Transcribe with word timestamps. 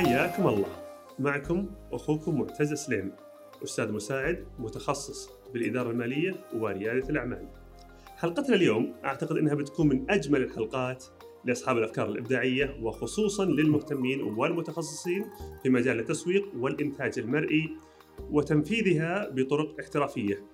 حياكم 0.00 0.48
الله 0.48 0.68
معكم 1.18 1.66
أخوكم 1.92 2.40
معتز 2.40 2.74
سليم 2.74 3.12
أستاذ 3.64 3.92
مساعد 3.92 4.46
متخصص 4.58 5.30
بالإدارة 5.52 5.90
المالية 5.90 6.34
ورياده 6.54 7.08
الأعمال. 7.08 7.48
حلقتنا 8.16 8.56
اليوم 8.56 8.94
أعتقد 9.04 9.36
إنها 9.36 9.54
بتكون 9.54 9.88
من 9.88 10.10
أجمل 10.10 10.42
الحلقات 10.42 11.04
لأصحاب 11.44 11.78
الأفكار 11.78 12.08
الإبداعية 12.08 12.76
وخصوصا 12.82 13.44
للمهتمين 13.44 14.20
والمتخصصين 14.22 15.24
في 15.62 15.70
مجال 15.70 16.00
التسويق 16.00 16.48
والإنتاج 16.56 17.18
المرئي 17.18 17.76
وتنفيذها 18.30 19.28
بطرق 19.28 19.80
احترافية. 19.80 20.44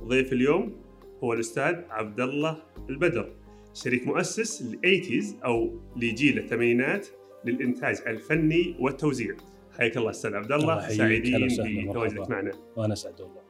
ضيف 0.00 0.32
اليوم 0.32 0.76
هو 1.24 1.32
الأستاذ 1.32 1.74
عبد 1.90 2.20
الله 2.20 2.62
البدر 2.90 3.32
شريك 3.74 4.06
مؤسس 4.06 4.62
للايتيز 4.62 5.36
أو 5.44 5.80
لجيل 5.96 6.38
الثمانينات 6.38 7.06
للإنتاج 7.44 7.96
الفني 8.06 8.76
والتوزيع. 8.80 9.36
حياك 9.78 9.96
الله 9.96 10.10
أستاذ 10.10 10.34
عبد 10.34 10.52
الله 10.52 10.72
الله. 10.86 10.88
سعيدين 10.96 11.46
بتواجدك. 11.90 12.30
معنا. 12.30 12.50
وأنا 12.76 12.94
سعد 12.94 13.20
والله 13.20 13.42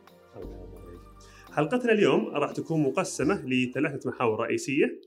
حلقتنا 1.52 1.92
اليوم 1.92 2.26
راح 2.26 2.52
تكون 2.52 2.82
مقسمة 2.82 3.46
لثلاثة 3.46 4.10
محاور 4.10 4.40
رئيسية 4.40 5.00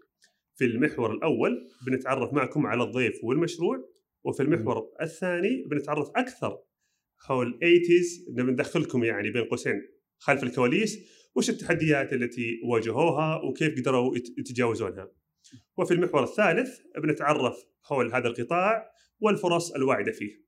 في 0.55 0.65
المحور 0.65 1.13
الأول 1.13 1.67
بنتعرف 1.87 2.33
معكم 2.33 2.65
على 2.67 2.83
الضيف 2.83 3.23
والمشروع 3.23 3.89
وفي 4.23 4.43
المحور 4.43 4.89
الثاني 5.01 5.63
بنتعرف 5.71 6.09
أكثر 6.15 6.57
حول 7.17 7.59
80s 7.63 8.29
نبي 8.39 8.51
ندخلكم 8.51 9.03
يعني 9.03 9.31
بين 9.31 9.43
قوسين 9.43 9.81
خلف 10.17 10.43
الكواليس 10.43 10.99
وش 11.35 11.49
التحديات 11.49 12.13
التي 12.13 12.59
واجهوها 12.63 13.41
وكيف 13.43 13.79
قدروا 13.79 14.17
يت- 14.17 14.35
يتجاوزونها 14.39 15.11
وفي 15.77 15.93
المحور 15.93 16.23
الثالث 16.23 16.79
بنتعرف 16.97 17.55
حول 17.84 18.13
هذا 18.13 18.27
القطاع 18.27 18.93
والفرص 19.20 19.71
الواعدة 19.71 20.12
فيه 20.12 20.43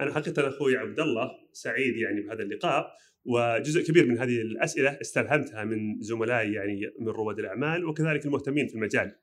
أنا 0.00 0.14
حقيقة 0.14 0.48
أخوي 0.48 0.76
عبد 0.76 1.00
الله 1.00 1.30
سعيد 1.52 1.96
يعني 1.96 2.20
بهذا 2.20 2.42
اللقاء 2.42 2.96
وجزء 3.24 3.82
كبير 3.82 4.06
من 4.06 4.18
هذه 4.18 4.40
الأسئلة 4.40 5.00
استلهمتها 5.00 5.64
من 5.64 6.00
زملائي 6.00 6.52
يعني 6.52 6.80
من 7.00 7.08
رواد 7.08 7.38
الأعمال 7.38 7.84
وكذلك 7.84 8.26
المهتمين 8.26 8.68
في 8.68 8.74
المجال. 8.74 9.18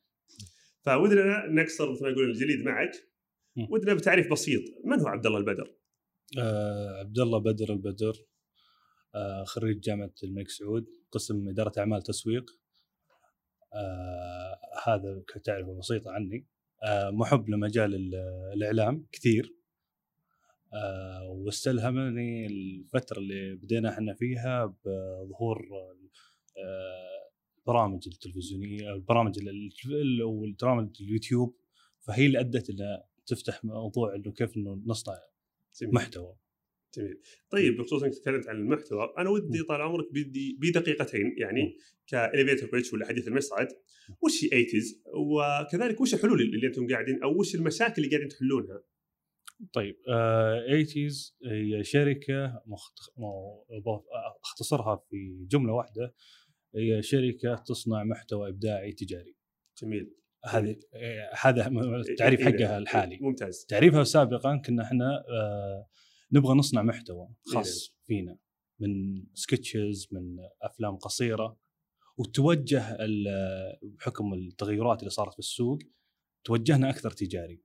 فودنا 0.81 1.45
نكسر 1.47 1.91
مثل 1.91 2.03
ما 2.03 2.09
يقول 2.09 2.29
الجليد 2.29 2.65
معك. 2.65 2.91
ودنا 3.69 3.93
بتعريف 3.93 4.31
بسيط 4.31 4.61
من 4.85 4.99
هو 4.99 5.07
عبد 5.07 5.25
الله 5.25 5.37
البدر؟ 5.37 5.75
آه 6.39 6.99
عبد 6.99 7.19
الله 7.19 7.39
بدر 7.39 7.73
البدر 7.73 8.13
آه 9.15 9.43
خريج 9.43 9.79
جامعة 9.79 10.13
الملك 10.23 10.49
سعود 10.49 10.85
قسم 11.11 11.49
إدارة 11.49 11.73
أعمال 11.77 12.01
تسويق 12.01 12.58
آه 13.73 14.59
هذا 14.85 15.21
كتعرفه 15.27 15.73
بسيطه 15.79 16.11
عني. 16.11 16.47
آه 16.83 17.09
محب 17.09 17.49
لمجال 17.49 17.95
ال- 17.95 18.15
الإعلام 18.53 19.05
كثير. 19.11 19.55
آه 20.73 21.23
واستلهمني 21.29 22.45
الفترة 22.45 23.17
اللي 23.19 23.55
بدينا 23.55 23.89
إحنا 23.89 24.13
فيها 24.13 24.65
بظهور 24.85 25.67
آه 26.57 27.29
برامج 27.67 28.07
التلفزيونية 28.07 28.89
البرامج 28.93 29.39
ال- 29.39 29.69
ال- 29.85 30.23
والبرامج 30.23 30.89
اليوتيوب. 31.01 31.55
فهي 32.01 32.25
اللي 32.25 32.39
أدت 32.39 32.69
إلى 32.69 33.03
تفتح 33.25 33.65
موضوع 33.65 34.15
إنه 34.15 34.31
كيف 34.31 34.57
إنه 34.57 34.81
نصنع. 34.85 35.19
محتوى. 35.83 36.35
جميل. 36.97 37.21
طيب 37.49 37.77
بخصوص 37.77 38.03
إنك 38.03 38.13
تكلمت 38.15 38.47
عن 38.47 38.55
المحتوى 38.55 39.13
أنا 39.17 39.29
ودي 39.29 39.63
طال 39.63 39.81
عمرك 39.81 40.07
بدي 40.11 40.57
بدقيقتين 40.61 41.35
يعني 41.37 41.77
كإليفيتر 42.07 42.71
بيتش 42.71 42.93
ولا 42.93 43.05
حديث 43.05 43.27
المصعد 43.27 43.67
وش 44.21 44.43
هي 44.53 44.65
80s 44.65 44.99
وكذلك 45.15 46.01
وش 46.01 46.13
الحلول 46.13 46.41
اللي 46.41 46.67
أنتم 46.67 46.87
قاعدين 46.87 47.23
أو 47.23 47.39
وش 47.39 47.55
المشاكل 47.55 47.93
اللي 47.97 48.09
قاعدين 48.09 48.29
تحلونها؟ 48.29 48.83
طيب 49.73 49.95
آه 50.09 50.83
80s 50.83 51.33
هي 51.45 51.83
شركة 51.83 52.63
مخت... 52.65 52.93
اختصرها 54.43 55.05
في 55.09 55.45
جملة 55.49 55.73
واحدة 55.73 56.15
هي 56.75 57.01
شركة 57.01 57.55
تصنع 57.55 58.03
محتوى 58.03 58.49
إبداعي 58.49 58.91
تجاري 58.91 59.35
جميل. 59.81 60.15
هذه 60.45 60.75
آه، 60.93 61.29
هذا 61.41 61.67
التعريف 62.09 62.39
إيه، 62.39 62.45
حقها 62.45 62.77
الحالي 62.77 63.17
ممتاز. 63.21 63.65
تعريفها 63.65 64.03
سابقا 64.03 64.61
كنا 64.65 64.83
إحنا 64.83 65.23
آه 65.29 65.87
نبغى 66.31 66.53
نصنع 66.53 66.81
محتوى 66.81 67.29
خاص 67.53 67.95
فينا 68.07 68.37
من 68.79 69.23
سكتشز 69.33 70.07
من 70.11 70.37
أفلام 70.61 70.95
قصيرة. 70.95 71.57
وتوجه 72.17 72.97
بحكم 73.83 74.33
التغيرات 74.33 74.99
اللي 74.99 75.09
صارت 75.09 75.33
في 75.33 75.39
السوق 75.39 75.79
توجهنا 76.43 76.89
أكثر 76.89 77.11
تجاري. 77.11 77.61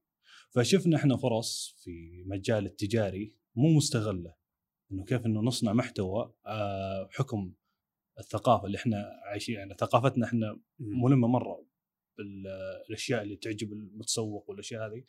فشفنا 0.50 0.96
إحنا 0.96 1.16
فرص 1.16 1.76
في 1.78 2.24
مجال 2.26 2.66
التجاري 2.66 3.36
مو 3.54 3.76
مستغلة. 3.76 4.34
إنه 4.92 5.04
كيف 5.04 5.26
إنه 5.26 5.40
نصنع 5.40 5.72
محتوى 5.72 6.34
آه، 6.46 7.02
بحكم 7.02 7.54
الثقافة 8.18 8.66
اللي 8.66 8.78
إحنا 8.78 9.10
عايشين 9.24 9.54
يعني 9.54 9.74
ثقافتنا 9.74 10.26
إحنا 10.26 10.60
ملمة 10.78 11.28
مرة 11.28 11.66
بالاشياء 12.18 13.22
اللي 13.22 13.36
تعجب 13.36 13.72
المتسوق 13.72 14.50
والأشياء 14.50 14.86
هذه. 14.86 15.04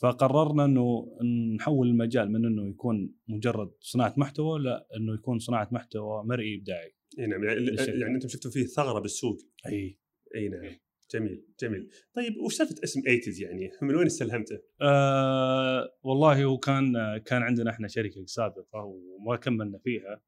فقررنا 0.00 0.64
إنه 0.64 1.18
نحول 1.56 1.88
المجال 1.88 2.32
من 2.32 2.46
إنه 2.46 2.68
يكون 2.68 3.14
مجرد 3.28 3.70
صناعة 3.80 4.14
محتوى 4.16 4.60
لا 4.60 4.86
إنه 4.96 5.14
يكون 5.14 5.38
صناعة 5.38 5.68
محتوى 5.72 6.24
مرئي 6.24 6.56
إبداعي 6.56 6.94
إي 7.18 7.26
نعم 7.26 7.44
يعني. 7.44 7.66
يعني 8.00 8.14
أنتم 8.14 8.28
شفتوا 8.28 8.50
فيه 8.50 8.64
ثغرة 8.64 9.00
بالسوق 9.00 9.36
إي 9.68 9.98
إي 10.34 10.48
نعم. 10.48 10.78
جميل 11.14 11.44
جميل 11.60 11.90
طيب 12.14 12.36
وش 12.36 12.54
سالفة 12.54 12.74
اسم 12.84 13.00
80 13.00 13.20
يعني 13.38 13.70
من 13.82 13.94
وين 13.94 14.06
استلهمته؟ 14.06 14.58
آه 14.82 15.92
والله 16.02 16.44
هو 16.44 16.58
كان 16.58 16.92
كان 17.26 17.42
عندنا 17.42 17.70
إحنا 17.70 17.88
شركة 17.88 18.24
سابقة 18.26 18.84
وما 18.84 19.36
كملنا 19.36 19.78
فيها 19.78 20.22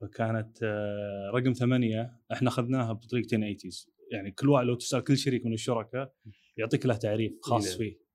فكانت 0.00 0.62
آه 0.62 1.30
رقم 1.34 1.52
ثمانية 1.52 2.20
إحنا 2.32 2.48
أخذناها 2.48 2.92
بطريقتين 2.92 3.40
80 3.40 3.56
يعني 4.12 4.30
كل 4.30 4.48
واحد 4.48 4.66
لو 4.66 4.74
تسأل 4.74 5.04
كل 5.04 5.16
شريك 5.16 5.46
من 5.46 5.52
الشركاء 5.52 6.14
يعطيك 6.56 6.86
له 6.86 6.96
تعريف 6.96 7.32
خاص 7.42 7.68
نعم. 7.68 7.78
فيه 7.78 8.09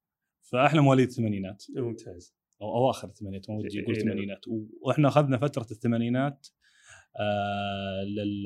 فاحنا 0.52 0.82
مواليد 0.82 1.08
الثمانينات 1.08 1.64
ممتاز 1.76 2.36
أو 2.62 2.76
أواخر 2.78 3.08
الثمانينات 3.08 3.50
مو 3.50 3.58
ودي 3.58 3.84
أقول 3.84 3.96
إيه،. 3.96 4.02
الثمانينات 4.02 4.46
وإحنا 4.82 5.08
أخذنا 5.08 5.38
فترة 5.38 5.68
الثمانينات 5.72 6.48
آه 7.20 8.04
لل 8.04 8.44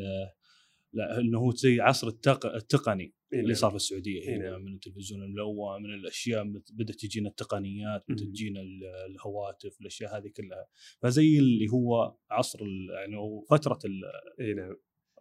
لا 0.94 1.20
انه 1.20 1.40
هو 1.40 1.52
زي 1.52 1.82
عصر 1.82 2.08
التق... 2.08 2.46
التقني 2.46 3.14
إيه 3.34 3.40
اللي. 3.40 3.54
صار 3.54 3.70
في 3.70 3.76
السعودية 3.76 4.22
إيه 4.22 4.38
هنا 4.38 4.50
نعم. 4.50 4.62
من 4.62 4.74
التلفزيون 4.74 5.24
الملون 5.24 5.84
من 5.84 5.94
الأشياء 5.94 6.44
بدأت 6.74 6.96
تجينا 6.96 7.30
التقنيات 7.30 8.04
بدأت. 8.10 8.28
تجينا 8.28 8.62
ال- 8.62 9.12
الهواتف 9.12 9.82
الأشياء 9.82 10.18
هذه 10.18 10.28
كلها 10.28 10.68
فزي 11.02 11.40
اللي 11.40 11.68
هو 11.74 12.16
عصر 12.32 12.60
ال- 12.62 12.90
يعني 12.90 13.16
فترة 13.50 13.80
ال... 13.86 14.02
إي 14.42 14.54
نعم 14.54 14.76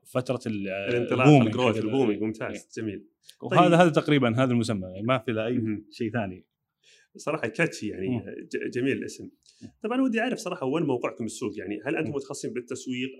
فترة 0.06 0.41
ال- 0.47 0.69
الانطلاق 0.69 1.27
ال 1.26 1.29
booming 1.29 1.47
ال 1.47 1.50
growth 1.50 1.75
حق 1.77 1.81
ال- 1.83 1.87
ال 1.88 1.92
booming 1.92 2.19
إيه. 2.19 2.27
ممتاز 2.27 2.69
جميل 2.77 3.06
وهذا 3.43 3.62
طيب. 3.62 3.81
هذا 3.81 3.91
تقريبا 3.91 4.43
هذا 4.43 4.53
المسمى 4.53 4.87
يعني 4.89 5.03
ما 5.06 5.19
في 5.19 5.33
له 5.33 5.47
أي. 5.47 5.84
شيء 5.91 6.12
ثاني 6.12 6.47
صراحة 7.18 7.48
catchy 7.48 7.88
يعني 7.88 8.24
جميل 8.74 8.96
الاسم. 8.96 9.30
طبعا 9.82 10.00
ودي 10.02 10.20
أعرف 10.20 10.38
صراحة 10.38 10.66
وين 10.66 10.82
موقعكم 10.82 11.24
بالسوق 11.24 11.58
يعني 11.58 11.80
هل 11.84 11.96
أنتم. 11.96 12.10
متخصصين 12.10 12.52
بالتسويق 12.52 13.10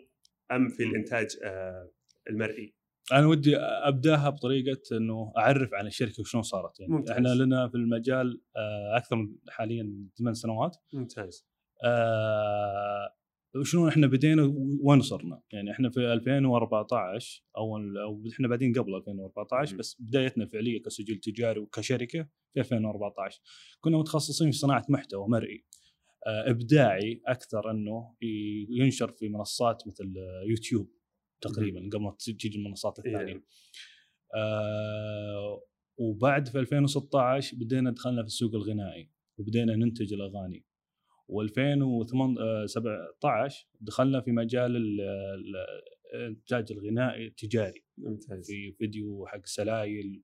أم 0.53 0.69
في 0.69 0.83
الإنتاج 0.83 1.27
آه 1.45 1.91
المرئي؟ 2.31 2.75
أنا 3.13 3.27
ودي 3.27 3.57
أبدأها 3.57 4.31
بطريقة 4.31 4.97
إنه 4.97 5.33
أعرف 5.37 5.75
عن 5.75 5.87
الشركة 5.87 6.21
وشلون 6.21 6.43
صارت 6.43 6.81
يعني. 6.81 6.93
ممتاز. 6.93 7.11
إحنا 7.11 7.29
لنا 7.29 7.69
في 7.69 7.75
المجال 7.75 8.41
آه، 8.57 8.97
أكثر 8.97 9.17
من 9.17 9.37
حاليا 9.49 10.09
ثمان 10.19 10.35
سنوات. 10.35 10.77
ممتاز. 10.93 11.47
آه، 11.85 13.15
وشلون 13.57 13.89
إحنا 13.89 14.07
بدينا 14.07 14.55
وين 14.81 15.01
صرنا؟ 15.01 15.43
يعني 15.53 15.71
إحنا 15.71 15.91
في 15.91 16.13
2014 16.13 17.45
أو 17.57 17.77
أو 17.77 18.23
إحنا 18.33 18.49
بادين 18.49 18.73
قبل 18.73 18.95
2014 18.95 19.73
مم. 19.73 19.79
بس 19.79 19.97
بدايتنا 20.01 20.47
فعليه 20.47 20.83
كسجل 20.83 21.17
تجاري 21.17 21.61
وكشركة 21.61 22.29
في 22.55 22.61
2014 22.61 23.41
كنا 23.81 23.99
متخصصين 23.99 24.51
في 24.51 24.57
صناعة 24.57 24.87
محتوى 24.89 25.29
مرئي. 25.29 25.65
آه، 26.27 26.51
إبداعي 26.51 27.23
أكثر 27.27 27.71
إنه 27.71 28.15
ينشر 28.71 29.13
في 29.13 29.29
منصات 29.29 29.83
مثل 29.87 30.15
يوتيوب 30.49 30.91
تقريبا 31.41 31.81
قبل 31.93 32.03
ما 32.03 32.17
تجي 32.19 32.59
المنصات 32.59 32.99
إيه. 32.99 33.13
الثانية. 33.13 33.45
آه 34.35 35.63
وبعد 35.99 36.49
في 36.49 36.59
2016 36.59 37.57
بدينا 37.57 37.91
دخلنا 37.91 38.23
في 38.23 38.27
السوق 38.27 38.55
الغنائي 38.55 39.11
وبدينا 39.39 39.77
ننتج 39.77 40.13
الأغاني. 40.13 40.65
و2017 41.33 43.67
دخلنا 43.81 44.21
في 44.21 44.33
مجال 44.33 44.77
ال- 44.77 45.01
ال- 45.01 45.83
الانتاج 46.15 46.73
الغنائي 46.73 47.27
التجاري. 47.27 47.85
ممتاز. 47.99 48.47
في 48.47 48.73
فيديو 48.73 49.27
حق 49.27 49.47
سلايل. 49.47 50.23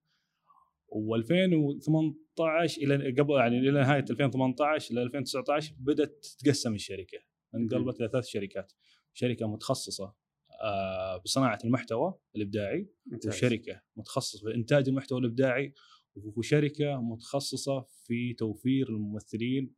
و2018 0.95 2.79
إلى 2.79 3.11
قبل 3.21 3.35
يعني 3.35 3.59
إلى 3.59 3.71
نهاية 3.71 4.05
2018 4.11 4.93
إلى 4.95 5.03
2019 5.03 5.75
بدأت 5.79 6.27
تتقسم 6.39 6.75
الشركة. 6.75 7.19
انقلبت 7.55 8.01
إلى 8.01 8.09
ثلاث 8.09 8.27
شركات. 8.27 8.73
شركة 9.13 9.47
متخصصة 9.47 10.15
آه، 10.63 11.17
بصناعة 11.25 11.59
المحتوى 11.65 12.15
الإبداعي 12.37 12.89
ممتاز. 13.07 13.35
وشركة 13.35 13.83
متخصصة 13.97 14.49
في 14.51 14.55
إنتاج 14.55 14.89
المحتوى 14.89 15.19
الإبداعي 15.21 15.75
وشركة 16.17 17.01
متخصصة 17.01 17.87
في 18.07 18.35
توفير 18.35 18.89
الممثلين 18.89 19.75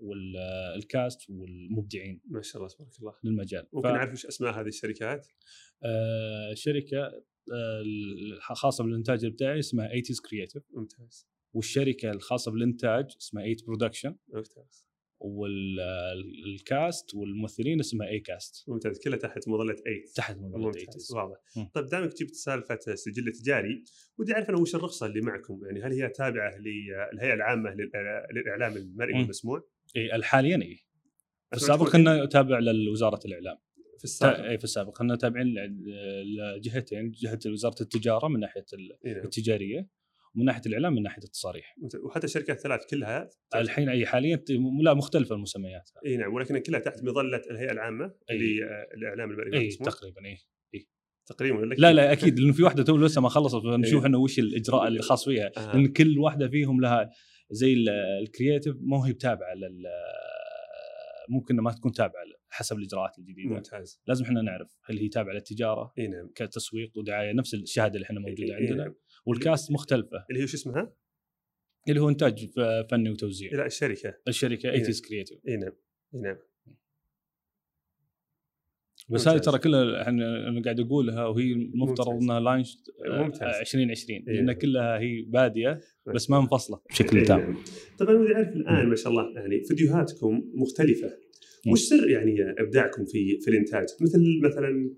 وال 0.00 0.43
cast 0.43 1.30
والمبدعين 1.30 2.20
ما 2.24 2.42
شاء 2.42 2.62
الله 2.62 2.74
تبارك 2.74 2.98
الله. 2.98 3.14
للمجال. 3.24 3.66
ممكن 3.72 3.88
نعرف 3.88 4.12
وش 4.12 4.26
اسماء 4.26 4.60
هذه 4.60 4.68
الشركات؟ 4.68 5.26
آه 5.82 6.54
شركة 6.54 6.98
آه 7.52 7.82
الخاصه 8.48 8.84
بالإنتاج 8.84 9.24
الإبداعي 9.24 9.58
اسمها 9.58 9.88
80 9.88 10.02
Creative 10.30 10.62
ممتاز. 10.70 11.28
والشركة 11.52 12.10
الخاصة 12.10 12.50
بالإنتاج 12.50 13.14
اسمها 13.20 13.42
8 13.42 13.56
Production 13.66 14.16
ممتاز. 14.28 14.88
وال 15.20 15.85
cast 15.85 17.14
والممثلين 17.14 17.80
اسمها 17.80 18.08
اي 18.08 18.20
Cast 18.20 18.68
ممتاز. 18.68 18.98
كلها 18.98 19.18
تحت 19.18 19.48
مظلة 19.48 19.74
8 19.74 20.04
تحت 20.14 20.36
مظلة 20.36 20.72
8 20.72 20.86
ممتاز. 20.86 21.12
واضح. 21.12 21.36
طيب 21.74 21.86
دامك 21.86 22.14
جبت 22.14 22.34
سالفة 22.34 22.94
سجل 22.94 23.32
تجاري 23.32 23.84
ودي 24.18 24.32
أعرف 24.32 24.50
أنا 24.50 24.58
وش 24.58 24.74
الرخصة 24.74 25.06
اللي 25.06 25.20
معكم؟ 25.20 25.60
يعني 25.64 25.82
هل 25.82 25.92
هي 25.92 26.08
تابعة 26.08 26.58
للهيئه 26.58 27.34
العامة 27.34 27.76
للاعلام 28.30 28.76
المرئي. 28.76 29.18
والمسموع؟ 29.18 29.68
إي 29.96 30.22
حاليا 30.22 30.62
إي. 30.62 30.76
في 31.50 31.56
السابق 31.56 31.92
كنا 31.92 32.26
تابع 32.26 32.58
لوزارة 32.58 33.20
الإعلام. 33.24 33.56
في 33.98 34.04
السابق. 34.04 34.44
إي 34.44 34.58
في 34.58 34.64
السابق. 34.64 34.98
كنا 34.98 35.16
تابعين 35.16 35.54
لجهتين 36.56 37.10
جهة 37.10 37.38
وزارة 37.46 37.76
التجارة 37.80 38.28
من 38.28 38.40
ناحية. 38.40 38.64
التجارية 39.06 39.88
ومن 40.34 40.44
ناحية 40.44 40.62
الإعلام 40.66 40.94
من 40.94 41.02
ناحية 41.02 41.22
التصاريح. 41.22 41.76
وحتى 42.04 42.26
الشركات 42.26 42.56
الثلاث 42.56 42.86
كلها 42.90 43.28
الحين 43.54 43.88
إي 43.88 44.06
حاليا 44.06 44.44
لا 44.82 44.94
مختلفة 44.94 45.34
المسميات. 45.34 45.90
إي 46.06 46.16
نعم. 46.16 46.34
ولكن 46.34 46.58
كلها 46.58 46.80
تحت 46.80 47.04
مظلة 47.04 47.42
الهيئة 47.50 47.72
العامة. 47.72 48.14
للإعلام 48.30 49.30
المرئي 49.30 49.58
إي 49.58 49.68
تقريبا 49.68 50.24
إي 50.24 50.38
تقريبا 51.26 51.74
لا 51.78 51.92
لا 51.92 52.12
أكيد 52.12 52.38
لأنه 52.38 52.52
في 52.52 52.62
واحدة 52.62 52.82
تو 52.82 52.96
لسه 52.96 53.20
ما 53.20 53.28
خلصت 53.28 53.64
نشوف. 53.64 54.06
انه 54.06 54.18
وش 54.18 54.38
الإجراء 54.38 54.88
الخاص 54.88 55.24
فيها. 55.24 55.50
آه. 55.56 55.76
لأن 55.76 55.86
كل 55.86 56.18
واحدة 56.18 56.48
فيهم 56.48 56.80
لها 56.80 57.10
زي 57.50 57.72
ال- 57.72 57.88
ال 58.22 58.28
creative 58.28 58.76
ما 58.80 58.96
هي 59.06 59.12
تابعه 59.12 59.54
لل 59.54 59.84
ممكن 61.28 61.56
ما 61.56 61.72
تكون 61.72 61.92
تابعة 61.92 62.22
حسب 62.50 62.76
الإجراءات 62.78 63.18
الجديدة. 63.18 63.48
ممتاز. 63.54 64.00
لازم 64.06 64.24
إحنا 64.24 64.42
نعرف 64.42 64.76
هل 64.84 64.98
هي 64.98 65.08
تابعة 65.08 65.32
للتجارة 65.32 65.92
إي 65.98 66.06
نعم. 66.08 66.28
كتسويق 66.34 66.98
ودعاية 66.98 67.32
نفس 67.32 67.54
الشهادة 67.54 67.94
اللي 67.94 68.04
إحنا 68.04 68.20
موجودة 68.20 68.44
إي 68.44 68.54
عندنا. 68.54 68.84
نعم. 68.84 68.94
وال 69.26 69.41
cast 69.41 69.72
مختلفة. 69.72 70.24
اللي 70.30 70.40
هي 70.40 70.44
وش 70.44 70.54
اسمها؟ 70.54 70.92
اللي 71.88 72.00
هو 72.00 72.08
إنتاج 72.08 72.46
فني 72.90 73.10
وتوزيع. 73.10 73.52
لا 73.52 73.66
الشركة. 73.66 74.14
الشركة 74.28 74.70
إي 74.70 74.80
80 74.80 75.00
Creative 75.08 75.38
إي 75.48 75.56
نعم. 75.56 75.72
إي 76.14 76.20
نعم. 76.20 76.36
بس 79.08 79.28
هذه. 79.28 79.38
ترى 79.38 79.58
كلها 79.58 80.02
إحنا 80.02 80.48
أنا 80.48 80.62
قاعد 80.62 80.80
أقولها 80.80 81.26
وهي 81.26 81.52
المفترض. 81.52 82.22
إنها 82.22 82.40
لانش 82.40 82.78
ممتاز. 83.06 83.54
2020 83.60 84.24
إي. 84.28 84.34
لأن 84.34 84.52
كلها 84.52 84.98
هي 84.98 85.22
بادية 85.22 85.80
بس 86.14 86.30
ما 86.30 86.40
منفصلة 86.40 86.80
بشكل 86.90 87.26
تام 87.26 87.40
نعم. 87.40 87.56
طبعا 87.98 88.14
ودي 88.14 88.34
أعرف 88.34 88.48
الآن 88.48 88.88
ما 88.88 88.96
شاء 88.96 89.12
الله 89.12 89.32
يعني 89.34 89.64
فيديوهاتكم 89.64 90.42
مختلفة. 90.54 91.10
وش 91.72 91.80
سر 91.80 92.10
يعني 92.10 92.54
إبداعكم 92.58 93.04
في 93.04 93.38
في 93.40 93.50
الإنتاج؟ 93.50 93.86
مثل 94.00 94.20
مثلا 94.44 94.90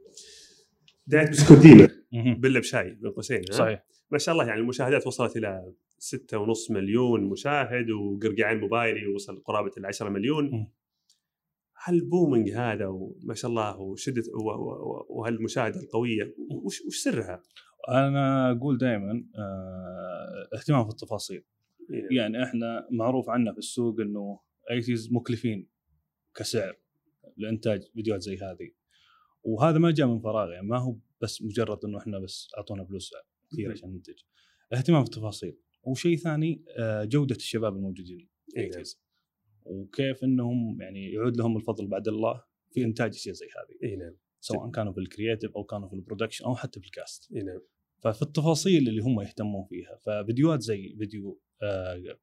دايت 1.07 1.31
بسكوت 1.31 1.59
ديما. 1.59 1.89
بله 2.35 2.61
بشاي 2.61 2.91
بين 2.91 3.11
قوسين 3.11 3.43
ها؟ 3.51 3.55
صحيح 3.55 3.85
ما 4.11 4.19
شاء 4.19 4.33
الله 4.33 4.47
يعني 4.47 4.61
المشاهدات 4.61 5.07
وصلت 5.07 5.37
إلى 5.37 5.73
ستة 5.99 6.39
ونص 6.39 6.71
مليون 6.71 7.25
مشاهد 7.25 7.91
وقرقعان 7.91 8.61
موبايلي 8.61 9.07
وصل 9.07 9.43
قرابة 9.43 9.73
ال 9.79 9.87
10 9.87 10.09
مليون 10.09 10.67
مم. 11.81 11.95
هل 11.95 12.01
بومنج 12.01 12.51
هذا 12.51 12.87
وما 12.87 13.35
شاء 13.35 13.51
الله 13.51 13.81
وشدة 13.81 14.23
وهالمشاهدة 15.09 15.81
القوية 15.81 16.35
وش 16.65 16.81
وش 16.87 16.97
سرها؟ 16.97 17.43
أنا 17.89 18.51
أقول 18.51 18.79
دائما 18.79 19.25
اهتمام 20.55 20.85
في 20.85 20.91
التفاصيل 20.91 21.45
يعني 21.91 22.17
يعني 22.17 22.45
إحنا 22.45 22.89
معروف 22.91 23.31
عنا 23.31 23.53
في 23.53 23.59
السوق 23.59 24.01
إنه 24.01 24.41
أيتيز 24.71 25.13
مكلفين 25.13 25.69
كسعر 26.35 26.77
لإنتاج 27.37 27.83
فيديوهات 27.95 28.23
زي 28.23 28.37
هذه 28.37 28.71
وهذا 29.43 29.79
ما 29.79 29.91
جاء 29.91 30.07
من 30.07 30.21
فراغ 30.21 30.51
يعني 30.51 30.67
ما 30.67 30.79
هو 30.79 30.97
بس 31.23 31.43
مجرد 31.43 31.85
إنه 31.85 31.99
إحنا 31.99 32.19
بس 32.19 32.49
أعطونا 32.59 32.85
فلوس 32.85 33.11
كثير. 33.53 33.71
عشان 33.71 33.91
ننتج 33.93 34.15
اهتمام 34.73 35.05
في 35.05 35.11
التفاصيل 35.11 35.59
وشيء 35.83 36.17
ثاني 36.17 36.65
آه، 36.79 37.05
جودة 37.05 37.37
الشباب 37.37 37.77
الموجودين 37.77 38.29
إي 38.57 38.63
نعم. 38.63 38.65
Eighties 38.65 39.01
وكيف 39.65 40.25
إنهم 40.25 40.83
يعني 40.83 41.13
يعود 41.13 41.37
لهم 41.37 41.57
الفضل 41.57 41.87
بعد 41.87 42.09
الله 42.09 42.43
في 42.73 42.85
إنتاج 42.85 43.15
أشياء 43.15 43.35
زي 43.35 43.47
هذه. 43.47 43.91
إي 43.91 43.97
نعم. 43.97 44.17
سواء 44.41 44.71
كانوا 44.71 44.93
في 44.93 45.01
ال 45.01 45.07
creative 45.07 45.57
أو 45.57 45.65
كانوا 45.65 45.89
في 45.89 45.95
ال 45.95 45.99
production 45.99 46.45
أو 46.45 46.55
حتى 46.55 46.81
في 46.81 46.87
ال 46.87 46.96
cast 46.96 47.33
إي 47.33 47.43
نعم. 47.43 47.61
ففي 48.03 48.23
التفاصيل 48.23 48.89
اللي 48.89 49.03
هم 49.03 49.21
يهتمون 49.21 49.65
فيها 49.65 49.97
ففيديوهات 49.97 50.63
زي 50.63 50.95
فيديو 50.99 51.41
آه 51.63 52.19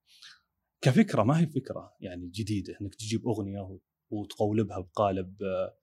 كفكرة 0.82 1.24
ما 1.24 1.40
هي 1.40 1.48
فكرة 1.48 1.94
يعني 2.00 2.28
جديدة 2.28 2.78
إنك 2.82 2.96
تجيب 2.96 3.28
أغنية 3.28 3.80
وتقولبها 4.10 4.80
بقالب 4.80 5.44
آه 5.44 5.78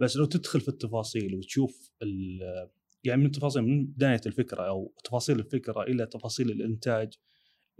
بس 0.00 0.16
لو 0.16 0.24
تدخل 0.24 0.60
في 0.60 0.68
التفاصيل 0.68 1.34
وتشوف 1.34 1.92
يعني 3.04 3.20
من 3.20 3.26
التفاصيل 3.26 3.62
من 3.62 3.86
بداية 3.86 4.20
الفكرة 4.26 4.68
أو 4.68 4.94
تفاصيل 5.04 5.38
الفكرة 5.38 5.82
إلى 5.82 6.06
تفاصيل 6.06 6.50
الإنتاج 6.50 7.12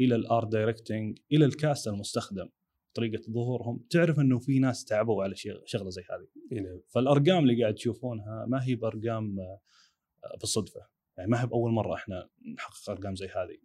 إلى 0.01 0.15
ال 0.15 0.24
art 0.24 0.53
directing 0.53 1.19
إلى 1.33 1.45
ال 1.45 1.54
cast 1.54 1.89
المستخدم. 1.89 2.49
طريقة 2.97 3.23
ظهورهم 3.31 3.85
تعرف 3.91 4.21
إنه 4.21 4.39
في 4.39 4.59
ناس 4.59 4.85
تعبوا 4.85 5.25
على 5.25 5.35
شغلة 5.65 5.91
زي 5.91 6.03
هذه. 6.11 6.61
نعم. 6.63 6.81
فالأرقام 6.89 7.43
اللي 7.43 7.63
قاعد 7.63 7.75
تشوفونها 7.75 8.47
ما 8.49 8.65
هي 8.65 8.75
بأرقام 8.75 9.41
آه، 9.41 10.37
بالصدفه 10.41 10.81
يعني 11.19 11.31
ما 11.31 11.43
هي 11.43 11.47
بأول 11.47 11.73
مرة 11.73 11.95
إحنا 11.95 12.29
نحقق 12.55 12.91
أرقام 12.91 13.17
زي 13.17 13.27
هذه. 13.27 13.59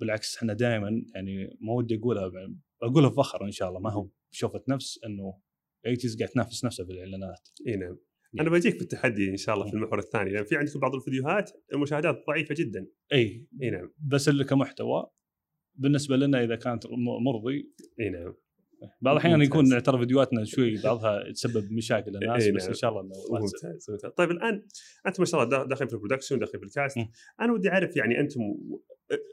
بالعكس 0.00 0.36
إحنا 0.36 0.52
دائما 0.52 1.04
يعني 1.14 1.58
ما 1.60 1.72
ودي 1.72 1.96
أقولها 1.96 2.30
أقولها 2.82 3.08
بفخر 3.08 3.44
إن 3.44 3.50
شاء 3.50 3.68
الله. 3.68 3.80
ما 3.80 3.92
هو 3.92 4.08
بشوفة 4.32 4.62
نفس 4.68 5.00
إنه 5.04 5.38
Eighties 5.86 6.18
قاعد 6.18 6.28
تنافس 6.28 6.64
نفسها 6.64 6.86
في 6.86 6.92
الإعلانات. 6.92 7.48
إي 7.66 7.76
نعم. 7.76 7.98
نعم. 8.34 8.46
أنا 8.46 8.50
بجيك 8.50 8.76
في 8.76 8.82
التحدي 8.82 9.30
إن 9.30 9.36
شاء 9.36 9.54
الله 9.54 9.66
في 9.70 9.74
المحور 9.74 9.98
الثاني. 9.98 10.30
لأن 10.30 10.44
في 10.44 10.56
عندكم 10.56 10.80
بعض 10.80 10.94
الفيديوهات 10.94 11.50
المشاهدات 11.72 12.24
ضعيفة 12.26 12.54
جدا. 12.58 12.86
إي. 13.12 13.46
إي 13.62 13.70
نعم. 13.70 13.92
بس 13.98 14.28
اللي 14.28 14.44
كمحتوى 14.44 15.10
بالنسبة 15.74 16.16
لنا 16.16 16.44
إذا 16.44 16.56
كانت 16.56 16.86
مرضي 17.26 17.70
إي 18.00 18.08
نعم 18.10 18.34
بعض 19.00 19.16
الأحيان. 19.16 19.42
يكون 19.42 19.82
ترى 19.82 19.98
فيديوهات 19.98 20.28
شوي 20.42 20.82
بعضها 20.82 21.32
تسبب 21.32 21.72
مشاكل 21.72 22.10
للناس 22.12 22.42
إي 22.42 22.52
بس 22.52 22.62
نعم. 22.62 22.70
إن 22.70 22.74
شاء 22.74 22.90
الله 22.90 23.00
إنه. 23.02 23.40
ممتاز 23.40 23.90
ممتاز 23.90 24.10
طيب 24.10 24.30
الآن 24.30 24.66
أنت 25.06 25.20
ما 25.20 25.26
شاء 25.26 25.42
الله 25.42 25.58
دا- 25.58 25.68
داخل 25.68 25.88
في 25.88 25.94
ال 25.94 25.98
production 25.98 26.38
داخل 26.38 26.58
في 26.58 26.64
ال 26.64 26.69
cast. 26.69 26.96
أنا 27.40 27.52
ودي 27.52 27.68
أعرف 27.68 27.96
يعني 27.96 28.20
أنتم 28.20 28.40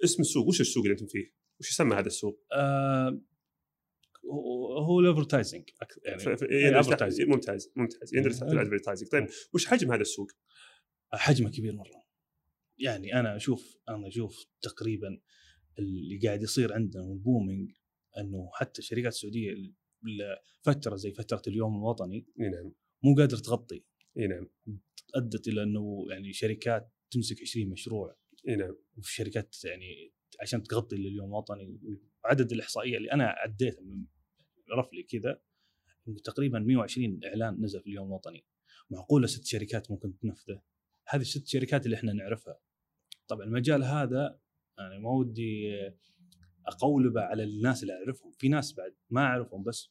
اسم 0.03 0.21
السوق 0.21 0.47
وش 0.47 0.61
السوق 0.61 0.83
اللي 0.83 0.91
أنتم 0.93 1.05
فيه؟ 1.07 1.33
وش 1.59 1.69
يسمى 1.71 1.95
هذا 1.95 2.07
السوق؟ 2.07 2.45
آه 2.53 3.21
هو- 4.87 4.99
ال 4.99 5.04
advertising 5.04 5.63
يعني 6.05 6.23
إيه، 6.51 6.81
advertising. 6.81 7.27
ممتاز 7.29 7.71
ممتاز 7.75 8.15
يندرج 8.15 8.33
تحت. 8.39 8.43
ال 8.51 8.56
advertising 8.56 9.09
طيب 9.09 9.27
وش 9.53 9.65
حجم 9.65 9.91
هذا 9.91 10.01
السوق؟ 10.01 10.31
حجمه 11.13 11.49
كبير 11.51 11.75
مرة 11.75 12.03
يعني 12.77 13.19
أنا 13.19 13.35
أشوف 13.35 13.77
أنا 13.89 14.07
أشوف 14.07 14.45
تقريبا 14.61 15.19
اللي 15.79 16.19
قاعد 16.27 16.41
يصير 16.41 16.73
عندنا 16.73 17.03
وال 17.03 17.18
booming 17.18 17.71
إنه 18.17 18.49
حتى 18.53 18.79
الشركات 18.79 19.13
السعودية 19.13 19.51
ال- 19.51 19.73
فترة 20.61 20.95
زي 20.95 21.11
فترة 21.13 21.41
اليوم 21.47 21.77
الوطني 21.77 22.27
إي 22.39 22.49
نعم. 22.49 22.73
مو 23.03 23.15
قادرة 23.15 23.37
تغطي. 23.39 23.83
إي 24.17 24.27
نعم. 24.27 24.49
ادت 25.15 25.47
إلى 25.47 25.63
إنه 25.63 26.05
يعني 26.09 26.33
شركات 26.33 26.91
تمسك 27.11 27.41
20 27.41 27.69
مشروع. 27.69 28.17
إي 28.47 28.55
نعم. 28.55 28.75
وفي 28.97 29.13
شركات 29.13 29.55
يعني 29.65 30.13
عشان 30.41 30.63
تغطي 30.63 30.95
لليوم 30.95 31.29
الوطني. 31.29 31.79
وعدد 32.23 32.51
الإحصائية 32.51 32.97
اللي 32.97 33.11
أنا 33.11 33.27
عديتها 33.27 33.81
من 33.81 34.05
رفلي 34.77 35.03
كذا 35.03 35.41
تقريبا 36.23 36.59
120 36.59 37.19
إعلان 37.25 37.63
نزل 37.63 37.81
في 37.81 37.87
اليوم 37.87 38.07
الوطني. 38.07 38.45
معقولة 38.89 39.27
ست 39.27 39.45
شركات 39.45 39.91
ممكن 39.91 40.17
تنفذه؟ 40.17 40.61
هذه 41.07 41.21
الست 41.21 41.47
شركات 41.47 41.85
اللي 41.85 41.95
إحنا 41.95 42.13
نعرفها. 42.13 42.59
طبعا 43.27 43.45
المجال 43.45 43.83
هذا 43.83 44.39
يعني 44.81 45.03
ما 45.03 45.09
ودي 45.09 45.71
اقولبه 46.67 47.21
على 47.21 47.43
الناس 47.43 47.83
اللي 47.83 47.93
أعرفهم. 47.93 48.31
في 48.31 48.49
ناس 48.49 48.73
بعد 48.73 48.95
ما 49.09 49.21
أعرفهم 49.21 49.63
بس 49.63 49.89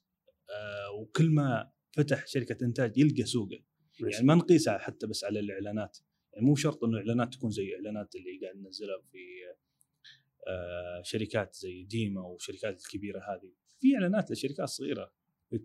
آه 0.50 0.92
وكل 1.00 1.30
ما 1.30 1.70
فتح 1.92 2.26
شركة 2.26 2.64
إنتاج 2.64 2.98
يلقى 2.98 3.24
سوقه. 3.24 3.58
يعني 4.00 4.26
ما 4.26 4.34
نقيسها 4.34 4.78
حتى 4.78 5.06
بس 5.06 5.24
على 5.24 5.40
الإعلانات. 5.40 5.98
يعني 6.32 6.46
مو 6.46 6.54
شرط 6.54 6.84
إنه 6.84 6.92
الاعلانات 6.92 7.34
تكون 7.34 7.50
زي 7.50 7.68
الاعلانات 7.68 8.14
اللي 8.14 8.40
قاعد 8.42 8.56
ننزلها 8.56 9.00
في 9.12 9.18
آه، 10.48 11.02
شركات 11.02 11.54
زي 11.54 11.84
ديما 11.84 12.20
والشركات 12.20 12.80
الكبيرة 12.80 13.18
هذه. 13.18 13.52
في 13.80 13.94
إعلانات 13.94 14.30
لشركات 14.30 14.68
صغيرة 14.68 15.12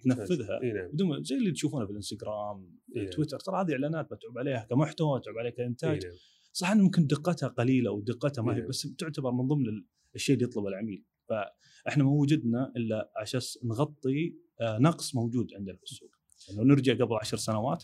تنفذها 0.03 0.59
نعم. 0.63 0.91
بدون 0.91 1.23
زي 1.23 1.35
اللي 1.35 1.51
تشوفونه 1.51 1.85
في 1.85 1.91
الإنستغرام 1.91 2.79
إيه. 2.95 3.03
في 3.03 3.09
تويتر. 3.09 3.39
ترى 3.39 3.61
هذه 3.61 3.71
إعلانات 3.71 4.11
متعوب 4.11 4.37
عليها 4.37 4.67
كمحتوى 4.69 5.17
متعوب 5.17 5.37
عليها 5.37 5.51
كإنتاج. 5.51 6.05
نعم. 6.05 6.15
صح 6.55 6.71
انه 6.71 6.83
ممكن 6.83 7.07
دقتها 7.07 7.49
قليلة 7.49 7.91
ودقتها 7.91 8.41
ما 8.41 8.53
هي 8.53 8.57
إيه. 8.61 8.67
بس 8.67 8.81
تعتبر 8.97 9.31
من 9.31 9.47
ضمن 9.47 9.67
ال- 9.69 9.85
الشيء 10.15 10.35
اللي 10.35 10.45
يطلبه 10.47 10.67
العميل. 10.67 11.03
فإحنا 11.29 12.03
ما 12.03 12.09
وجدنا 12.11 12.73
إلا 12.77 13.11
عشان 13.21 13.39
نغطي 13.63 14.35
آه، 14.61 14.77
نقص 14.79 15.15
موجود 15.15 15.53
عندنا 15.53 15.75
في 15.77 15.83
السوق. 15.83 16.09
لو 16.57 16.63
نرجع 16.63 16.93
قبل 16.93 17.15
عشر 17.21 17.37
سنوات 17.37 17.83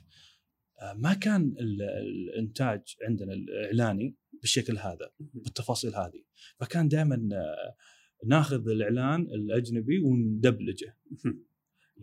آه، 0.82 0.94
ما 0.94 1.14
كان 1.14 1.56
ال- 1.60 1.82
الإنتاج 1.82 2.96
عندنا 3.08 3.34
الإعلاني 3.34 4.16
بالشكل 4.42 4.78
هذا 4.78 5.12
بالتفاصيل 5.20 5.96
هذه. 5.96 6.24
فكان 6.60 6.88
دائما 6.88 7.30
ناخذ 8.28 8.70
الإعلان 8.70 9.22
الأجنبي 9.22 10.00
وندبلجه. 10.00 10.98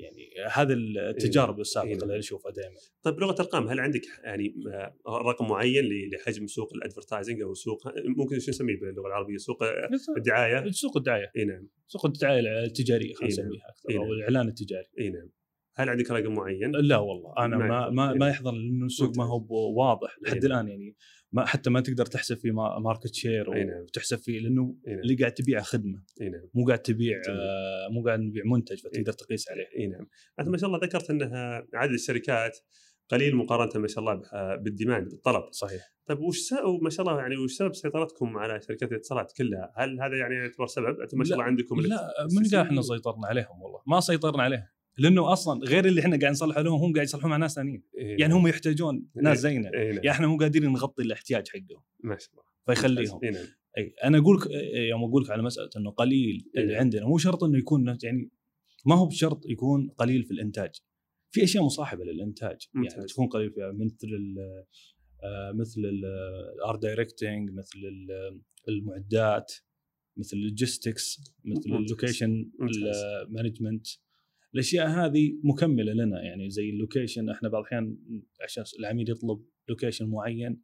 يعني 0.00 0.50
هذه 0.52 0.72
التجارب 0.72 1.60
السابقة 1.60 1.88
إيه. 1.88 2.02
اللي 2.02 2.18
نشوفها 2.18 2.52
دائما 2.52 2.76
طيب 3.02 3.16
بلغة 3.16 3.32
الأرقام 3.32 3.68
هل 3.68 3.80
عندك 3.80 4.02
يعني 4.24 4.54
رقم 5.08 5.48
معين 5.48 5.84
لحجم 6.12 6.46
سوق 6.46 6.74
ال 6.74 6.80
advertising 6.80 7.42
أو 7.42 7.54
سوق 7.54 7.82
ممكن 8.04 8.38
شو 8.38 8.50
نسميه 8.50 8.80
باللغة 8.80 9.06
العربية 9.06 9.36
سوق 9.36 9.62
الدعاية؟ 10.16 10.70
سوق 10.70 10.96
الدعاية 10.96 11.30
إي 11.36 11.44
نعم 11.44 11.68
سوق 11.86 12.06
الدعاية 12.06 12.64
التجارية 12.64 13.14
خلينا 13.14 13.34
إيه 13.34 13.40
نعم. 13.40 13.46
نسميها 13.46 13.68
أكثر 13.68 13.90
إيه 13.90 13.98
أو 13.98 14.02
نعم. 14.02 14.12
الإعلان 14.12 14.48
التجاري 14.48 14.88
إي 15.00 15.10
نعم 15.10 15.30
هل 15.78 15.88
عندك 15.88 16.10
رقم 16.10 16.34
معين؟ 16.34 16.70
لا 16.70 16.96
والله 16.96 17.34
أنا 17.38 17.56
ما 17.56 17.66
ما. 17.66 17.90
ما, 17.90 18.12
إيه. 18.12 18.18
ما 18.18 18.28
يحضر 18.28 18.52
لأنه 18.52 18.86
السوق 18.86 19.18
ما 19.18 19.24
هو 19.24 19.46
واضح 19.78 20.16
إيه 20.16 20.32
لحد 20.32 20.44
الآن 20.44 20.68
يعني 20.68 20.96
ما 21.32 21.46
حتى 21.46 21.70
ما 21.70 21.80
تقدر 21.80 22.06
تحسب 22.06 22.36
فيه 22.36 22.50
ما- 22.52 22.78
market 22.78 23.14
share 23.14 23.54
إيه. 23.54 23.80
وتحسب 23.82 24.18
فيه 24.18 24.40
لأنه 24.40 24.76
نعم. 24.86 24.98
اللي 24.98 25.14
قاعد 25.14 25.34
تبيعه 25.34 25.62
خدمة. 25.62 26.02
نعم. 26.20 26.50
مو 26.54 26.66
قاعد 26.66 26.78
تبيع. 26.78 27.16
آه 27.30 27.88
مو 27.92 28.04
قاعد 28.06 28.20
نبيع 28.20 28.42
منتج 28.46 28.78
فتقدر 28.78 29.12
تقيس 29.12 29.50
عليه. 29.50 29.66
أي 29.78 29.86
نعم. 29.86 30.06
أنت 30.40 30.48
ما 30.48 30.56
شاء 30.58 30.70
الله 30.70 30.80
ذكرت 30.82 31.10
أنها 31.10 31.66
عدد 31.74 31.92
الشركات 31.92 32.58
قليل 33.08 33.36
مقارنة 33.36 33.80
ما 33.80 33.88
شاء 33.88 33.98
الله 33.98 34.22
بال 34.56 34.69
demand 34.69 35.08
بالطلب. 35.10 35.42
صحيح. 35.52 35.82
طيب 36.06 36.18
وش 36.20 36.52
ما 36.82 36.90
شاء 36.90 37.06
الله 37.06 37.20
يعني 37.20 37.36
وش 37.36 37.52
سبب 37.52 37.74
سيطرتكم 37.74 38.38
على 38.38 38.60
شركات 38.60 38.92
الاتصالات 38.92 39.32
كلها؟ 39.38 39.72
هل 39.76 40.00
هذا 40.00 40.16
يعني 40.16 40.34
يعتبر 40.34 40.66
سبب؟ 40.66 41.00
أنتم 41.00 41.18
ما 41.18 41.24
شاء 41.24 41.32
الله 41.34 41.44
عندكم 41.44 41.80
لا 41.80 42.12
من 42.32 42.48
قال 42.50 42.66
إحنا 42.66 42.82
سيطرنا 42.82 43.26
عليهم 43.26 43.62
والله. 43.62 43.80
ما 43.86 44.00
سيطرنا 44.00 44.42
عليهم. 44.42 44.66
لأنه 44.98 45.32
أصلا 45.32 45.60
غير 45.64 45.84
اللي 45.86 46.00
إحنا 46.00 46.18
قاعد 46.18 46.32
نصلح 46.32 46.58
لهم 46.58 46.80
هم 46.82 46.92
قاعد 46.92 47.06
يصلحون 47.06 47.30
مع 47.30 47.36
ناس 47.36 47.54
ثانيين. 47.54 47.82
إيه. 47.98 48.20
يعني 48.20 48.34
هم 48.34 48.46
يحتاجون 48.46 49.06
ناس 49.22 49.38
زينا. 49.38 49.70
اي 49.74 49.84
نعم 49.84 49.92
يعني 49.94 50.10
إحنا 50.10 50.26
مو 50.26 50.36
قادرين 50.38 50.72
نغطي 50.72 51.02
الاحتياج 51.02 51.48
حقهم. 51.48 51.82
ما 52.04 52.16
شاء 52.18 52.30
الله. 52.32 52.42
فيخليهم. 52.66 53.20
اي 53.24 53.30
نعم 53.30 53.44
أي 53.78 53.94
أنا 54.04 54.18
أقول 54.18 54.36
لك 54.36 54.46
يوم 54.90 55.04
أقول 55.04 55.22
لك 55.24 55.30
على 55.30 55.42
مسألة 55.42 55.70
إنه 55.76 55.90
قليل 55.90 56.44
اللي 56.56 56.72
إيه. 56.72 56.78
عندنا 56.78 57.06
مو 57.06 57.18
شرط 57.18 57.44
إنه 57.44 57.58
يكون 57.58 57.98
يعني 58.02 58.30
ما 58.86 58.94
هو 58.94 59.06
بشرط 59.06 59.46
يكون 59.46 59.90
قليل 59.98 60.24
في 60.24 60.30
الإنتاج. 60.30 60.70
في 61.30 61.44
أشياء 61.44 61.64
مصاحبة 61.64 62.04
للإنتاج. 62.04 62.58
يعني 62.74 62.86
ممتاز. 62.88 63.12
تكون 63.12 63.26
قليل 63.26 63.50
فيها 63.52 63.72
مثل 63.72 64.06
ال 64.06 64.36
آه، 65.24 65.52
مثل 65.52 65.80
ال 66.54 66.61
art 66.61 66.82
directing 66.82 67.50
مثل 67.50 67.78
ال- 67.78 68.40
المعدات 68.68 69.52
مثل 70.16 70.36
ال 70.36 70.45
logistics 70.45 71.20
مثل. 71.44 71.70
ال 71.70 71.79
location 71.79 72.50
ممتاز. 72.58 72.96
management 73.28 73.86
الأشياء 74.54 74.88
هذه 74.88 75.38
مكملة 75.44 75.92
لنا 75.92 76.22
يعني 76.22 76.50
زي 76.50 76.70
ال 76.70 76.77
location 76.77 77.30
إحنا 77.30 77.48
بعض 77.48 77.60
الأحيان 77.62 77.96
عشان 78.44 78.64
العميل 78.78 79.10
يطلب 79.10 79.44
location 79.68 80.06
معين 80.06 80.60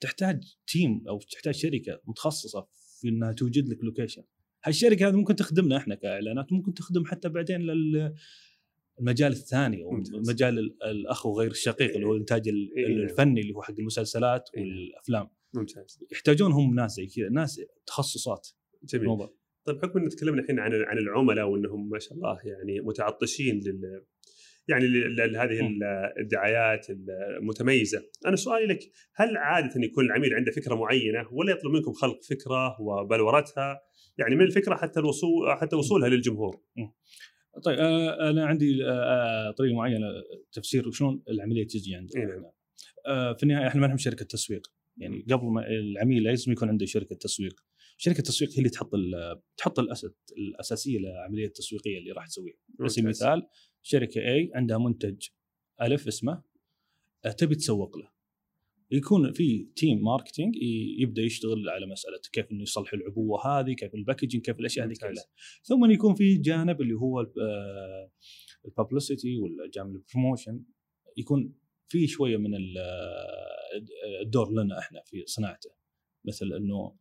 تحتاج 0.00 0.44
team 0.66 1.08
أو 1.08 1.18
تحتاج 1.18 1.54
شركة 1.54 2.00
متخصصة 2.04 2.68
في 3.00 3.08
إنها 3.08 3.32
توجد 3.32 3.68
لك 3.68 3.84
location 3.84 4.22
هالشركة 4.64 5.08
هذه 5.08 5.14
ممكن 5.16 5.36
تخدمنا 5.36 5.76
إحنا 5.76 5.94
كإعلانات 5.94 6.52
ممكن 6.52 6.74
تخدم 6.74 7.04
حتى 7.04 7.28
بعدين 7.28 7.60
لل 7.60 8.14
المجال 9.00 9.32
الثاني 9.32 9.84
أو. 9.84 9.90
مجال 10.28 10.58
ال- 10.58 10.82
الأخ 10.82 11.26
الغير 11.26 11.50
الشقيق 11.50 11.94
اللي 11.94 12.06
هو 12.06 12.12
الإنتاج 12.12 12.48
ال- 12.48 12.70
إيه. 12.76 12.86
الفني 12.86 13.40
اللي 13.40 13.54
هو 13.54 13.62
حق 13.62 13.74
المسلسلات 13.78 14.50
إيه. 14.56 14.62
والأفلام 14.62 15.28
ممتاز 15.54 16.04
يحتاجون 16.12 16.52
هم 16.52 16.74
ناس 16.74 16.92
زي 16.92 17.06
كذا 17.06 17.28
ناس 17.28 17.60
تخصصات 17.86 18.48
جميل 18.84 19.28
طيب 19.64 19.76
بحكم 19.76 19.98
ان 19.98 20.08
تكلمنا 20.08 20.42
الحين 20.42 20.58
عن 20.58 20.72
عن 20.72 20.98
العملاء 20.98 21.48
وإنهم 21.48 21.88
ما 21.88 21.98
شاء 21.98 22.14
الله 22.14 22.38
يعني 22.44 22.80
متعطشين 22.80 23.60
لل 23.60 24.04
يعني 24.68 24.86
لهذه. 25.08 25.70
الدعايات 26.20 26.86
المتميزة، 26.90 28.02
أنا 28.26 28.36
سؤالي 28.36 28.66
لك 28.66 28.78
هل 29.14 29.36
عادة 29.36 29.70
يكون 29.76 30.04
العميل 30.04 30.34
عنده 30.34 30.52
فكرة 30.52 30.74
معينة 30.74 31.28
ولا 31.32 31.52
يطلب 31.52 31.72
منكم 31.72 31.92
خلق 31.92 32.22
فكرة 32.22 32.80
وبلورتها 32.80 33.80
يعني 34.18 34.36
من 34.36 34.42
الفكرة 34.44 34.74
حتى 34.74 35.00
الوصول 35.00 35.56
حتى 35.60 35.76
وصولها 35.76 36.08
للجمهور؟ 36.08 36.60
طيب 37.64 37.78
آه 37.78 38.30
أنا 38.30 38.46
عندي 38.46 38.84
آه 38.84 38.88
آه، 38.88 39.50
طريقة 39.50 39.74
معينة 39.74 40.06
تفسير 40.52 40.90
شلون 40.90 41.22
العملية 41.28 41.66
تجي 41.66 41.94
عندنا 41.94 42.22
إيه 42.22 42.26
نعم. 42.26 43.34
في 43.34 43.42
النهاية 43.42 43.66
إحنا 43.66 43.80
ما 43.80 43.86
نحن 43.86 43.96
شركة 43.96 44.24
تسويق 44.24 44.66
يعني 44.96 45.26
قبل 45.30 45.46
ما 45.46 45.66
العميل 45.68 46.22
لازم 46.22 46.52
يكون 46.52 46.68
عنده 46.68 46.86
شركة 46.86 47.16
تسويق 47.16 47.60
شركة 47.96 48.18
التسويق 48.18 48.50
هي 48.50 48.58
اللي 48.58 48.70
تحط 48.70 48.90
تحط 49.56 49.78
الأسس 49.78 50.14
الأساسية 50.38 50.98
للعمليه 50.98 51.46
التسويقية 51.46 51.98
اللي 51.98 52.12
راح 52.12 52.26
تسويها. 52.26 52.56
على 52.80 52.88
سبيل. 52.88 53.04
المثال 53.04 53.46
شركة 53.82 54.20
A 54.20 54.56
عندها 54.56 54.78
منتج 54.78 55.26
ألف 55.82 56.08
اسمه 56.08 56.42
آه، 57.24 57.30
تبي 57.30 57.54
تسوق 57.54 57.98
له. 57.98 58.14
يكون 58.90 59.32
في 59.32 59.68
team 59.76 60.04
marketing 60.04 60.54
يبدأ 60.98 61.22
يشتغل 61.22 61.68
على 61.68 61.86
مسألة 61.86 62.20
كيف 62.32 62.52
إنه 62.52 62.62
يصلح 62.62 62.92
العبوة 62.92 63.46
هذه 63.46 63.72
كيف 63.72 63.94
ال 63.94 63.99
packaging 63.99 64.44
كيف 64.44 64.60
الأشياء 64.60 64.86
هذه. 64.86 64.94
كلها. 65.00 65.24
ثم 65.62 65.90
يكون 65.90 66.14
في 66.14 66.36
جانب 66.36 66.80
اللي 66.80 66.94
هو 66.94 67.26
ال 68.64 68.71
publicity 68.71 69.36
والجانب 69.36 69.96
ال 69.96 70.03
promotion 70.03 70.62
يكون 71.16 71.54
في 71.88 72.06
شوية 72.06 72.36
من 72.36 72.54
آه، 72.54 74.22
الدور 74.22 74.52
لنا 74.52 74.78
إحنا 74.78 75.02
في 75.06 75.22
صناعته. 75.26 75.70
مثل 76.24 76.52
إنه 76.52 76.96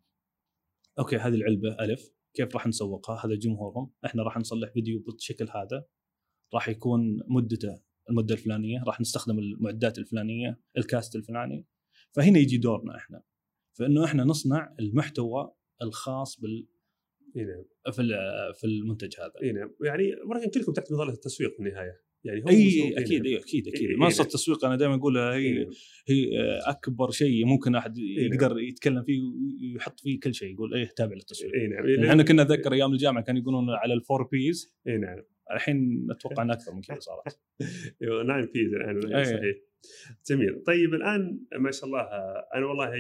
أوكي 1.00 1.16
هذه 1.16 1.34
العلبة 1.34 1.76
ألف. 1.80 2.12
كيف 2.34 2.56
راح 2.56 2.68
نسوقها؟ 2.68 3.26
هذا 3.26 3.36
جمهورهم. 3.36 3.92
إحنا 4.06 4.24
راح 4.24 4.38
نصلح 4.38 4.72
فيديو 4.72 5.00
بالشكل 5.00 5.46
هذا. 5.56 5.86
راح 6.54 6.70
يكون 6.70 7.20
مدته 7.28 7.82
المدة 8.10 8.36
الفلانية. 8.36 8.84
راح 8.88 9.02
نستخدم 9.02 9.40
المعدات 9.40 9.98
الفلانية 9.98 10.60
ال 10.78 10.86
cast 10.86 11.16
الفلاني. 11.16 11.68
فهنا 12.12 12.40
يجي 12.40 12.58
دورنا 12.58 12.98
إحنا. 12.98 13.24
فإنه 13.74 14.06
إحنا 14.06 14.24
نصنع 14.24 14.76
المحتوى 14.80 15.52
الخاص 15.82 16.40
بال 16.40 16.68
اي 17.38 17.44
نعم. 17.44 17.64
في 17.92 18.02
في 18.60 18.68
المنتج 18.68 19.20
هذا. 19.20 19.34
اي 19.44 19.52
نعم. 19.52 19.76
يعني 19.86 20.04
ولكن 20.30 20.50
كلكم 20.50 20.74
تحت 20.74 20.92
مظله 20.92 21.14
التسويق 21.14 21.54
في 21.54 21.60
النهاية. 21.60 22.02
يعني 22.24 22.44
هو 22.44 22.50
أي 22.50 22.94
أكيد 22.98 23.22
نعم. 23.22 23.28
أي 23.28 23.38
أكيد 23.38 23.68
أكيد 23.68 23.88
إي- 23.88 23.92
إي 23.92 23.96
منصه 23.96 24.18
نعم. 24.18 24.28
التسويق 24.28 24.66
أنا 24.66 24.76
دائما 24.76 24.96
اقولها 24.96 25.34
هي 25.34 25.52
نعم. 25.54 25.66
هي 26.08 26.40
آه، 26.40 26.70
أكبر 26.70 27.12
شيء 27.12 27.46
ممكن 27.46 27.76
أحد 27.76 28.00
نعم. 28.00 28.34
يقدر 28.34 28.60
يتكلم 28.60 29.04
فيه 29.04 29.20
ويحط 29.74 30.00
فيه 30.00 30.20
كل 30.20 30.34
شيء 30.34 30.54
يقول 30.54 30.74
إيه 30.74 30.88
تابع 30.98 31.14
للتسويق 31.16 31.54
اي 31.54 31.68
نعم 31.68 31.90
يعني 31.90 32.10
إحنا 32.10 32.24
كنا 32.24 32.44
نتذكر 32.44 32.74
أيام 32.74 32.92
الجامعة 32.94 33.24
كانوا 33.24 33.42
يقولون 33.42 33.70
على 33.70 33.94
ال 33.94 34.00
four 34.00 34.24
Ps 34.32 34.76
اي 34.88 34.98
نعم 34.98 35.18
الحين 35.54 36.08
أتوقع 36.12 36.44
إنها 36.44 36.56
أكثر 36.56 36.74
من 36.74 36.82
كذا 36.82 37.00
صارت 37.00 37.40
أيوه 38.02 38.24
9 38.24 38.52
Ps 38.54 38.74
الآن. 38.74 39.24
صحيح 39.26 39.56
جميل 40.30 40.64
طيب 40.64 40.94
الآن 40.94 41.40
ما 41.60 41.72
شاء 41.72 41.86
الله 41.86 42.02
أنا 42.56 42.66
والله 42.66 42.92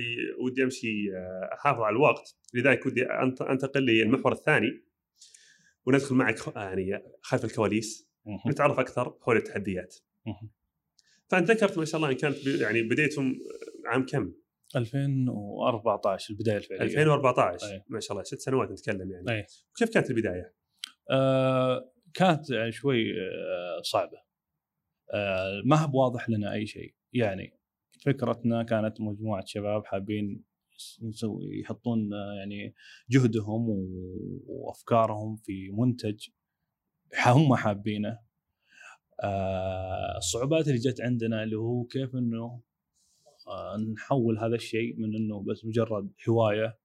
ودي 0.45 0.63
أمشي 0.63 1.11
آه، 1.15 1.49
أحافظ 1.53 1.81
على 1.81 1.93
الوقت 1.95 2.35
لذلك 2.53 2.85
ودي 2.85 3.03
أنتقل 3.49 3.81
للمحور 3.85 4.31
الثاني 4.31 4.83
وندخل 5.85 6.15
معك 6.15 6.35
يعني 6.55 7.03
خلف 7.21 7.45
الكواليس. 7.45 8.12
نتعرف 8.47 8.79
أكثر 8.79 9.17
حول 9.21 9.37
التحديات. 9.37 9.95
فأنت 11.27 11.51
ذكرت 11.51 11.77
ما 11.77 11.85
شاء 11.85 11.95
الله 11.95 12.09
إن 12.11 12.15
كانت 12.15 12.47
يعني 12.47 12.81
بديتم 12.81 13.35
عام 13.85 14.05
كم؟ 14.05 14.33
2014 14.75 16.33
البداية 16.33 16.57
الفعلية 16.57 16.83
2014 16.83 17.67
أي. 17.67 17.83
ما 17.89 17.99
شاء 17.99 18.11
الله 18.11 18.23
ست 18.23 18.39
سنوات 18.39 18.71
نتكلم 18.71 19.11
يعني 19.11 19.31
أي. 19.31 19.45
كيف 19.75 19.89
كانت 19.89 20.09
البداية؟ 20.09 20.53
آه 21.11 21.91
كانت 22.13 22.49
يعني 22.49 22.71
شوي 22.71 23.11
آه 23.11 23.81
صعبة 23.81 24.17
آه 25.13 25.61
ما 25.65 25.75
هو 25.75 25.87
بواضح 25.87 26.29
لنا 26.29 26.53
أي 26.53 26.65
شيء 26.65 26.95
يعني 27.13 27.59
فكرتنا 28.05 28.63
كانت 28.63 29.01
مجموعة 29.01 29.45
شباب 29.45 29.85
حابين 29.85 30.43
يسوي 31.01 31.59
يحطون 31.59 32.13
آه، 32.13 32.33
يعني 32.39 32.73
جهدهم 33.09 33.65
وأفكارهم 34.47 35.35
في 35.35 35.69
منتج 35.71 36.27
هم 37.27 37.55
حابينه 37.55 38.20
آه 39.24 40.17
الصعوبات 40.17 40.67
اللي 40.67 40.79
جت 40.79 41.01
عندنا 41.01 41.43
اللي 41.43 41.55
هو 41.58 41.84
كيف 41.84 42.15
إنه 42.15 42.62
آه 43.48 43.77
نحول 43.93 44.38
هذا 44.39 44.55
الشيء 44.55 44.96
من 44.98 45.15
إنه 45.15 45.43
بس 45.43 45.65
مجرد 45.65 46.12
هواية 46.29 46.77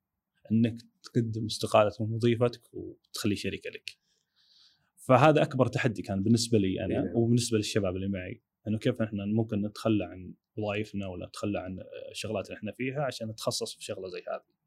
إنك 0.53 0.77
تقدم 1.03 1.47
استقاله 1.47 1.93
من 2.01 2.13
وظيفتك 2.15 2.75
وتخلي 2.75 3.37
شركه 3.37 3.71
لك. 3.71 3.91
فهذا 4.97 5.43
أكبر 5.43 5.67
تحدي 5.67 6.03
كان 6.03 6.23
بالنسبة 6.23 6.59
لي 6.59 6.67
إيه 6.67 6.85
أنا 6.85 6.95
نعم. 7.01 7.17
وبالنسبة 7.17 7.57
للشباب 7.59 7.97
اللي 7.97 8.09
معي 8.09 8.43
إنه 8.69 8.79
كيف 8.79 9.03
إحنا 9.03 9.27
ممكن 9.27 9.63
نتخلى 9.67 10.05
عن 10.05 10.35
وظائفنا 10.57 11.07
ولا 11.07 11.27
نتخلى 11.27 11.59
عن 11.59 11.79
الشغلات 12.11 12.47
اللي 12.47 12.57
إحنا 12.59 12.73
فيها 12.73 13.03
عشان 13.03 13.29
نتخصص 13.29 13.75
في 13.77 13.85
شغلة 13.85 14.09
زي 14.09 14.21
هذه. 14.29 14.58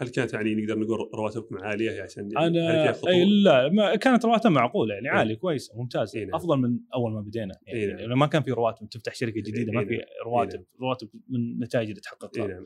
هل 0.00 0.08
كانت 0.08 0.32
يعني 0.32 0.54
نقدر 0.54 0.78
نقول 0.78 1.10
رواتبكم 1.14 1.58
عالية 1.58 2.02
عشان 2.02 2.30
يعني 2.32 2.46
أنا؟ 2.46 2.94
أي 3.08 3.24
لا 3.24 3.68
ما 3.68 3.96
كانت 3.96 4.24
رواتب 4.24 4.50
معقولة 4.50 4.94
يعني. 4.94 5.08
عالية 5.08 5.34
كويسة 5.34 5.78
ممتازة 5.78 6.18
إيه 6.18 6.24
نعم. 6.24 6.34
أفضل 6.34 6.58
من 6.58 6.78
أول 6.94 7.12
ما 7.12 7.20
بدينا 7.20 7.54
يعني, 7.66 7.80
يعني 7.80 7.92
نعم. 7.92 8.06
لما 8.06 8.14
ما 8.14 8.26
كان 8.26 8.42
في 8.42 8.50
رواتب 8.50 8.88
تفتح 8.88 9.14
شركة 9.14 9.40
جديدة 9.40 9.72
ما 9.72 9.80
إيه 9.80 9.86
في 9.86 9.94
نعم. 9.94 10.04
رواتب 10.26 10.58
نعم. 10.58 10.66
رواتب 10.80 11.08
من 11.28 11.40
النتائج 11.40 11.88
اللي 11.88 12.00
تحققها 12.00 12.44
إي 12.44 12.48
نعم 12.48 12.64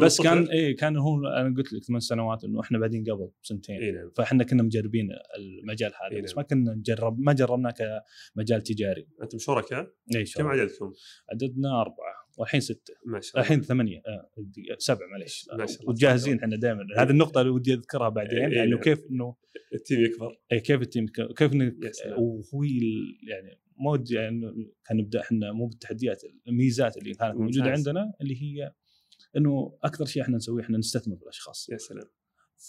بس؟ 0.00 0.20
كان 0.20 0.44
إيه 0.44 0.76
كان 0.76 0.96
هو 0.96 1.26
أنا 1.26 1.54
قلت 1.56 1.72
لك 1.72 1.84
ثمان 1.84 2.00
سنوات 2.00 2.44
إنه 2.44 2.60
إحنا 2.60 2.78
بادين 2.78 3.04
قبل 3.04 3.30
سنتين 3.42 3.82
إي 3.82 3.90
نعم 3.90 4.10
فإحنا 4.16 4.44
كنا 4.44 4.62
مجربين 4.62 5.08
المجال 5.38 5.92
هذا 6.02 6.22
بس 6.22 6.30
نعم. 6.30 6.36
ما 6.36 6.42
كنا 6.42 6.74
نجرب 6.74 7.20
ما 7.20 7.32
جربناه 7.32 7.74
كمجال 8.36 8.62
تجاري 8.62 9.08
أنتم 9.22 9.38
شركاء 9.38 9.92
إي 10.16 10.24
كم 10.24 10.46
عددكم؟ 10.46 10.92
عددنا 11.32 11.80
أربعة 11.80 12.25
والحين 12.36 12.60
ستة. 12.60 12.94
ما 13.06 13.20
شاء 13.20 13.32
الله. 13.32 13.42
الحين 13.42 13.62
ثمانية. 13.62 14.02
آه، 14.06 14.30
سبعة 14.78 15.06
معليش. 15.08 15.48
ما 15.52 15.66
شاء 15.66 15.80
الله. 15.80 15.90
وجاهزين 15.90 16.38
إحنا 16.38 16.56
دائما. 16.56 16.86
هذه 16.98 17.10
النقطة 17.10 17.40
اللي 17.40 17.52
ودي 17.52 17.74
أذكرها 17.74 18.08
بعدين 18.08 18.38
إيه، 18.38 18.56
يعني. 18.56 18.78
كيف 18.78 19.06
إنه 19.10 19.36
ال 19.74 19.80
team 19.80 20.04
يكبر. 20.04 20.40
إيه 20.52 20.58
كيف 20.58 20.82
ال 20.82 20.87
team 20.87 21.06
كيف 21.36 21.52
إنك. 21.52 21.74
وهو 22.18 22.64
يعني 23.28 23.60
ما 23.80 23.90
ودي 23.90 24.14
يعني 24.14 24.72
كان 24.86 24.96
نبدأ 24.96 25.20
إحنا 25.20 25.52
مو 25.52 25.66
بالتحديات 25.66 26.22
الميزات 26.48 26.96
اللي 26.96 27.14
كانت 27.14 27.36
موجودة. 27.36 27.70
عندنا 27.70 28.12
اللي 28.20 28.42
هي 28.42 28.72
إنه 29.36 29.78
أكثر 29.82 30.04
شيء 30.04 30.22
إحنا 30.22 30.36
نسويه 30.36 30.62
إحنا 30.62 30.78
نستثمر 30.78 31.14
بالأشخاص. 31.14 31.68
يا 31.68 31.76
سلام. 31.76 32.06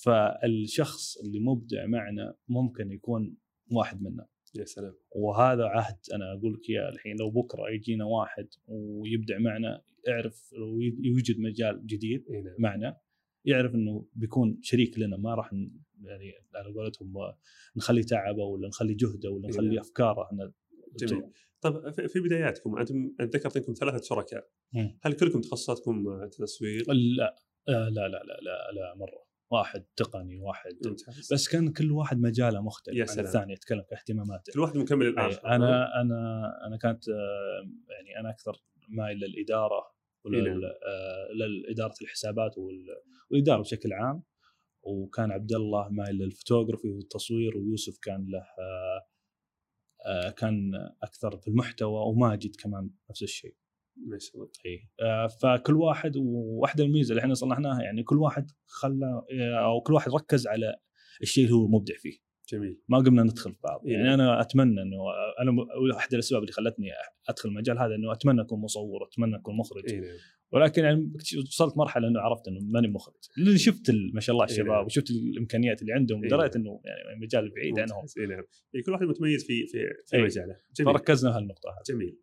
فالشخص 0.04 1.18
اللي 1.18 1.40
مبدع 1.40 1.86
معنا 1.86 2.36
ممكن 2.48 2.92
يكون 2.92 3.38
واحد 3.72 4.02
منا. 4.02 4.28
يا 4.60 4.66
سلام 4.66 4.96
وهذا 5.16 5.64
عهد 5.66 5.98
أنا 6.14 6.34
أقول 6.34 6.54
لك 6.54 6.70
إياه 6.70 6.90
الحين 6.90 7.16
لو 7.18 7.30
بكرة 7.30 7.70
يجينا 7.70 8.06
واحد 8.06 8.48
ويبدع 8.68 9.38
معنا 9.40 9.82
اعرف 10.10 10.50
لو 10.54 10.82
يوجد 10.82 11.40
مجال 11.40 11.86
جديد 11.88 12.26
نعم 12.32 12.56
معنا 12.60 12.98
يعرف 13.46 13.76
إنه 13.76 14.06
بيكون 14.14 14.60
شريك 14.62 15.00
لنا 15.00 15.18
ما 15.18 15.36
راح 15.36 15.54
يعني 16.04 16.34
على 16.56 16.74
قولتهم 16.74 17.14
نخلي 17.78 18.04
تعبه 18.04 18.44
ولا 18.44 18.68
نخلي 18.68 18.94
جهده 18.94 19.30
ولا 19.32 19.46
إيه 19.46 19.54
نخلي 19.54 19.68
نعم. 19.70 19.80
أفكاره 19.80 20.24
إحنا 20.24 20.52
جميل. 21.00 21.24
طب 21.62 21.92
في- 22.08 22.20
بداياتكم 22.20 22.78
أنتم 22.78 23.16
أنت 23.20 23.36
ذكرت 23.36 23.58
إنكم 23.58 23.74
ثلاثة 23.74 24.04
شركاء. 24.04 24.50
هل 25.02 25.14
كلكم 25.14 25.42
تخصصاتكم 25.42 26.26
تسويق؟ 26.28 26.92
لا 26.92 27.36
آه، 27.70 27.90
لا 27.90 28.08
لا 28.08 28.24
لا 28.24 28.40
لا, 28.42 28.72
لا 28.76 28.96
مرة 28.96 29.27
واحد 29.51 29.86
تقني 29.96 30.39
واحد 30.39 30.72
ممتاز. 30.86 31.34
بس 31.34 31.48
كان 31.48 31.74
كل 31.74 31.92
واحد 31.92 32.20
مجاله 32.20 32.62
مختلف 32.62 32.96
يا 32.96 33.01
عن 33.01 33.08
سلام. 33.08 33.25
الثاني 33.25 33.54
يتكلم 33.54 33.82
كاهتماماته 33.89 34.54
كل 34.54 34.60
واحد 34.60 34.77
مكمل 34.77 35.08
الآخر. 35.08 35.48
أنا 35.48 36.01
أنا 36.01 36.51
أنا 36.68 36.77
كانت 36.77 37.10
آه، 37.10 37.13
يعني 37.89 38.20
أنا 38.20 38.30
أكثر 38.30 38.63
مايل 38.89 39.18
للاداره 39.18 39.98
نعم. 40.32 40.44
ولل 40.44 40.66
آه، 40.66 41.98
الحسابات 42.01 42.58
وال- 42.58 43.01
والاداره 43.32 43.62
بشكل 43.62 43.94
عام. 43.94 44.24
وكان 44.84 45.32
عبد 45.32 45.54
الله 45.54 45.89
مايل 45.89 46.16
للفوتوغرافي 46.16 46.89
والتصوير 46.89 47.58
ويوسف 47.58 47.98
كان 48.01 48.25
له 48.30 48.46
آه، 50.06 50.30
كان 50.30 50.72
أكثر 51.04 51.38
في 51.38 51.48
المحتوى 51.48 52.00
وماجد 52.12 52.56
كمان 52.56 52.89
نفس 53.10 53.24
الشيء. 53.24 53.56
إي. 54.66 54.89
آه، 55.01 55.27
فكل 55.27 55.75
واحد 55.75 56.18
وواحدة 56.18 56.84
الميزة 56.84 57.12
اللي 57.12 57.22
إحنا 57.22 57.34
صلحناها 57.34 57.82
يعني 57.82 58.04
كل 58.04 58.18
واحد 58.18 58.51
خلى 58.66 59.22
أو 59.66 59.82
كل 59.82 59.94
واحد 59.94 60.12
ركز 60.12 60.48
على 60.48 60.75
الشيء 61.22 61.46
اللي 61.46 61.56
هو 61.56 61.68
مبدع 61.68 61.94
فيه. 61.98 62.27
جميل. 62.50 62.82
ما 62.89 62.98
قمنا 62.98 63.24
ندخل 63.24 63.54
في 63.54 63.60
بعض. 63.63 63.82
إيه. 63.86 63.94
يعني 63.94 64.13
أنا 64.13 64.42
أتمنى 64.42 64.82
إنه 64.82 64.98
أنا 65.42 65.98
احد 65.98 66.13
الأسباب 66.13 66.42
اللي 66.42 66.51
خلتني 66.51 66.86
أدخل 67.30 67.50
المجال 67.50 67.80
هذا 67.80 67.96
إنه 67.96 68.13
أتمنى 68.13 68.42
أكون 68.42 68.60
مصور 68.60 69.08
أتمنى 69.08 69.36
أكون 69.36 69.58
مخرج. 69.58 69.94
نعم. 69.94 70.04
ولكن 70.51 70.84
يعني 70.84 71.12
وصلت 71.48 71.77
مرحلة 71.77 72.08
إنه 72.08 72.20
عرفت 72.20 72.48
إنه 72.48 72.60
ماني 72.62 72.88
مخرج. 72.88 73.16
لأن 73.38 73.58
شفت 73.58 73.92
ما 74.13 74.20
شاء 74.22 74.34
الله 74.34 74.46
إيه. 74.46 74.51
الشباب 74.51 74.86
وشفت 74.86 75.10
الإمكانيات 75.12 75.82
اللي 75.82 75.94
عندهم 75.94 76.24
إيه. 76.24 76.30
دريت 76.30 76.56
إنه 76.56 76.82
يعني 76.86 77.13
المجال 77.16 77.51
بعيد 77.56 77.80
عنهم. 77.80 78.06
إي 78.20 78.25
نعم. 78.25 78.44
كل 78.86 78.92
واحد 78.92 79.04
متميز 79.04 79.46
في 79.48 79.66
في 79.68 79.77
في. 80.06 80.22
مجاله. 80.22 80.56
جميل. 80.75 80.94
فركزنا 80.94 81.38
هالنقطة 81.38 81.70
هذه. 81.70 81.96
جميل. 81.96 82.20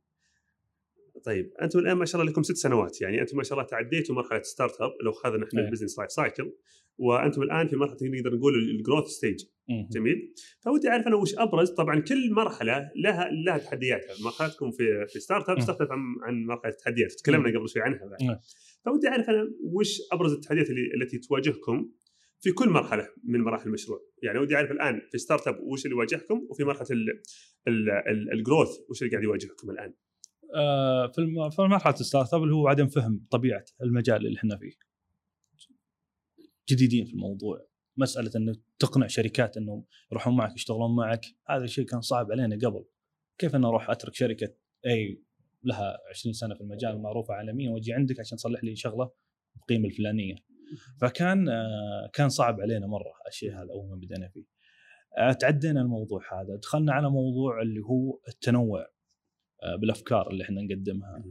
طيب 1.25 1.52
أنتم 1.62 1.78
الآن 1.78 1.97
ما 1.97 2.04
شاء 2.04 2.21
الله 2.21 2.33
لكم 2.33 2.43
ست 2.43 2.57
سنوات 2.57 3.00
يعني 3.00 3.21
أنتم 3.21 3.37
ما 3.37 3.43
شاء 3.43 3.59
الله 3.59 3.69
تعديتوا 3.71 4.14
مرحلة 4.14 4.43
startup 4.43 4.91
لو 5.04 5.11
أخذنا 5.11 5.45
إحنا 5.49 5.61
إيه. 5.61 5.66
ال 5.67 5.70
business 5.70 5.99
life 5.99 6.12
cycle 6.12 6.53
وأنتم 6.99 7.43
الآن 7.43 7.69
في 7.69 7.76
مرحلة 7.76 7.97
نقدر 8.02 8.35
نقول 8.37 8.54
ال 8.55 8.62
growth 8.62 9.07
stage 9.07 9.45
مم. 9.69 9.88
جميل 9.93 10.35
فودي 10.64 10.88
أعرف 10.88 11.07
أنا 11.07 11.16
وش 11.16 11.35
أبرز 11.38 11.71
طبعا 11.71 12.00
كل 12.00 12.33
مرحلة 12.33 12.90
لها 12.97 13.31
لها 13.47 13.59
تحدياتها 13.59 14.14
مرحلتكم 14.25 14.71
في 14.71 15.07
في 15.09 15.21
startup 15.21 15.59
مم. 15.59 15.64
تختلف 15.64 15.90
عن 15.90 15.99
عن 16.23 16.45
مرحلة 16.47 16.71
التحديات 16.73 17.12
تكلمنا 17.12 17.59
قبل 17.59 17.69
شوي 17.69 17.83
عنها 17.83 18.07
بعد. 18.07 18.38
فودي 18.85 19.09
أعرف 19.09 19.28
أنا 19.31 19.50
وش 19.62 19.99
أبرز 20.12 20.33
التحديات 20.33 20.71
اللي 20.71 20.81
التي 21.02 21.19
تواجهكم 21.19 21.90
في 22.40 22.52
كل 22.52 22.69
مرحلة 22.69 23.09
من 23.25 23.40
مراحل 23.40 23.66
المشروع 23.69 23.99
يعني 24.23 24.38
ودي 24.38 24.57
أعرف 24.57 24.71
الآن 24.71 25.00
في 25.12 25.19
startup 25.19 25.61
وش 25.61 25.85
اللي 25.87 25.96
يواجهكم 25.96 26.46
وفي 26.51 26.64
مرحلة 26.64 26.87
ال- 26.90 27.20
ال- 27.68 27.90
ال- 27.90 28.33
ال 28.33 28.38
growth 28.38 28.68
وش 28.90 29.03
اللي 29.03 29.11
قاعد 29.11 29.25
يواجهكم 29.25 29.70
الآن 29.70 29.94
في 31.12 31.18
الم- 31.18 31.50
في 31.50 31.62
مرحلة 31.62 31.94
ال 31.94 32.35
startup 32.35 32.42
اللي 32.42 32.54
هو 32.54 32.68
عدم 32.68 32.88
فهم 32.88 33.26
طبيعة 33.30 33.64
المجال 33.83 34.26
اللي 34.26 34.38
إحنا 34.38 34.57
فيه. 34.57 34.72
جديدين 36.68 37.04
في 37.04 37.12
الموضوع، 37.12 37.66
مسألة 37.96 38.30
إنه 38.37 38.54
تقنع 38.78 39.07
شركات 39.07 39.57
انهم 39.57 39.85
يروحون 40.12 40.37
معك 40.37 40.54
يشتغلون 40.54 40.96
معك، 40.96 41.24
هذا 41.48 41.64
الشيء 41.64 41.85
كان 41.85 42.00
صعب 42.00 42.33
علينا 42.33 42.57
قبل. 42.68 42.85
كيف 43.38 43.54
أنا 43.54 43.68
أروح 43.68 43.90
أترك 43.90 44.14
شركة 44.14 44.54
اي 44.87 45.22
لها 45.64 45.98
20 46.11 46.33
سنة 46.33 46.54
في 46.54 46.61
المجال 46.61 47.02
معروفه 47.02 47.35
عالميا 47.35 47.70
وأجي 47.70 47.92
عندك 47.92 48.20
عشان 48.20 48.38
تصلح 48.38 48.64
لي 48.64 48.76
شغلة 48.76 49.11
بالقيمه 49.57 49.87
الفلانية. 49.88 50.35
فكان 51.00 51.48
آه، 51.48 52.11
كان 52.12 52.28
صعب 52.28 52.61
علينا 52.61 52.87
مرة 52.87 53.12
الشيء 53.28 53.52
هذا 53.52 53.68
أول 53.70 53.88
ما 53.90 53.96
بدينا 53.96 54.28
فيه. 54.28 54.44
آه، 55.18 55.33
تعدينا 55.33 55.80
الموضوع 55.80 56.20
هذا، 56.33 56.57
دخلنا 56.57 56.92
على 56.92 57.11
موضوع 57.11 57.62
اللي 57.62 57.80
هو 57.80 58.20
التنوع 58.28 58.80
آه، 58.80 58.93
بالأفكار 59.81 60.31
اللي 60.31 60.44
إحنا 60.44 60.62
نقدمها. 60.62 61.24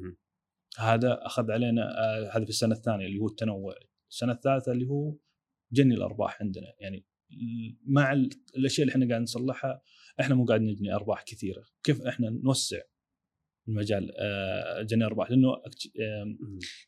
هذا 0.77 1.19
أخذ 1.25 1.51
علينا 1.51 1.81
آه 1.99 2.31
هذا 2.37 2.43
في 2.43 2.49
السنة 2.49 2.75
الثانية 2.75 3.05
اللي 3.05 3.19
هو 3.19 3.27
التنوع. 3.27 3.75
السنة 4.11 4.31
الثالثة 4.33 4.71
اللي 4.71 4.85
هو 4.87 5.15
جني 5.73 5.95
الأرباح 5.95 6.41
عندنا. 6.41 6.73
يعني 6.79 7.05
مع 7.85 8.13
ال- 8.13 8.29
الأشياء 8.57 8.81
اللي 8.87 8.91
إحنا 8.93 9.07
قاعد 9.09 9.21
نصلحها 9.21 9.81
إحنا 10.19 10.35
مو 10.35 10.45
قاعد 10.45 10.61
نجني 10.61 10.93
أرباح 10.95 11.23
كثيرة. 11.23 11.63
كيف 11.83 12.01
إحنا 12.01 12.29
نوسع 12.29 12.79
المجال 13.67 14.11
آه 14.19 14.81
جني 14.81 15.05
ارباح 15.05 15.31
لأنه 15.31 15.49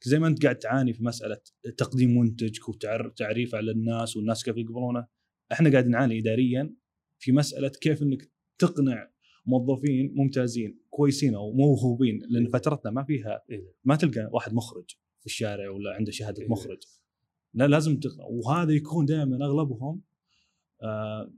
زي 0.03 0.19
ما 0.19 0.27
أنت 0.27 0.43
قاعد 0.43 0.55
تعاني 0.59 0.93
في 0.93 1.03
مسألة 1.03 1.37
تقديم 1.77 2.17
منتجك 2.17 2.69
وتعريف 2.69 3.55
على 3.55 3.71
الناس 3.71 4.17
والناس 4.17 4.43
كيف 4.43 4.57
يقبلونه 4.57 5.07
إحنا 5.51 5.71
قاعد 5.71 5.87
نعاني 5.87 6.19
اداريا 6.19 6.75
في 7.19 7.31
مسألة 7.31 7.71
كيف 7.81 8.01
إنك 8.03 8.31
تقنع 8.61 9.11
موظفين 9.45 10.13
ممتازين 10.15 10.79
كويسين 10.89 11.35
أو 11.35 11.51
موهوبين 11.51 12.21
لأن 12.29 12.47
فترتنا 12.47 12.91
ما 12.91 13.03
فيها 13.03 13.43
إيه. 13.49 13.73
ما 13.83 13.95
تلقى 13.95 14.29
واحد 14.33 14.53
مخرج 14.53 14.89
في 15.19 15.25
الشارع 15.25 15.69
ولا 15.69 15.93
عنده 15.93 16.11
شهادة 16.11 16.41
إيه. 16.41 16.49
مخرج 16.49 16.83
لا 17.53 17.67
لازم 17.67 17.99
تقنع 17.99 18.25
وهذا 18.25 18.73
يكون 18.73 19.05
دائما 19.05 19.45
أغلبهم 19.45 20.01
آه 20.83 21.31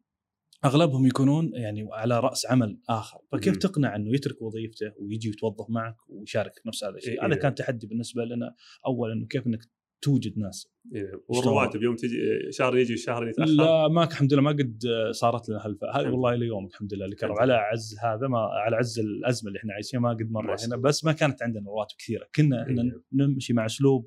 أغلبهم 0.65 1.05
يكونون 1.05 1.51
يعني 1.53 1.87
على 1.91 2.19
رأس 2.19 2.45
عمل 2.45 2.79
آخر 2.89 3.19
فكيف 3.31 3.53
مم. 3.53 3.59
تقنع 3.59 3.95
إنه 3.95 4.15
يترك 4.15 4.41
وظيفته 4.41 4.93
ويجي 4.99 5.29
يتوظف 5.29 5.69
معك 5.69 5.95
ويشارك 6.09 6.53
نفس 6.65 6.83
هذا 6.83 6.95
الشيء 6.95 7.13
إيه، 7.13 7.27
هذا 7.27 7.33
إيه. 7.33 7.39
كان 7.39 7.55
تحدي 7.55 7.87
بالنسبة 7.87 8.25
لنا 8.25 8.55
اولا 8.85 9.13
إنه 9.13 9.25
كيف 9.27 9.47
إنك 9.47 9.59
توجد 10.01 10.39
ناس. 10.39 10.67
إيه. 10.95 11.23
والرواتب 11.27 11.83
يوم 11.83 11.95
تجي 11.95 12.17
شهر 12.51 12.77
يجي 12.77 12.97
شهر 12.97 13.27
يتأخر؟ 13.27 13.51
لا 13.51 13.87
ما 13.87 14.03
الحمد 14.03 14.33
لله 14.33 14.41
ما 14.41 14.51
قد 14.51 14.83
صارت 15.11 15.49
لنا 15.49 15.65
هالف 15.65 15.83
هذه 15.83 15.89
الحمد 15.89 16.13
والله 16.13 16.33
إلى 16.33 16.65
الحمد 16.65 16.93
لله 16.93 17.05
الكرم 17.05 17.31
الحمد 17.31 17.41
على 17.41 17.53
عز 17.53 17.95
هذا 18.03 18.27
ما 18.27 18.39
على 18.39 18.75
عز 18.75 18.99
الأزمة 18.99 19.47
اللي 19.47 19.59
إحنا 19.59 19.73
عايشينها 19.73 20.03
ما 20.03 20.09
قد 20.09 20.31
مره 20.31 20.57
هنا. 20.67 20.75
بس 20.75 21.05
ما 21.05 21.11
كانت 21.11 21.43
عندنا 21.43 21.69
رواتب 21.69 21.95
كثيرة. 21.97 22.27
كنا 22.35 22.63
إحنا 22.63 22.81
إيه. 22.81 23.03
نمشي 23.13 23.53
مع 23.53 23.65
أسلوب 23.65 24.05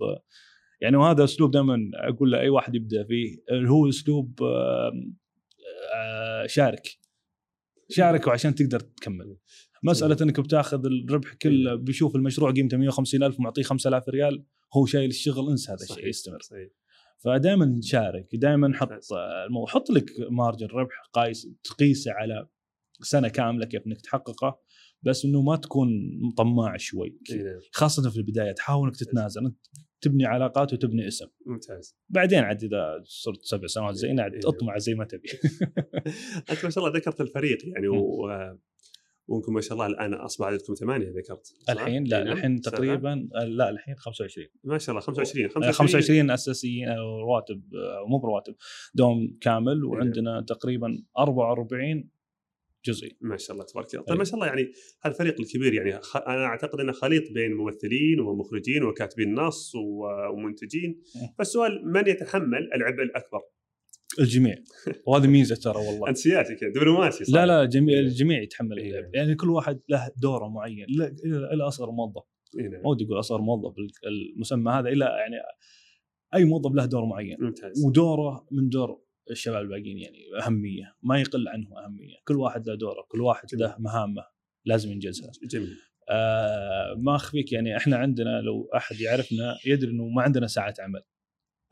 يعني 0.81 0.97
وهذا 0.97 1.25
أسلوب 1.25 1.51
دائما 1.51 1.91
أقول 1.95 2.31
لاي 2.31 2.49
واحد 2.49 2.75
يبدأ 2.75 3.05
فيه 3.05 3.37
اللي 3.51 3.71
هو 3.71 3.89
أسلوب 3.89 4.43
آه، 4.43 4.93
شارك. 6.47 6.99
شارك 7.89 8.27
وعشان 8.27 8.55
تقدر 8.55 8.81
تكمل. 8.81 9.37
مسألة 9.83 10.17
إنك 10.23 10.41
بتاخذ 10.41 10.87
الربح 10.87 11.35
كله 11.35 11.75
بيشوف 11.75 12.17
المشروع 12.17 12.53
قيمته 12.53 12.77
150 12.77 13.23
ألف 13.23 13.39
ومعطيه 13.39 13.63
5000 13.63 14.09
ريال 14.09 14.45
هو 14.77 14.87
شايل 14.87 15.11
الشغل 15.11 15.51
انسى 15.51 15.73
هذا 15.73 15.85
الشيء. 15.91 16.09
يستمر 16.09 16.41
صحيح. 16.41 16.69
فدائما 17.19 17.81
شارك 17.83 18.29
دائما 18.33 18.75
حط 18.75 18.91
ممتاز. 18.91 19.09
المو... 19.47 19.67
حط 19.67 19.91
لك 19.91 20.11
مارجن 20.31 20.67
ربح 20.67 21.03
قايس 21.13 21.49
تقيسه 21.65 22.13
على 22.13 22.49
سنة 23.03 23.29
كاملة 23.29 23.67
كيف 23.67 23.87
إنك 23.87 24.01
تحققه 24.01 24.61
بس 25.03 25.25
إنه 25.25 25.43
ما 25.43 25.57
تكون 25.57 25.89
طماع 26.37 26.77
شوي 26.77 27.19
إيه. 27.31 27.61
خاصة 27.73 28.11
في 28.11 28.17
البداية 28.17 28.53
تحاول 28.53 28.89
إنك 28.89 28.97
تتنازل 28.97 29.47
أنت 29.47 29.57
تبني 30.01 30.27
علاقات 30.27 30.73
وتبني 30.73 31.09
اسم 31.09 31.27
ممتاز 31.47 31.97
بعدين 32.09 32.39
عاد 32.39 32.65
إذا 32.65 33.03
صرت 33.05 33.43
سبع 33.43 33.67
سنوات 33.67 33.95
زينا 33.95 34.23
عاد 34.23 34.33
إيه. 34.33 34.41
اطمع 34.45 34.79
زي 34.79 34.95
ما 34.95 35.05
تبي 35.05 35.29
أنت 36.51 36.65
ما 36.65 36.71
شاء 36.71 36.85
الله 36.85 36.99
ذكرت 36.99 37.21
الفريق 37.21 37.59
يعني. 37.65 37.89
و... 37.89 38.29
وانكم 39.31 39.55
ما 39.55 39.61
شاء 39.61 39.73
الله 39.73 39.87
الآن 39.87 40.15
اصبح 40.15 40.47
عددكم 40.47 40.75
ثمانية 40.75 41.09
ذكرت؟ 41.09 41.55
الحين 41.71 42.05
لا 42.05 42.23
إيه. 42.27 42.33
الحين. 42.33 42.61
تقريبا 42.61 43.29
لا 43.47 43.71
الحين 43.71 43.95
25 43.95 44.47
ما 44.65 44.79
شاء 44.79 44.91
الله 44.91 45.01
25 45.01 45.49
25 45.73 46.31
أساسيين 46.31 46.89
أو 46.89 47.21
رواتب 47.21 47.63
مو 48.09 48.19
برواتب 48.19 48.55
دوم 48.95 49.39
كامل 49.41 49.85
وعندنا 49.85 50.45
تقريبا 50.49 51.03
44 51.19 52.11
جزئي 52.85 53.17
ما 53.21 53.37
شاء 53.37 53.53
الله 53.53 53.65
تبارك 53.65 53.95
الله. 53.95 54.07
طيب 54.07 54.19
ما 54.19 54.25
شاء 54.25 54.35
الله 54.35 54.47
يعني 54.47 54.73
هذا 55.03 55.15
الفريق 55.15 55.41
الكبير 55.41 55.75
يعني 55.75 56.01
خ... 56.03 56.17
أنا 56.17 56.45
أعتقد 56.45 56.81
إنه 56.81 56.93
خليط 56.93 57.33
بين 57.33 57.53
ممثلين 57.53 58.21
ومخرجين 58.21 58.85
وكاتبين 58.85 59.35
نص 59.35 59.75
و... 59.75 60.07
ومنتجين. 60.33 61.03
فالسؤال 61.39 61.93
من 61.93 62.09
يتحمل 62.09 62.71
العبء 62.75 63.03
الأكبر؟ 63.03 63.41
الجميع. 64.21 64.55
وهذه 65.07 65.27
ميزة 65.27 65.57
ترى 65.57 65.79
والله. 65.87 66.09
أنت 66.09 66.17
سياسي 66.17 66.55
كذا. 66.55 66.71
دبلوماسي 66.71 67.25
صح؟ 67.25 67.35
لا 67.35 67.47
لا 67.47 67.65
جميع 67.65 67.99
الجميع 67.99 68.43
يتحمل 68.43 68.79
إيه. 68.79 68.87
اللعب. 68.91 69.15
يعني 69.15 69.35
كل 69.35 69.51
واحد 69.51 69.81
له 69.89 70.11
دوره 70.17 70.49
معين. 70.49 70.87
لا- 70.89 71.15
إلى 71.25 71.53
إلى 71.55 71.63
أصغر 71.69 71.91
موظف. 71.91 72.23
إي 72.59 72.69
نعم. 72.69 72.83
ما 72.83 72.89
ودي 72.89 73.05
أقول 73.05 73.19
أصغر 73.19 73.41
موظف 73.41 73.75
المسمى 74.37 74.73
هذا 74.73 74.89
إلا 74.89 75.07
يعني 75.07 75.35
أي 76.35 76.45
موظف 76.45 76.73
له 76.75 76.85
دور 76.87 77.05
معين. 77.07 77.37
ممتاز. 77.41 77.85
ودوره 77.87 78.47
من 78.53 78.69
دور 78.69 79.03
الشباب 79.31 79.63
الباقيين 79.63 79.99
يعني 79.99 80.19
أهمية. 80.47 80.95
ما 81.03 81.21
يقل 81.21 81.49
عنهم 81.49 81.75
أهمية. 81.79 82.15
كل 82.29 82.37
واحد 82.37 82.67
له 82.67 82.75
دوره 82.75 83.07
كل 83.09 83.21
واحد 83.21 83.49
له 83.55 83.77
مهامه 83.79 84.23
لازم 84.65 84.91
ينجزها. 84.93 85.31
جميل. 85.51 85.77
آه 86.11 86.95
ما 86.99 87.17
أخفيك 87.17 87.53
يعني 87.53 87.77
إحنا 87.77 87.97
عندنا 87.97 88.41
لو 88.41 88.71
أحد 88.77 89.01
يعرفنا 89.01 89.57
يدري 89.67 89.91
إنه 89.91 90.05
ما 90.09 90.23
عندنا 90.23 90.47
ساعة 90.47 90.75
عمل. 90.81 91.03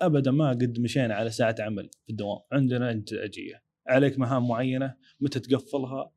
ابدا 0.00 0.30
ما 0.30 0.48
قد 0.50 0.80
مشينا 0.80 1.14
على 1.14 1.30
ساعة 1.30 1.54
عمل 1.60 1.90
في 2.06 2.10
الدوام. 2.10 2.38
عندنا 2.52 2.90
انتاجيه 2.90 3.62
عليك 3.86 4.18
مهام 4.18 4.48
معينة 4.48 4.94
متى 5.20 5.40
تقفلها؟ 5.40 6.12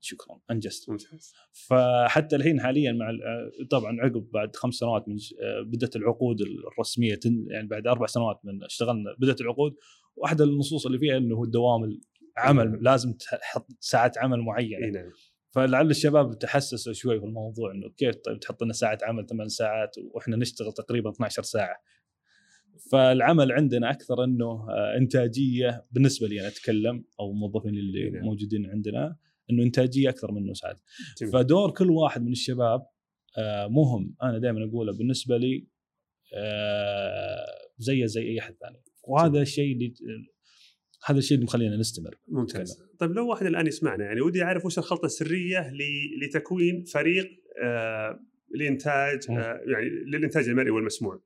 شكرا 0.00 0.40
أنجزت. 0.50 0.90
فحتى 1.52 2.36
الحين 2.36 2.60
حاليا 2.60 2.92
مع 2.92 3.10
ال- 3.10 3.68
طبعا 3.70 4.00
عقب 4.00 4.30
بعد 4.32 4.56
خمس 4.56 4.74
سنوات 4.74 5.08
من 5.08 5.16
بدأت 5.66 5.96
العقود 5.96 6.36
الرسمية 6.72 7.18
يعني 7.50 7.68
بعد 7.68 7.86
أربع 7.86 8.06
سنوات 8.06 8.40
من 8.44 8.64
اشتغلنا 8.64 9.14
بدأت 9.18 9.40
العقود. 9.40 9.74
واحدة 10.16 10.44
النصوص 10.44 10.86
اللي 10.86 10.98
فيها 10.98 11.16
إنه 11.16 11.42
الدوام 11.42 11.98
العمل 12.38 12.78
لازم 12.82 13.12
تحط 13.12 13.66
ساعه 13.80 14.12
عمل 14.16 14.40
معينة. 14.40 14.86
نعم. 14.86 15.10
فلعل 15.50 15.90
الشباب 15.90 16.38
تحسسوا 16.38 16.92
شوي 16.92 17.20
في 17.20 17.26
الموضوع 17.26 17.72
إنه 17.72 17.88
كيف 17.96 18.14
طيب 18.16 18.40
تحط 18.40 18.62
لنا 18.62 18.72
ساعة 18.72 18.98
عمل 19.02 19.26
ثمان 19.26 19.48
ساعات 19.48 19.96
وإحنا 20.14 20.36
نشتغل 20.36 20.72
تقريبا 20.72 21.10
12 21.10 21.42
ساعة. 21.42 21.76
فالعمل 22.90 23.52
عندنا 23.52 23.90
أكثر 23.90 24.24
إنه 24.24 24.50
آه، 24.70 24.96
إنتاجية 24.96 25.86
بالنسبة 25.90 26.28
لي 26.28 26.40
أنا 26.40 26.48
أتكلم 26.48 27.04
أو 27.20 27.30
الموظفين 27.30 27.74
اللي 27.74 28.10
نعم. 28.10 28.24
موجودين 28.24 28.66
عندنا 28.66 29.16
إنه 29.50 29.62
إنتاجية 29.62 30.08
أكثر 30.08 30.32
منه 30.32 30.52
ساعات. 30.52 30.80
فدور 31.32 31.70
كل 31.70 31.90
واحد 31.90 32.22
من 32.22 32.32
الشباب 32.32 32.86
آه، 33.38 33.66
مهم. 33.68 34.14
أنا 34.22 34.38
دائما 34.38 34.64
أقوله 34.64 34.92
بالنسبة 34.92 35.36
لي 35.36 35.66
آه، 36.34 37.46
زيه 37.78 38.06
زي 38.06 38.22
أي 38.22 38.38
أحد 38.38 38.54
ثاني. 38.60 38.82
وهذا 39.08 39.42
الشيء 39.42 39.72
اللي 39.72 39.94
هذا 41.06 41.18
الشيء 41.18 41.34
اللي 41.34 41.44
مخلينا 41.44 41.76
نستمر. 41.76 42.18
ممتاز. 42.28 42.82
طيب 42.98 43.10
لو 43.10 43.28
واحد 43.28 43.46
الآن 43.46 43.66
يسمعنا 43.66 44.04
يعني 44.04 44.20
ودي 44.20 44.42
أعرف 44.42 44.66
وش 44.66 44.78
الخلطة 44.78 45.06
السرية 45.06 45.72
لتكوين 46.22 46.84
فريق 46.84 47.30
آه 47.64 48.20
لإنتاج. 48.54 49.30
آه 49.30 49.60
يعني 49.66 49.88
للإنتاج 50.06 50.48
المرئي 50.48 50.70
والمسموع. 50.70 51.22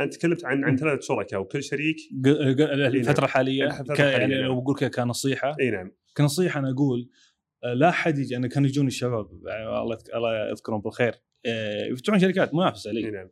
أنت 0.00 0.14
تكلمت 0.14 0.44
عن 0.44 0.64
عن. 0.64 0.76
ثلاث 0.76 1.02
شركاء 1.02 1.40
وكل 1.40 1.62
شريك 1.62 1.96
ق- 2.24 2.28
ق- 2.28 2.70
الفترة 2.72 3.24
الحالية 3.24 3.64
يعني 3.98 4.34
لو 4.42 4.52
نعم. 4.54 4.60
بقول 4.60 4.88
كنصيحة. 4.88 5.56
اي 5.60 5.70
نعم. 5.70 5.92
كنصيحة 6.16 6.60
أنا 6.60 6.70
أقول 6.70 7.08
لا 7.74 7.88
أحد 7.88 8.18
يجي 8.18 8.36
أنا 8.36 8.48
كانوا 8.48 8.68
يجوني 8.68 8.88
الشباب 8.88 9.26
يعني 9.46 9.66
الله 9.82 9.98
الله 10.14 10.50
يذكرهم 10.50 10.80
بالخير. 10.80 11.14
آه، 11.46 11.84
يفتحون 11.86 12.18
شركات 12.18 12.54
منافسة 12.54 12.90
لي. 12.92 13.10
نعم. 13.10 13.28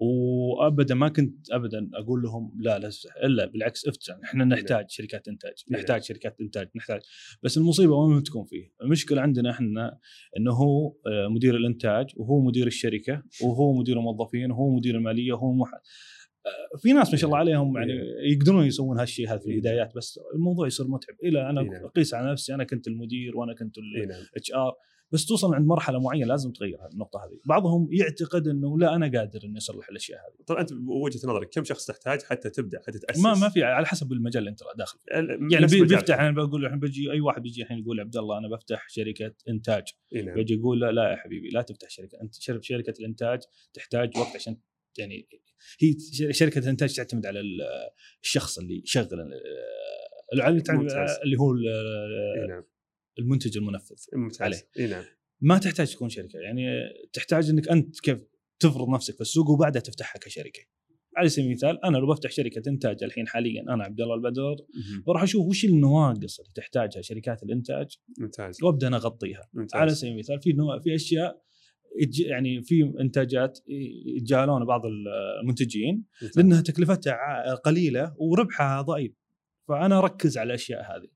وابدا 0.00 0.94
ما 0.94 1.08
كنت 1.08 1.50
ابدا 1.52 1.90
أقول 1.94 2.22
لهم 2.22 2.52
لا 2.58 2.78
لا 2.78 2.90
الا 3.24 3.46
بالعكس 3.46 3.88
افتح. 3.88 4.18
إحنا 4.24 4.44
نحتاج 4.44 4.84
شركات 4.88 5.28
إنتاج 5.28 5.52
نعم. 5.70 5.80
نحتاج 5.80 6.02
شركات 6.02 6.40
إنتاج 6.40 6.68
نحتاج. 6.76 7.00
بس 7.42 7.58
المصيبة 7.58 7.94
وين 7.94 8.22
تكون 8.22 8.44
فيه؟ 8.44 8.72
المشكلة 8.82 9.20
عندنا 9.20 9.50
إحنا 9.50 9.98
إنه 10.36 10.52
هو 10.52 10.88
آه، 11.06 11.28
مدير 11.28 11.56
الإنتاج 11.56 12.06
وهو 12.16 12.40
مدير 12.40 12.66
الشركة 12.66 13.22
وهو 13.42 13.72
مدير 13.72 13.98
الموظفين 13.98 14.50
وهو 14.50 14.76
مدير 14.76 14.96
المالية 14.96 15.32
وهو 15.32 15.52
مح... 15.52 15.70
آه، 15.74 16.78
في 16.78 16.92
ناس 16.92 17.10
ما 17.10 17.16
شاء 17.16 17.28
الله 17.28 17.38
عليهم 17.38 17.76
يعني 17.76 17.92
يقدرون 18.32 18.66
يسوون 18.66 19.00
هالشيء 19.00 19.28
هذا 19.28 19.38
في 19.38 19.50
البدايات 19.50 19.96
بس 19.96 20.20
الموضوع 20.34 20.66
يصير 20.66 20.86
متعب. 20.88 21.16
إلى 21.24 21.50
أنا. 21.50 21.60
أقيس 21.84 22.14
على 22.14 22.32
نفسي 22.32 22.54
أنا 22.54 22.64
كنت 22.64 22.88
المدير 22.88 23.36
وأنا 23.36 23.54
كنت 23.54 23.78
ال 23.78 24.52
HR 24.52 24.72
بس 25.12 25.26
توصل 25.26 25.54
عند 25.54 25.66
مرحلة 25.66 26.00
معينة 26.00 26.26
لازم 26.26 26.52
تغير 26.52 26.78
النقطة 26.92 27.18
هذه. 27.24 27.40
بعضهم 27.46 27.88
يعتقد 27.92 28.48
إنه 28.48 28.78
لا 28.78 28.94
أنا 28.94 29.18
قادر 29.18 29.40
إني 29.44 29.58
أصلح 29.58 29.88
الأشياء 29.88 30.18
هذه. 30.20 30.44
طيب 30.46 30.58
أنت 30.58 30.72
بوجهة 30.72 31.18
نظرك 31.28 31.48
كم 31.50 31.64
شخص 31.64 31.86
تحتاج 31.86 32.22
حتى 32.22 32.50
تبدأ 32.50 32.78
حتى 32.86 32.98
تأسس؟ 32.98 33.20
ما 33.20 33.34
ما 33.34 33.48
في 33.48 33.62
على 33.62 33.86
حسب 33.86 34.12
المجال 34.12 34.38
اللي 34.38 34.50
أنت 34.50 34.60
داخل 34.78 34.98
يعني. 35.52 35.66
بيفتح 35.66 36.20
أنا 36.20 36.30
بقول 36.30 36.64
الحين 36.64 36.78
بيجي 36.80 37.12
أي 37.12 37.20
واحد 37.20 37.42
بيجي 37.42 37.62
الحين 37.62 37.78
يقول 37.78 38.00
عبد 38.00 38.16
الله 38.16 38.38
أنا 38.38 38.48
بفتح 38.48 38.88
شركة 38.88 39.34
إنتاج. 39.48 39.84
نعم. 40.14 40.34
بيجي 40.34 40.54
يقول 40.54 40.80
لا 40.80 40.92
لا 40.92 41.10
يا 41.10 41.16
حبيبي 41.16 41.48
لا 41.48 41.62
تفتح 41.62 41.90
شركة 41.90 42.18
أنت 42.22 42.34
شر- 42.34 42.60
شركة 42.62 42.94
الإنتاج 43.00 43.40
تحتاج 43.74 44.18
وقت 44.18 44.34
عشان 44.34 44.56
يعني 44.98 45.28
هي 45.80 45.96
شركة 46.32 46.58
الإنتاج 46.58 46.94
تعتمد 46.96 47.26
على 47.26 47.40
ال- 47.40 47.62
الشخص 48.22 48.58
اللي 48.58 48.82
يشغل 48.84 49.20
ال- 49.20 49.40
اللي 51.24 51.36
هو 51.38 51.52
نعم. 52.48 52.62
المنتج 53.18 53.56
المنفذ. 53.56 53.96
ممتاز. 54.14 54.42
عليه. 54.42 54.68
إي 54.78 54.86
نعم. 54.86 55.04
ما 55.40 55.58
تحتاج 55.58 55.92
تكون 55.94 56.08
شركة. 56.08 56.38
يعني 56.38 56.66
تحتاج 57.12 57.50
إنك 57.50 57.68
أنت 57.68 58.00
كيف 58.00 58.18
تفرض 58.58 58.88
نفسك 58.88 59.14
في 59.14 59.20
السوق 59.20 59.50
وبعدها 59.50 59.82
تفتحها 59.82 60.18
كشركة. 60.18 60.60
على 61.16 61.28
سبيل 61.28 61.46
المثال 61.46 61.84
أنا 61.84 61.98
لو 61.98 62.06
بفتح 62.06 62.30
شركة 62.30 62.62
إنتاج 62.68 63.04
الحين 63.04 63.28
حاليا 63.28 63.62
أنا 63.62 63.84
عبد 63.84 64.00
الله 64.00 64.14
البدر. 64.14 64.56
بروح 65.06 65.22
أشوف 65.22 65.46
وش 65.46 65.64
النواقص 65.64 66.40
اللي 66.40 66.52
تحتاجها 66.54 67.02
شركات 67.02 67.42
الإنتاج 67.42 67.98
ممتاز. 68.18 68.62
وأبدأ 68.62 68.86
أنا 68.86 68.96
أغطيها. 68.96 69.48
ممتاز. 69.54 69.80
على 69.80 69.94
سبيل 69.94 70.12
المثال 70.12 70.40
في 70.42 70.52
نوع 70.52 70.80
في 70.80 70.94
أشياء 70.94 71.42
يعني 72.26 72.62
في 72.62 72.92
إنتاجات 73.00 73.58
يتجاهلون 74.16 74.64
بعض 74.64 74.82
المنتجين 75.42 76.04
ممتاز. 76.22 76.38
لأنها 76.38 76.60
تكلفتها 76.60 77.54
قليلة 77.54 78.14
وربحها 78.18 78.82
ضئيل. 78.82 79.14
فأنا 79.68 79.98
أركز 79.98 80.38
على 80.38 80.46
الأشياء 80.46 80.80
هذه. 80.80 81.08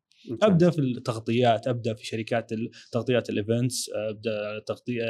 أبدأ 0.43 0.71
في 0.71 0.79
التغطيات 0.79 1.69
أبدأ 1.69 1.95
في 1.95 2.07
شركات 2.07 2.51
تغطيات 2.93 3.31
ال 3.31 3.39
events 3.39 3.91
أبدأ 3.95 4.59
تغطيه 4.67 5.03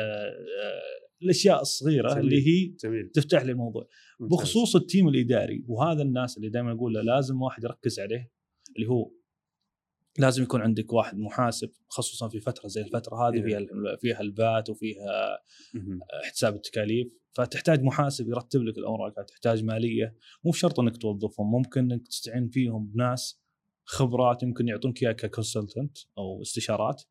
الأشياء 1.23 1.61
الصغيرة 1.61 2.15
جميل. 2.15 2.25
اللي 2.25 2.47
هي 2.47 2.75
جميل 2.85 3.09
تفتح 3.09 3.43
لي 3.43 3.53
الموضوع 3.53 3.89
ممتاز. 4.21 4.39
بخصوص 4.39 4.77
ال 4.77 4.83
team 4.83 5.09
الإداري 5.09 5.65
وهذا 5.69 6.03
الناس 6.03 6.37
اللي 6.37 6.49
دائما 6.49 6.73
أقول 6.73 6.95
له 6.95 7.03
لازم 7.03 7.43
واحد 7.43 7.65
يركز 7.65 8.01
عليه 8.01 8.31
اللي 8.77 8.89
هو 8.89 9.13
لازم 10.19 10.43
يكون 10.43 10.61
عندك 10.61 10.93
واحد 10.93 11.19
محاسب 11.19 11.71
خصوصا 11.89 12.29
في 12.29 12.41
فترة 12.41 12.69
زي 12.69 12.81
الفترة 12.81 13.29
هذه 13.29 13.35
إيه. 13.35 13.43
فيها 13.43 13.67
فيها 14.01 14.21
الفات 14.21 14.71
وفيها. 14.71 15.39
حساب 16.31 16.55
التكاليف 16.55 17.21
فتحتاج 17.33 17.83
محاسب 17.83 18.29
يرتب 18.29 18.63
لك 18.63 18.79
الأوراق 18.79 19.25
تحتاج 19.25 19.65
مالية 19.65 20.17
مو 20.45 20.53
شرط 20.53 20.81
إنك 20.81 20.97
توظفهم 20.97 21.51
ممكن 21.51 21.93
إنك 21.93 22.09
تستعين 22.09 22.49
فيهم 22.49 22.87
بناس 22.87 23.40
خبرات 23.91 24.43
يمكن 24.43 24.69
يعطونك 24.69 25.03
إياها 25.03 25.13
ككونسلتنت 25.13 25.99
أو 26.19 26.43
استشارات. 26.43 27.03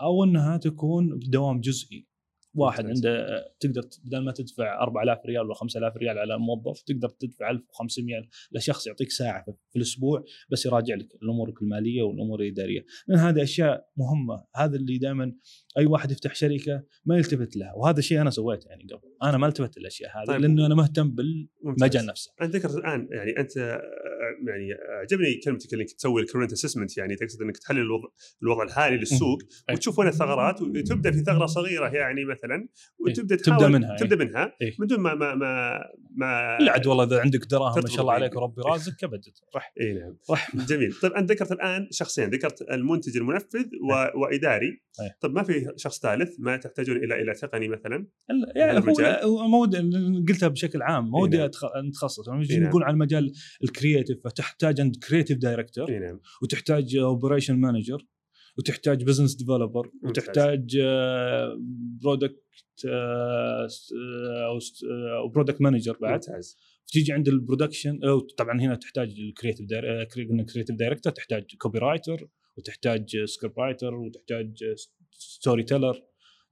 أو 0.00 0.24
إنها 0.24 0.56
تكون 0.56 1.18
بدوام 1.18 1.60
جزئي 1.60 2.06
واحد. 2.54 2.86
عنده 2.86 3.44
تقدر 3.60 3.82
بدل 4.04 4.24
ما 4.24 4.32
تدفع 4.32 4.82
4000 4.82 5.18
ريال 5.26 5.46
ولا 5.46 5.54
5000 5.54 5.96
ريال 5.96 6.18
على 6.18 6.34
الموظف 6.34 6.82
تقدر 6.82 7.08
تدفع 7.08 7.50
1500 7.50 8.22
لشخص 8.52 8.86
يعطيك 8.86 9.10
ساعة 9.10 9.44
في 9.44 9.76
الأسبوع 9.76 10.24
بس 10.50 10.66
يراجع 10.66 10.94
لك 10.94 11.08
الأمور 11.22 11.54
المالية 11.62 12.02
والأمور 12.02 12.40
الإدارية 12.40 12.84
لأن 13.06 13.18
هذه 13.18 13.42
أشياء 13.42 13.88
مهمة 13.96 14.44
هذا 14.56 14.76
اللي 14.76 14.98
دائما 14.98 15.32
أي 15.78 15.86
واحد 15.86 16.10
يفتح 16.10 16.34
شركة 16.34 16.82
ما 17.04 17.16
يلتفت 17.16 17.56
لها 17.56 17.72
وهذا 17.76 17.98
الشيء 17.98 18.20
أنا 18.20 18.30
سويته 18.30 18.68
يعني 18.68 18.84
قبل 18.92 19.08
أنا 19.22 19.38
ما 19.38 19.46
التفت 19.46 19.78
للأشياء 19.78 20.10
هذه 20.18 20.26
طيب. 20.26 20.40
لأنه 20.40 20.66
أنا 20.66 20.74
مهتم 20.74 21.10
بالمجال. 21.10 22.06
نفسه 22.06 22.32
انت 22.42 22.56
ذكرت 22.56 22.74
الآن 22.74 23.08
يعني 23.10 23.38
أنت 23.38 23.56
يعني 24.48 24.68
عجبني 25.02 25.40
كلمتك 25.44 25.74
أنك 25.74 25.90
تسوي 25.90 26.22
ال 26.22 26.26
current 26.26 26.52
assessment 26.52 26.98
يعني 26.98 27.16
تقصد 27.16 27.42
أنك 27.42 27.56
تحلل 27.56 27.78
الوضع, 27.78 28.08
الوضع 28.42 28.62
الحالي 28.62 28.96
للسوق. 28.96 29.38
وتشوف 29.72 29.98
وين 29.98 30.08
الثغرات 30.08 30.62
وتبدأ 30.62 31.10
في 31.10 31.18
ثغرة 31.18 31.46
صغيرة 31.46 31.88
يعني 31.88 32.24
مثلا 32.24 32.43
وتبدأ 32.98 33.36
تبدأ 33.36 33.56
تحاول 33.56 33.72
منها، 33.72 33.96
تبدأ 33.96 34.16
منها 34.16 34.56
إيه. 34.62 34.74
من 34.78 34.86
دون 34.86 35.00
ما 35.00 35.14
ما 35.14 35.34
ما, 35.34 35.78
ما 36.16 36.58
لا 36.60 36.72
عاد 36.72 36.86
والله 36.86 37.04
إذا 37.04 37.20
عندك 37.20 37.44
دراهم 37.50 37.82
ما 37.82 37.88
شاء 37.88 38.00
الله. 38.00 38.12
عليك 38.12 38.36
وربي 38.36 38.62
رازقك 38.66 39.04
أبد. 39.04 39.24
رح. 39.56 39.72
اي 39.80 39.92
نعم. 39.92 40.16
رح. 40.30 40.56
جميل. 40.56 40.92
طيب 41.02 41.12
أنت 41.12 41.32
ذكرت 41.32 41.52
الآن 41.52 41.88
شخصين 41.90 42.30
ذكرت 42.30 42.62
المنتج 42.62 43.16
المنفذ 43.16 43.66
و... 43.90 44.20
وإداري. 44.20 44.82
أي. 45.00 45.10
طيب 45.20 45.34
ما 45.34 45.42
في 45.42 45.72
شخص 45.76 46.00
ثالث 46.00 46.36
ما 46.38 46.56
تحتاجون 46.56 46.96
إلى 46.96 47.22
إلى 47.22 47.34
تقني 47.34 47.68
مثلا؟ 47.68 48.06
لا، 48.28 48.52
يعني 48.56 48.78
المجال؟ 48.78 49.24
هو 49.24 49.62
ودي 49.62 49.78
قلتها 50.28 50.48
بشكل 50.48 50.82
عام 50.82 51.10
ما 51.10 51.18
ودي 51.18 51.36
نعم. 51.36 52.68
نقول 52.68 52.82
عن 52.82 52.98
مجال 52.98 53.32
ال 53.64 53.70
creative 53.70 54.18
فتحتاج 54.24 54.80
عند 54.80 54.96
creative 55.08 55.38
director 55.38 55.88
اي 55.88 55.98
نعم. 55.98 56.20
وتحتاج 56.42 56.96
operation 56.96 57.56
manager 57.56 58.06
وتحتاج 58.58 59.04
business 59.04 59.34
developer. 59.34 59.90
وتحتاج 60.02 60.78
product 62.02 62.44
أو 65.18 65.28
product 65.28 65.60
manager 65.60 65.98
بعد. 66.00 66.12
ممتاز. 66.12 66.56
تيجي 66.86 67.12
عند 67.12 67.28
ال 67.28 67.34
production 67.34 67.98
طبعا 68.38 68.60
هنا 68.60 68.74
تحتاج 68.74 69.08
ال 69.18 69.23
creative 69.23 69.66
creative 70.54 70.76
director 70.76 71.12
تحتاج 71.12 71.44
copywriter 71.58 72.28
وتحتاج 72.56 73.24
script 73.24 73.58
writer 73.58 73.94
وتحتاج 73.94 74.64
storyteller 75.10 76.02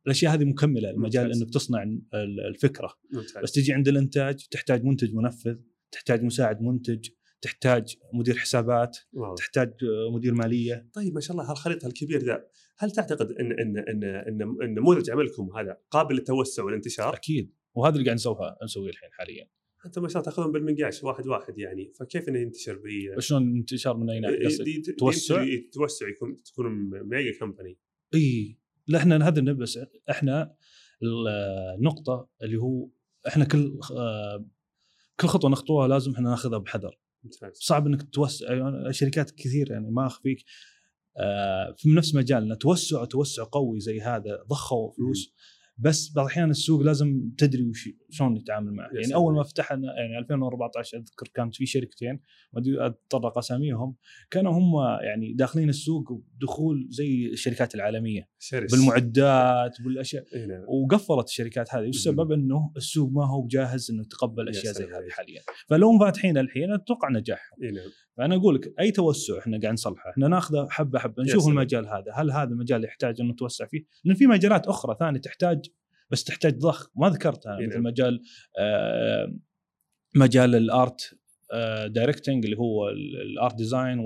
الأشياء 0.07 0.35
هذه 0.35 0.45
مكملة 0.45 0.91
المجال. 0.91 1.33
إنك 1.33 1.51
تصنع 1.55 1.83
ال- 1.83 2.07
الفكرة. 2.49 2.95
ممتاز. 3.13 3.43
بس 3.43 3.53
تجي 3.53 3.73
عند 3.73 3.89
الإنتاج 3.89 4.47
تحتاج 4.51 4.85
منتج 4.85 5.15
منفذ 5.15 5.57
تحتاج 5.93 6.23
مساعد 6.23 6.63
منتج. 6.63 7.09
تحتاج 7.43 7.97
مدير 8.13 8.37
حسابات 8.37 8.99
واضح. 9.13 9.35
تحتاج 9.35 9.69
آه، 9.69 10.15
مدير 10.15 10.35
مالية. 10.35 10.89
طيب 10.93 11.15
ما 11.15 11.21
شاء 11.21 11.33
الله 11.33 11.51
هالخليط 11.51 11.85
الكبير 11.85 12.23
ذا 12.23 12.45
هل 12.79 12.91
تعتقد 12.91 13.33
إن 13.33 13.53
إن 13.53 13.79
إن 13.79 14.05
إن, 14.05 14.43
إن 14.63 14.75
نموذج 14.75 15.11
عملكم 15.11 15.57
هذا 15.57 15.79
قابل 15.91 16.15
للتوسع 16.15 16.65
والانتشار؟ 16.65 17.15
أكيد. 17.15 17.55
وهذا 17.75 17.95
اللي 17.95 18.05
قاعد 18.05 18.15
نسويه 18.15 18.57
نسويه 18.65 18.91
الحين 18.91 19.09
حاليا. 19.13 19.49
انت 19.87 19.99
ما 19.99 20.09
شاء 20.09 20.23
الله 20.23 20.31
تاخذهم 20.31 20.53
بالمنقاش 20.53 21.05
واحد 21.05 21.27
واحد 21.27 21.59
يعني 21.59 21.93
فكيف 22.01 22.29
إنه 22.29 22.39
ينتشر 22.39 22.79
ب 22.79 23.21
شلون 23.21 23.57
انتشار 23.57 23.97
من 23.97 24.11
أي 24.11 24.21
ناحية؟ 24.21 24.83
توسع؟ 24.99 25.47
توسع 25.73 26.09
يكون 26.09 26.43
تكون 26.43 26.91
ميجا 27.03 27.39
كمباني. 27.39 27.79
إي 28.15 28.59
لا 28.87 28.99
إحنا 28.99 29.29
هذا 29.29 29.53
بس 29.53 29.79
إحنا 30.11 30.55
النقطة 31.79 32.29
اللي 32.43 32.57
هو 32.57 32.89
إحنا 33.29 33.45
كل 33.45 33.79
آه، 33.97 34.47
كل 35.21 35.29
خطوة 35.29 35.51
نخطوها 35.51 35.89
لازم 35.89 36.13
إحنا 36.13 36.31
ناخذها 36.31 36.59
بحذر. 36.59 36.99
صعب 37.53 37.87
إنك 37.87 38.03
توسع 38.13 38.47
شركات 38.91 39.31
كثير 39.31 39.71
يعني 39.71 39.91
ما 39.91 40.07
أخفيك. 40.07 40.45
آه، 41.17 41.75
في 41.79 41.89
نفس 41.89 42.15
مجالنا 42.15 42.55
توسع 42.55 43.05
توسع 43.05 43.45
قوي 43.53 43.81
زي 43.81 44.01
هذا 44.01 44.45
ضخوا 44.49 44.93
فلوس. 44.93 45.35
بس 45.79 46.13
بعض 46.17 46.27
الأحيان 46.27 46.51
السوق 46.51 46.81
لازم 46.81 47.31
تدري 47.39 47.63
وش 47.63 47.89
شلون 48.11 48.35
نتعامل 48.35 48.73
معه. 48.73 48.91
يعني. 48.93 49.15
أول 49.15 49.35
ما 49.35 49.43
فتحنا 49.43 49.95
يعني 49.99 50.19
2014 50.19 50.99
أذكر 50.99 51.29
كانت 51.35 51.57
في 51.57 51.67
شركتين 51.67 52.21
ما 52.53 52.61
أدري 52.61 52.87
أتطرق 52.87 53.39
أساميهم 53.39 53.97
كانوا 54.31 54.53
هم 54.53 54.73
يعني 55.05 55.33
داخلين 55.33 55.69
السوق 55.69 56.23
دخول 56.41 56.87
زي 56.91 57.27
الشركات 57.27 57.75
العالمية. 57.75 58.29
شرس 58.39 58.75
بالمعدات 58.75 59.83
بالأشياء. 59.85 60.25
اي 60.35 60.47
نعم. 60.47 60.65
وقفلت 60.69 61.29
الشركات 61.29 61.75
هذه 61.75 61.87
والسبب 61.87 62.33
إنه 62.33 62.73
السوق 62.77 63.11
ما 63.11 63.27
هو 63.27 63.47
جاهز 63.47 63.91
إنه 63.91 64.03
يتقبل 64.03 64.47
يا 64.47 64.51
أشياء 64.51 64.73
زي 64.73 64.85
هذه. 64.85 65.09
حاليا. 65.11 65.41
فلو 65.69 65.99
فاتحين 65.99 66.39
الحين 66.39 66.73
أتوقع 66.73 67.09
نجاحهم. 67.11 67.63
اي 67.63 67.71
نعم. 67.71 67.91
فأنا 68.17 68.37
أقول 68.37 68.55
لك 68.55 68.75
أي 68.81 68.91
توسع 68.91 69.39
إحنا 69.39 69.61
قاعد 69.61 69.73
نصلحه 69.73 70.11
إحنا 70.11 70.29
ناخذه 70.29 70.67
حبة 70.71 70.99
حبة 70.99 71.23
نشوف. 71.23 71.49
المجال 71.49 71.87
هذا 71.89 72.13
هل 72.15 72.31
هذا 72.31 72.55
مجال 72.55 72.85
يحتاج 72.85 73.21
إنه 73.21 73.33
نتوسع 73.33 73.67
فيه 73.67 73.85
لأن 74.05 74.15
في 74.17 74.27
مجالات 74.27 74.67
أخرى 74.67 74.97
ثانية 75.01 75.21
تحتاج 75.21 75.67
بس 76.11 76.25
تحتاج 76.25 76.59
ضخ 76.59 76.91
ما 76.97 77.09
ذكرتها 77.09 77.59
إي 77.59 77.67
مثل. 77.67 77.81
مجال 77.83 78.21
آه، 78.59 79.37
مجال 80.17 80.55
ال 80.55 80.71
art 80.71 81.19
directing 81.87 82.45
اللي 82.45 82.59
هو 82.59 82.89
ال- 82.89 83.23
ال 83.23 83.31
art 83.31 83.55
design 83.57 83.99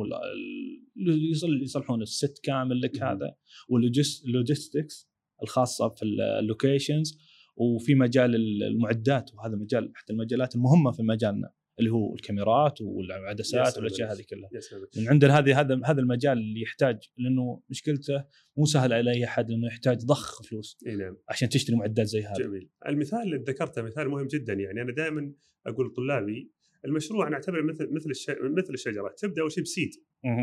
يصلحون 1.63 2.03
ال 2.03 2.12
set 2.12 2.41
كامل 2.45 2.81
لك. 2.81 3.03
هذا 3.03 3.35
وال 3.69 3.94
logistics 3.94 5.09
الخاصة 5.43 5.89
في 5.89 6.05
ال 6.05 6.16
locations 6.16 7.19
وفي 7.57 7.95
مجال 7.95 8.35
ال- 8.35 8.63
المعدات 8.63 9.31
وهذا 9.35 9.57
مجال 9.57 9.93
أحد 9.97 10.05
المجالات 10.11 10.55
المهمة 10.55 10.91
في 10.91 11.03
مجالنا 11.03 11.51
اللي 11.79 11.91
هو 11.91 12.15
الكاميرات 12.15 12.81
والعدسات 12.81 13.77
والأشياء. 13.77 14.13
هذه 14.13 14.23
كلها. 14.31 14.51
من 14.97 15.09
عندنا 15.09 15.39
هذه 15.39 15.61
هذا 15.61 15.81
هذا 15.85 16.01
المجال 16.01 16.39
اللي 16.39 16.63
يحتاج 16.63 16.99
لأنه 17.19 17.63
مشكلته 17.71 18.25
مو 18.57 18.65
سهل 18.65 18.93
على 18.93 19.11
اي 19.11 19.25
أحد 19.25 19.51
لأنه 19.51 19.67
يحتاج 19.67 20.05
ضخ 20.05 20.43
فلوس 20.43 20.79
إي 20.87 20.97
نعم. 20.97 21.17
عشان 21.29 21.49
تشتري 21.49 21.77
معدات 21.77 22.07
زي 22.07 22.23
هذا 22.23 22.45
جميل. 22.45 22.71
المثال 22.89 23.23
اللي 23.23 23.37
ذكرته 23.37 23.83
مثال 23.83 24.09
مهم 24.09 24.27
جدا 24.27 24.53
يعني. 24.53 24.83
أنا 24.83 24.93
دائما 24.93 25.33
أقول 25.67 25.87
لطلابي 25.87 26.53
المشروع 26.85 27.29
نعتبره 27.29 27.63
مثل 27.63 27.89
مثل 27.93 28.11
الش... 28.11 28.31
مثل 28.31 28.75
الشجرة. 28.75 29.15
تبدأ 29.19 29.43
اول 29.43 29.53
شيء 29.53 29.63
بسيد. 29.63 29.91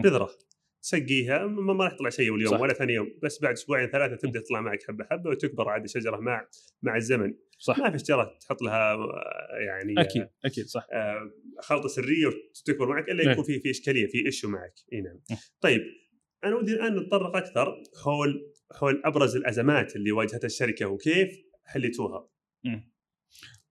بذرة. 0.04 0.30
تسقيها 0.84 1.48
ما 1.48 1.74
ما 1.74 1.84
راح 1.84 1.94
يطلع 1.94 2.10
شيء 2.10 2.36
اليوم 2.36 2.52
صح. 2.52 2.62
ولا 2.62 2.74
ثاني 2.74 2.94
يوم 2.94 3.20
بس 3.24 3.42
بعد 3.42 3.54
أسبوعين 3.54 3.90
ثلاثة 3.90 4.16
تبدأ 4.16 4.40
تطلع 4.40 4.62
معك 4.62 4.84
حبة 4.84 5.06
حبة 5.06 5.30
وتكبر 5.30 5.70
عاد 5.70 5.84
الشجرة 5.84 6.18
مع 6.18 6.48
مع 6.82 6.96
الزمن 6.96 7.34
صح 7.58 7.80
ما 7.80 7.92
في 7.92 8.00
شجرة 8.00 8.38
تحط 8.42 8.62
لها 8.62 8.98
يعني 9.66 9.94
أكيد 9.98 10.28
أكيد 10.46 10.66
صح 10.66 10.88
آه، 10.94 11.32
خلطة 11.60 11.88
سرية 11.88 12.28
وتكبر 12.28 12.88
معك 12.88 13.10
إلا 13.10 13.24
إيه. 13.24 13.30
يكون 13.30 13.44
في 13.44 13.60
في 13.60 13.70
إشكالية 13.70 14.08
في 14.08 14.26
ايشو 14.26 14.50
معك 14.50 14.74
إي 14.94 15.02
نعم 15.02 15.20
إيه. 15.32 15.38
طيب 15.62 15.82
أنا 16.44 16.56
ودي 16.56 16.74
الآن 16.74 16.96
نتطرق 16.96 17.36
أكثر 17.36 17.84
حول 18.04 18.52
حول 18.72 19.02
أبرز 19.06 19.36
الأزمات 19.36 19.96
اللي 19.96 20.12
واجهتها 20.12 20.48
الشركة 20.48 20.86
وكيف 20.86 21.44
حليتوها. 21.66 22.30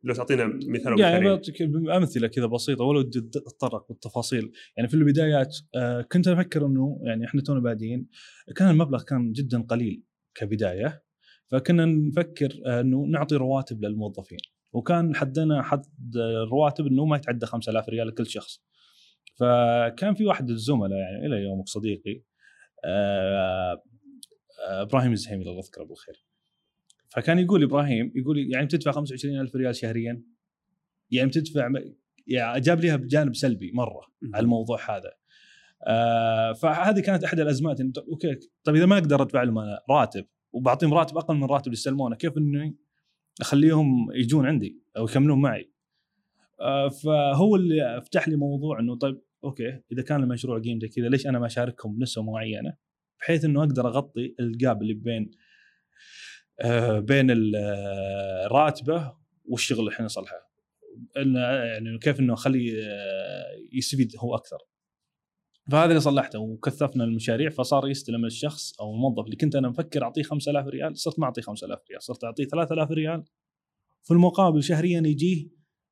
لو 0.04 0.14
تعطينا 0.14 0.46
مثال 0.46 1.00
يعني. 1.00 1.24
بعطيك 1.24 1.62
امثله 1.62 2.28
كذا 2.28 2.46
بسيطة 2.46 2.84
ولو 2.84 3.00
ودي 3.00 3.18
أتطرق 3.18 3.88
بالتفاصيل. 3.88 4.52
يعني 4.76 4.88
في 4.88 4.94
البدايات 4.94 5.56
آه، 5.76 6.02
كنت 6.02 6.28
أفكر 6.28 6.66
إنه 6.66 7.00
يعني 7.02 7.24
إحنا 7.24 7.42
تونا 7.42 7.60
بادين 7.60 8.08
كان 8.56 8.70
المبلغ 8.70 9.02
كان 9.02 9.32
جدا 9.32 9.62
قليل 9.62 10.02
كبداية 10.34 11.02
فكنا 11.46 11.84
نفكر 11.84 12.60
آه، 12.66 12.80
إنه 12.80 13.04
نعطي 13.04 13.36
رواتب 13.36 13.84
للموظفين. 13.84 14.38
وكان 14.72 15.14
حدنا 15.14 15.62
حد 15.62 15.84
الرواتب 16.16 16.86
إنه 16.86 17.04
ما 17.04 17.16
يتعدى 17.16 17.46
5000 17.46 17.88
ريال 17.88 18.08
لكل 18.08 18.26
شخص. 18.26 18.62
فكان 19.34 20.14
في 20.14 20.24
واحد 20.24 20.50
الزملاء 20.50 20.98
يعني 20.98 21.26
إلى 21.26 21.36
يومك 21.36 21.68
صديقي 21.68 22.22
آه، 22.84 23.82
إبراهيم 24.60 25.12
الزهيمي 25.12 25.42
الله 25.42 25.58
يذكره 25.58 25.84
بالخير. 25.84 26.31
فكان 27.14 27.38
يقول 27.38 27.62
إبراهيم 27.62 28.12
يقول 28.14 28.52
يعني 28.52 28.66
بتدفع 28.66 28.92
25000 28.92 29.56
ريال 29.56 29.76
شهريا. 29.76 30.22
يعني 31.10 31.28
بتدفع 31.28 31.68
يعني 32.26 32.60
جاب 32.60 32.80
ليها 32.80 32.96
بجانب 32.96 33.34
سلبي 33.34 33.72
مرة 33.74 34.06
مم. 34.22 34.34
على 34.34 34.44
الموضوع 34.44 34.96
هذا. 34.96 35.12
آه 35.86 36.52
فهذه 36.52 37.00
كانت 37.00 37.24
أحد 37.24 37.40
الأزمات. 37.40 37.82
طب 37.82 38.04
أوكي 38.08 38.38
طيب 38.64 38.76
إذا 38.76 38.86
ما 38.86 38.98
أقدر 38.98 39.22
أدفع 39.22 39.42
لهم 39.42 39.58
أنا 39.58 39.80
راتب. 39.90 40.26
وبعطيهم 40.52 40.94
راتب 40.94 41.18
أقل 41.18 41.34
من 41.34 41.44
الراتب 41.44 41.66
اللي 41.66 41.76
يستلمونه 41.76 42.16
كيف 42.16 42.38
اني 42.38 42.76
أخليهم 43.40 44.12
يجون 44.14 44.46
عندي 44.46 44.82
أو 44.96 45.04
يكملون 45.04 45.40
معي؟ 45.40 45.72
آه 46.60 46.88
فهو 46.88 47.56
اللي 47.56 48.02
فتح 48.04 48.28
لي 48.28 48.36
موضوع 48.36 48.80
إنه 48.80 48.96
طيب 48.96 49.22
أوكي 49.44 49.80
إذا 49.92 50.02
كان 50.02 50.22
المشروع 50.22 50.60
قيمته 50.60 50.88
كذا 50.88 51.08
ليش 51.08 51.26
أنا 51.26 51.38
ما 51.38 51.46
اشاركهم 51.46 51.96
بنسبه 51.96 52.22
معينة؟ 52.22 52.76
بحيث 53.20 53.44
إنه 53.44 53.60
أقدر 53.60 53.88
أغطي 53.88 54.34
الجاب 54.40 54.82
اللي 54.82 54.94
بين 54.94 55.30
بين 57.00 57.30
ال- 57.30 57.56
آه، 57.56 58.46
راتبه 58.46 59.12
والشغل 59.44 59.78
اللي 59.80 59.90
إحنا 59.90 60.04
نصلحه. 60.04 60.52
انه 61.16 61.40
يعني 61.40 61.98
كيف 61.98 62.20
إنه 62.20 62.34
اخليه 62.34 62.82
آه، 62.82 63.44
يستفيد 63.72 64.12
هو 64.18 64.34
أكثر. 64.34 64.58
فهذا 65.70 65.88
اللي 65.88 66.00
صلحته 66.00 66.38
وكثفنا 66.38 67.04
المشاريع 67.04 67.50
فصار 67.50 67.88
يستلم 67.88 68.24
الشخص 68.24 68.80
أو 68.80 68.94
الموظف 68.94 69.24
اللي 69.24 69.36
كنت 69.36 69.56
أنا 69.56 69.68
مفكر 69.68 70.02
أعطيه 70.02 70.22
5000 70.22 70.66
ريال 70.66 70.98
صرت 70.98 71.18
ما 71.18 71.24
أعطيه 71.24 71.42
5000 71.42 71.78
ريال 71.90 72.02
صرت 72.02 72.24
أعطيه 72.24 72.44
3000 72.44 72.90
ريال. 72.90 73.24
في 74.02 74.10
المقابل 74.10 74.62
شهريا 74.62 75.02
يجيه 75.06 75.48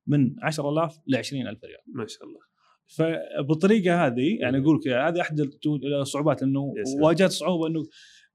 من 0.07 0.35
10000 0.43 0.99
ل 1.07 1.17
20000 1.17 1.65
ريال. 1.65 1.81
ما 1.87 2.07
شاء 2.07 2.25
الله. 2.25 2.41
فبالطريقه 2.87 4.07
هذه 4.07 4.39
يعني 4.41 4.59
أقول 4.59 4.77
لك 4.77 4.89
هذه 4.89 5.21
أحد 5.21 5.41
الصعوبات 6.01 6.43
انه. 6.43 6.75
واجهت 7.03 7.31
صعوبة 7.31 7.67
إنه 7.67 7.83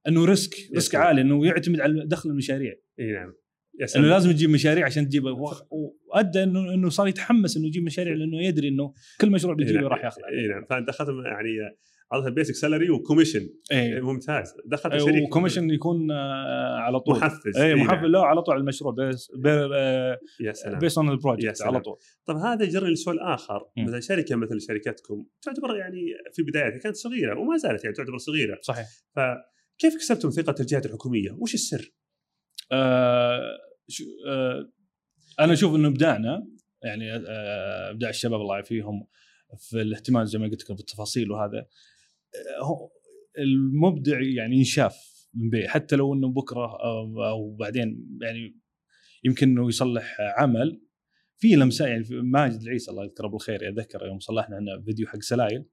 إنه 0.07 0.25
risk 0.25 0.55
risk. 0.75 0.95
عالي 0.95 1.21
إنه 1.21 1.45
يعتمد 1.45 1.79
على 1.79 2.05
دخل 2.05 2.29
المشاريع. 2.29 2.73
إي 2.99 3.11
نعم. 3.11 3.33
إنه 3.95 4.07
لازم 4.07 4.31
تجيب 4.31 4.49
مشاريع 4.49 4.85
عشان 4.85 5.07
تجيب 5.07 5.23
وأدى 6.07 6.43
إنه 6.43 6.73
إنه 6.73 6.89
صار 6.89 7.07
يتحمس 7.07 7.57
إنه 7.57 7.67
يجيب 7.67 7.83
مشاريع 7.83 8.13
لأنه 8.13 8.41
يدري 8.41 8.67
إنه 8.67 8.93
كل 9.21 9.29
مشروع 9.29 9.55
بيجي 9.55 9.73
له 9.73 9.87
راح 9.87 10.03
ياخذ. 10.03 10.21
إي 10.23 10.47
نعم. 10.47 10.65
فانت 10.69 10.89
اخذت 10.89 11.09
يعني 11.25 11.49
عرضها 12.11 12.29
basic 12.29 12.55
salary 12.55 12.89
و 12.89 12.95
commission 12.95 13.49
إيه 13.71 14.01
ممتاز. 14.01 14.53
دخلت 14.65 14.93
أي، 14.93 14.99
شريك 14.99 15.23
و 15.23 15.28
commission 15.28 15.69
يكون 15.69 16.11
آه، 16.11 16.77
على 16.77 16.99
طول. 16.99 17.17
محفز. 17.17 17.57
إي 17.57 17.75
محفز 17.75 18.01
نعم. 18.01 18.05
لا 18.05 18.21
على 18.21 18.41
طول 18.41 18.53
على 18.53 18.61
المشروع 18.61 18.93
base 18.93 19.31
يا 20.39 20.53
سلام. 20.53 20.79
بيس 20.79 20.97
اون 20.97 21.09
البروجكت. 21.09 21.61
على 21.61 21.79
طول. 21.79 21.95
طب 22.25 22.35
هذا 22.35 22.63
يجرني 22.63 22.91
لسؤال 22.91 23.19
آخر. 23.19 23.61
مثلا 23.77 23.99
شركة 23.99 24.35
مثل 24.35 24.61
شركتكم 24.61 25.25
تعتبر 25.41 25.75
يعني 25.77 26.01
في 26.33 26.43
بدايتها 26.43 26.77
كانت 26.77 26.95
صغيرة 26.95 27.39
وما 27.39 27.57
زالت 27.57 27.83
يعني 27.83 27.95
تعتبر 27.95 28.17
صغيرة. 28.17 28.57
صحيح. 28.61 28.85
فكيف 29.79 29.95
كسبتم 29.95 30.29
ثقة 30.29 30.55
الجهات 30.59 30.85
الحكومية؟ 30.85 31.31
وش 31.31 31.53
السر؟ 31.53 31.93
آه 32.71 33.57
شو 33.87 34.03
آه 34.27 34.71
أنا 35.39 35.53
أشوف 35.53 35.75
إنه 35.75 35.87
إبداعنا 35.87 36.47
يعني 36.83 37.13
آه 37.13 37.91
إبداع 37.91 38.09
الشباب 38.09 38.41
الله 38.41 38.55
يعافيهم 38.55 39.07
في 39.57 39.81
الاهتمام 39.81 40.25
زي 40.25 40.39
ما 40.39 40.47
قلت 40.47 40.63
لكم 40.63 40.75
بالتفاصيل 40.75 41.31
وهذا 41.31 41.57
آه، 41.57 42.63
هو 42.63 42.91
المبدع 43.37 44.19
يعني 44.21 44.55
ينشاف 44.55 44.95
من 45.33 45.49
بيه 45.49 45.67
حتى 45.67 45.95
لو 45.95 46.13
إنه 46.13 46.29
بكرة 46.29 46.83
أو, 46.83 47.23
أو 47.23 47.55
بعدين 47.55 48.17
يعني 48.21 48.59
يمكن 49.23 49.49
إنه 49.49 49.67
يصلح 49.67 50.17
عمل 50.37 50.81
في 51.37 51.55
لمسة 51.55 51.87
يعني 51.87 52.03
في 52.03 52.15
ماجد 52.15 52.61
العيسى 52.61 52.91
الله 52.91 53.03
يذكره 53.03 53.27
بالخير 53.27 53.69
اتذكر 53.69 54.05
يوم 54.05 54.19
صلحنا 54.19 54.57
فيديو 54.85 55.07
حق 55.07 55.19
سلايل 55.19 55.65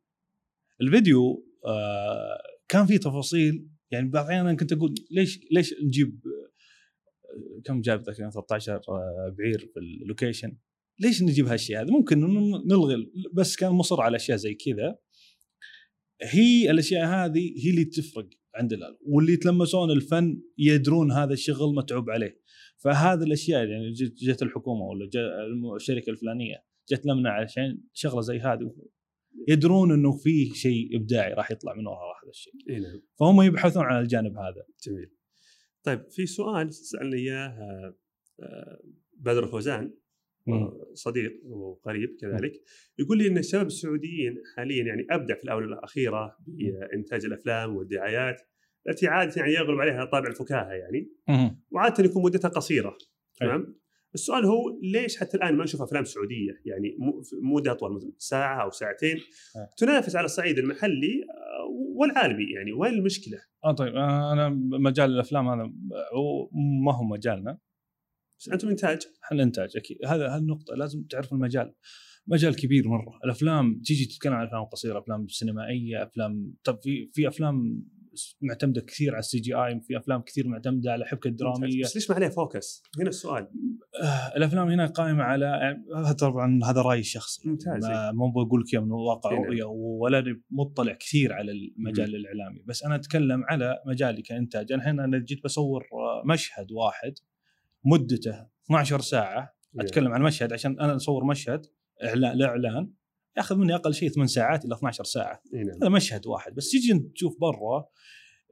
الفيديو 0.81 1.47
آه 1.67 2.39
كان 2.69 2.87
فيه 2.87 2.97
تفاصيل 2.97 3.69
يعني 3.93 4.09
بعض 4.09 4.25
الاحيان 4.25 4.47
أنا 4.47 4.57
كنت 4.57 4.73
أقول 4.73 4.95
ليش 5.11 5.41
ليش 5.51 5.75
نجيب 5.83 6.21
آه، 6.27 7.61
كم 7.65 7.81
جاب 7.81 8.03
ذاك؟ 8.03 8.17
اليوم 8.17 8.31
13 8.31 8.81
آه، 8.89 9.35
بعير 9.39 9.59
في 9.59 9.81
ال 9.81 9.88
location. 9.88 10.57
ليش 11.01 11.23
نجيب 11.23 11.47
هالشيء 11.47 11.81
هذا؟ 11.81 11.91
ممكن 11.91 12.21
نلغي 12.67 13.13
بس 13.33 13.57
كان 13.57 13.71
مصر 13.73 14.01
على 14.01 14.17
أشياء 14.17 14.37
زي 14.37 14.55
كذا. 14.55 14.99
هي 16.23 16.71
الأشياء 16.71 17.07
هذه 17.07 17.55
هي 17.65 17.71
اللي 17.71 17.85
تفرق 17.85 18.29
عند 18.55 18.73
الال 18.73 18.99
واللي 19.07 19.33
يتلمسون 19.33 19.91
الفن 19.91 20.43
يدرون 20.59 21.13
هذا 21.13 21.33
الشغل 21.33 21.75
متعوب 21.75 22.11
عليه. 22.11 22.43
فهذه 22.79 23.23
الأشياء 23.23 23.67
يعني 23.69 23.93
جت, 23.93 24.43
الحكومة 24.43 24.85
ولا 24.85 25.11
الشركة 25.77 26.11
الفلانية 26.11 26.65
جت 26.93 27.07
لمنا 27.07 27.31
عشان 27.31 27.81
شغلة 27.93 28.21
زي 28.21 28.39
هذه. 28.39 28.75
يدرون 29.49 29.93
إنه 29.93 30.13
في 30.13 30.47
شيء 30.47 30.97
إبداعي 30.97 31.33
راح 31.33 31.51
يطلع 31.51 31.75
من 31.75 31.87
وراء 31.87 32.23
هذا 32.23 32.31
الشيء. 32.31 32.53
إي 32.71 32.79
نعم. 32.79 33.03
فهم 33.21 33.43
يبحثون 33.43 33.85
عن 33.85 34.03
الجانب 34.03 34.37
هذا. 34.37 34.65
جميل. 34.87 35.11
طيب 35.83 36.11
في 36.11 36.27
سؤال 36.27 36.75
سالني 36.75 37.17
إياه 37.17 37.47
آه، 37.47 37.95
آه، 38.41 38.81
بدر 39.17 39.47
فوزان 39.47 39.95
صديق 40.93 41.47
وقريب 41.47 42.17
كذلك. 42.21 42.53
يقول 42.99 43.19
لي 43.19 43.29
إن 43.29 43.39
الشباب 43.39 43.67
السعوديين 43.67 44.35
حاليا 44.57 44.85
يعني 44.85 45.07
أبدع 45.11 45.35
في 45.35 45.45
الآونة 45.45 45.67
الأخيرة 45.67 46.37
بإنتاج 46.47 47.25
الأفلام 47.25 47.77
والدعايات 47.77 48.43
التي 48.89 49.07
عادة 49.07 49.33
يعني 49.37 49.53
يغلب 49.53 49.81
عليها 49.81 50.05
طابع 50.05 50.29
الفكاهة 50.29 50.73
يعني. 50.73 51.13
وعادة 51.71 52.05
يكون 52.05 52.23
مدتها 52.23 52.49
قصيرة 52.49 52.97
تمام؟ 53.37 53.82
السؤال 54.15 54.45
هو 54.45 54.79
ليش 54.83 55.17
حتى 55.17 55.37
الآن 55.37 55.57
ما 55.57 55.65
نشوف 55.65 55.83
أفلام 55.83 56.05
سعودية؟ 56.05 56.53
يعني 56.65 56.97
مده 57.43 57.73
أطول 57.73 57.95
مثلا 57.95 58.13
ساعة 58.19 58.63
أو 58.63 58.71
ساعتين. 58.71 59.17
تنافس 59.77 60.17
على 60.17 60.25
الصعيد 60.25 60.59
المحلي 60.59 61.23
آه، 61.23 61.69
والعالمي 61.97 62.45
يعني. 62.55 62.73
وين 62.73 62.93
المشكلة؟ 62.93 63.39
آه 63.65 63.73
طيب. 63.73 63.97
آه، 63.97 64.33
أنا 64.33 64.49
مجال 64.79 65.11
الأفلام 65.11 65.49
هذا 66.13 66.51
ما 66.85 66.95
هو 66.95 67.05
مجالنا. 67.05 67.59
بس 68.39 68.49
أنتم 68.49 68.69
إنتاج؟ 68.69 69.07
إحنا 69.25 69.43
إنتاج 69.43 69.77
أكيد. 69.77 69.99
هذا 70.07 70.37
هالنقطه 70.37 70.75
لازم 70.75 71.03
تعرف 71.03 71.33
المجال. 71.33 71.75
مجال 72.27 72.57
كبير 72.57 72.89
مرة. 72.89 73.19
الأفلام 73.25 73.81
تيجي 73.85 74.05
تتكلم 74.05 74.33
عن 74.33 74.47
أفلام 74.47 74.65
قصيرة 74.65 74.99
أفلام 74.99 75.27
سينمائية 75.29 76.03
أفلام 76.03 76.55
طب 76.65 76.79
في 76.83 77.11
في 77.13 77.29
أفلام 77.29 77.85
معتمدة 78.41 78.81
كثير 78.81 79.13
على 79.13 79.19
ال 79.19 79.39
CGI 79.39 79.81
في 79.81 79.97
أفلام 79.97 80.21
كثير 80.23 80.49
معتمدة 80.49 80.93
على 80.93 81.05
حبكة 81.05 81.31
درامية. 81.31 81.83
بس 81.83 81.97
ليش 81.97 82.11
ما 82.11 82.17
عليها 82.17 82.29
focus؟ 82.29 82.83
هنا 82.99 83.09
السؤال. 83.09 83.49
آه 84.03 84.37
الأفلام 84.37 84.69
هنا 84.69 84.87
قائمة 84.87 85.23
على 85.23 85.45
يعني 85.45 86.15
طبعا 86.15 86.61
هذا 86.65 86.83
رأيي 86.83 87.01
الشخصي. 87.01 87.49
ممتاز. 87.49 87.87
مو 88.15 88.31
بقول 88.31 88.61
لك 88.61 88.81
من 88.83 88.93
واقع 88.93 89.31
رؤية 89.31 89.65
ولا 90.01 90.41
مطلع 90.51 90.93
كثير 90.93 91.33
على 91.33 91.53
المجال 91.53 92.13
م. 92.13 92.15
الإعلامي. 92.15 92.63
بس 92.67 92.85
أنا 92.85 92.95
أتكلم 92.95 93.45
على 93.49 93.83
مجالي 93.87 94.23
كإنتاج. 94.23 94.73
أنا 94.73 94.91
هنا 94.91 95.05
أنا 95.05 95.19
جيت 95.19 95.45
بصور 95.45 95.87
مشهد 96.25 96.73
واحد 96.73 97.15
مدته 97.85 98.47
12 98.67 99.01
ساعة. 99.01 99.55
أتكلم 99.81 100.13
عن 100.13 100.23
مشهد 100.23 100.53
عشان 100.53 100.81
أنا 100.81 100.97
أصور 100.97 101.25
مشهد 101.25 101.67
إعلان 102.05 102.39
لإعلان. 102.39 102.91
ياخذ 103.37 103.57
مني 103.57 103.75
أقل 103.75 103.95
شيء 103.95 104.09
8 104.09 104.27
ساعات 104.27 104.65
إلى 104.65 104.75
12 104.75 105.05
ساعة. 105.05 105.43
نعم. 105.53 105.77
هذا 105.83 105.89
مشهد 105.89 106.27
واحد. 106.27 106.55
بس 106.55 106.71
تيجي 106.71 106.99
تشوف 107.15 107.41
برا 107.41 107.85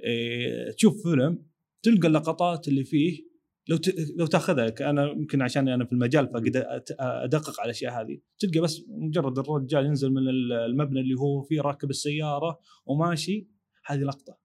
إيه 0.05 0.71
تشوف 0.71 1.03
فيلم 1.03 1.43
تلقى 1.83 2.09
اللقطات 2.09 2.69
اللي 2.69 2.85
فيه. 2.85 3.31
لو 3.69 3.77
ت... 3.77 3.95
لو 4.17 4.27
تأخذها 4.27 4.75
أنا 4.81 5.11
يمكن 5.11 5.43
عشان 5.43 5.69
أنا 5.69 5.85
في 5.85 5.93
المجال 5.93 6.29
فقد 6.29 6.67
أدقق 7.01 7.61
على 7.61 7.65
الأشياء 7.65 8.01
هذه. 8.01 8.21
تلقى 8.39 8.61
بس 8.61 8.85
مجرد 8.89 9.39
الرجال 9.39 9.87
ينزل 9.87 10.11
من 10.11 10.29
المبنى 10.29 11.01
اللي 11.01 11.15
هو 11.15 11.43
فيه 11.43 11.61
راكب 11.61 11.91
السيارة 11.91 12.61
وماشي. 12.87 13.49
هذه 13.85 14.01
لقطة. 14.01 14.40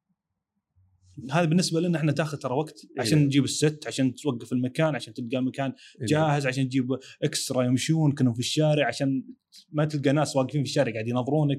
هذا 1.31 1.45
بالنسبة 1.45 1.81
لنا 1.81 1.97
إحنا 1.97 2.11
تاخذ 2.11 2.37
ترى 2.37 2.53
وقت 2.53 2.85
إيه. 2.85 3.01
عشان 3.01 3.25
نجيب 3.25 3.43
الست 3.43 3.87
عشان 3.87 4.15
توقف 4.15 4.53
المكان 4.53 4.95
عشان 4.95 5.13
تلقى 5.13 5.37
المكان 5.37 5.73
إيه. 6.01 6.07
جاهز 6.07 6.47
عشان 6.47 6.69
تجيب 6.69 6.87
إكسترا 7.23 7.63
يمشون 7.63 8.11
كانوا 8.11 8.33
في 8.33 8.39
الشارع 8.39 8.87
عشان 8.87 9.23
ما 9.71 9.85
تلقى 9.85 10.11
ناس 10.11 10.35
واقفين 10.35 10.63
في 10.63 10.69
الشارع 10.69 10.93
قاعد 10.93 11.07
ينظرونك 11.07 11.57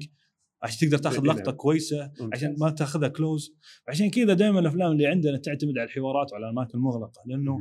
عشان 0.61 0.89
تقدر 0.89 0.97
تاخذ 0.97 1.27
إيه، 1.27 1.33
لقطة 1.33 1.51
كويسة 1.51 2.11
عشان 2.33 2.55
ما 2.59 2.69
تاخذها 2.69 3.07
كلوز 3.07 3.57
عشان 3.87 4.09
كذا 4.09 4.33
دائما 4.33 4.59
الأفلام 4.59 4.91
اللي 4.91 5.07
عندنا 5.07 5.37
تعتمد 5.37 5.77
على 5.77 5.87
الحوارات 5.87 6.31
وعلى 6.31 6.45
الأماكن 6.45 6.77
المغلقة 6.77 7.21
لأنه 7.25 7.57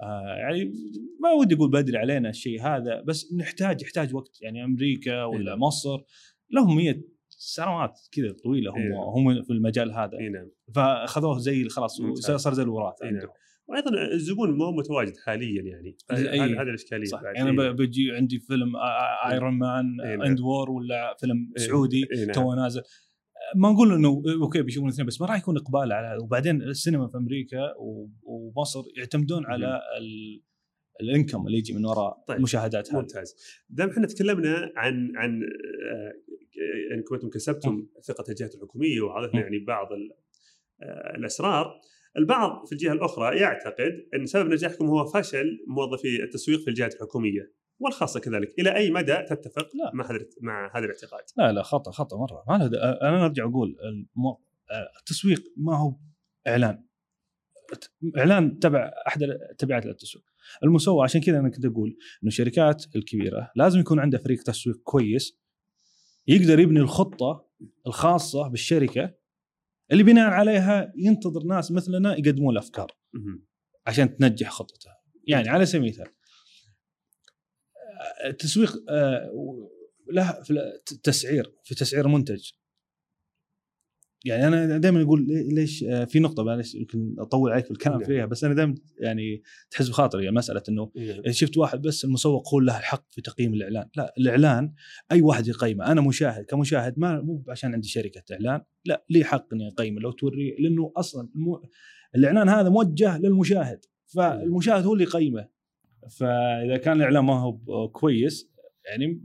آه 0.00 0.36
يعني 0.38 0.72
ما 1.22 1.32
ودي 1.32 1.54
أقول 1.54 1.70
بدري 1.70 1.98
علينا 1.98 2.30
الشيء 2.30 2.62
هذا 2.62 3.00
بس 3.00 3.34
نحتاج 3.34 3.82
يحتاج 3.82 4.14
وقت. 4.14 4.42
يعني 4.42 4.64
أمريكا 4.64 5.24
ولا 5.24 5.56
مصر 5.56 5.98
لهم 6.50 6.76
100 6.76 7.15
سنوات 7.36 7.98
كذا 8.12 8.32
طويلة 8.44 8.70
هم 8.70 8.76
إيه. 8.76 9.36
هم 9.36 9.42
في 9.42 9.52
المجال 9.52 9.92
هذا. 9.92 10.18
إيه 10.18 10.28
نعم. 10.28 10.50
فأخذوه 10.74 11.38
زي 11.38 11.68
خلاص 11.68 12.02
صار 12.14 12.52
زي 12.52 12.62
الوراثة 12.62 13.04
إيه 13.04 13.10
نعم. 13.10 13.28
وأيضا 13.68 13.90
الزبون 14.12 14.58
مو 14.58 14.72
متواجد 14.72 15.16
حاليا 15.16 15.62
يعني. 15.62 15.96
هذه 16.10 16.62
الإشكالية. 16.62 17.04
صح. 17.04 17.20
يعني 17.22 17.50
أنا 17.50 17.70
بجي 17.70 18.12
عندي 18.12 18.38
فيلم 18.38 18.72
Iron 19.26 19.54
Man 19.54 20.00
and 20.00 20.40
war 20.40 20.70
ولا 20.70 21.16
فيلم 21.20 21.52
إيه. 21.58 21.66
سعودي 21.66 22.06
إيه 22.12 22.24
نعم. 22.24 22.32
توه 22.32 22.54
نازل. 22.54 22.82
ما 23.56 23.72
نقول 23.72 23.92
إنه 23.92 24.22
أوكي 24.42 24.62
بيشوفون 24.62 24.88
الاثنين 24.88 25.06
بس 25.06 25.20
ما 25.20 25.26
راح 25.26 25.38
يكون 25.38 25.56
إقبال 25.56 25.92
على 25.92 26.18
وبعدين 26.22 26.62
السينما 26.62 27.08
في 27.08 27.16
أمريكا 27.16 27.58
ومصر 28.24 28.82
يعتمدون 28.98 29.46
على 29.46 29.80
ال 31.00 31.07
income 31.07 31.46
اللي 31.46 31.58
يجي 31.58 31.72
من 31.72 31.86
وراء 31.86 32.24
طيب. 32.28 32.36
المشاهدات 32.36 32.88
هذه. 32.88 33.00
ممتاز. 33.00 33.36
دام 33.68 33.90
إحنا 33.90 34.06
تكلمنا 34.06 34.72
عن 34.76 35.12
عن 35.16 35.42
آه، 35.42 36.94
income 36.94 37.14
أنتم 37.14 37.30
كسبتم 37.30 37.86
ثقة 38.02 38.24
الجهات 38.28 38.54
الحكومية 38.54 39.00
وعرفنا 39.00 39.40
يعني 39.40 39.58
بعض 39.58 39.88
آه، 40.82 41.16
الأسرار 41.16 41.80
البعض 42.16 42.66
في 42.66 42.72
الجهة 42.72 42.92
الأخرى 42.92 43.38
يعتقد 43.38 44.06
إن 44.14 44.26
سبب 44.26 44.52
نجاحكم 44.52 44.86
هو 44.86 45.04
فشل 45.04 45.64
موظفي 45.66 46.22
التسويق 46.22 46.60
في 46.60 46.68
الجهات 46.68 46.94
الحكومية 46.94 47.52
والخاصة 47.78 48.20
كذلك. 48.20 48.54
إلى 48.58 48.76
أي 48.76 48.90
مدى 48.90 49.16
تتفق 49.16 49.68
لا. 49.76 49.90
مع 49.94 50.10
هذا 50.10 50.26
مع 50.40 50.76
هذا 50.76 50.84
الاعتقاد؟ 50.84 51.22
لا 51.36 51.52
لا 51.52 51.62
خطأ 51.62 51.90
خطأ 51.90 52.16
مرة. 52.16 52.44
ما 52.48 52.56
أنا 53.02 53.24
أرجع 53.24 53.44
أقول 53.44 53.76
التسويق 55.00 55.42
ما 55.56 55.76
هو 55.76 55.96
إعلان. 56.46 56.82
إعلان 58.18 58.58
تبع 58.58 58.92
أحد 59.06 59.38
تبعات 59.58 59.86
للتسويق 59.86 60.24
المسوى 60.64 61.04
عشان 61.04 61.20
كذا 61.20 61.38
أنا 61.38 61.48
كنت 61.48 61.64
أقول 61.64 61.88
إنه 62.22 62.28
الشركات 62.28 62.84
الكبيرة 62.96 63.50
لازم 63.56 63.80
يكون 63.80 63.98
عندها 64.00 64.20
فريق 64.20 64.42
تسويق 64.42 64.76
كويس 64.76 65.38
يقدر 66.26 66.58
يبني 66.60 66.80
الخطة 66.80 67.46
الخاصة 67.86 68.48
بالشركة 68.48 69.14
اللي 69.92 70.02
بناء 70.02 70.30
عليها 70.30 70.92
ينتظر 70.96 71.42
ناس 71.42 71.72
مثلنا 71.72 72.16
يقدمون 72.18 72.52
الأفكار 72.52 72.86
عشان 73.86 74.16
تنجح 74.16 74.50
خطتها. 74.50 74.96
يعني 75.24 75.48
على 75.48 75.66
سبيل 75.66 75.84
المثال 75.84 76.06
التسويق 78.24 78.76
آه، 78.90 79.30
له 80.12 80.42
تسعير 81.02 81.52
في 81.64 81.74
تسعير 81.74 82.08
منتج. 82.08 82.50
يعني 84.24 84.46
أنا 84.46 84.78
دائما 84.78 85.02
أقول 85.02 85.26
ليش 85.28 85.84
آه، 85.84 86.04
في 86.04 86.20
نقطة 86.20 86.44
معلش 86.44 86.74
يمكن 86.74 87.14
أطول 87.18 87.52
عليك 87.52 87.64
في 87.64 87.70
الكلام 87.70 87.98
نعم. 87.98 88.06
فيها 88.06 88.26
بس 88.26 88.44
أنا 88.44 88.54
دائما 88.54 88.74
يعني 89.00 89.42
تحس 89.70 89.88
بخاطري 89.88 90.24
يعني 90.24 90.36
مسألة 90.36 90.62
إنه 90.68 90.92
إيه. 90.96 91.30
شفت 91.30 91.56
واحد 91.56 91.82
بس 91.82 92.04
المسوق 92.04 92.54
هو 92.54 92.60
له 92.60 92.78
الحق 92.78 93.04
في 93.10 93.22
تقييم 93.22 93.54
الإعلان. 93.54 93.88
لا 93.96 94.14
الإعلان 94.18 94.72
أي 95.12 95.22
واحد 95.22 95.46
يقيمه. 95.46 95.86
أنا 95.86 96.00
مشاهد 96.00 96.44
كمشاهد 96.44 96.98
ما 96.98 97.20
مو 97.20 97.44
عشان 97.48 97.74
عندي 97.74 97.88
شركة 97.88 98.22
إعلان 98.32 98.60
لا 98.84 99.04
لي 99.10 99.24
حق 99.24 99.46
إني 99.52 99.68
أقيمه. 99.68 100.00
لو 100.00 100.10
توري 100.10 100.56
لأنه 100.58 100.92
أصلا 100.96 101.28
الإعلان 102.14 102.48
هذا 102.48 102.68
موجه 102.68 103.18
للمشاهد 103.18 103.80
فالمشاهد 104.06 104.86
هو 104.86 104.92
اللي 104.92 105.04
يقيمه. 105.04 105.48
فإذا 106.10 106.76
كان 106.76 106.96
الإعلان 106.96 107.24
ما 107.24 107.40
هو 107.40 107.88
كويس 107.88 108.50
يعني 108.90 109.22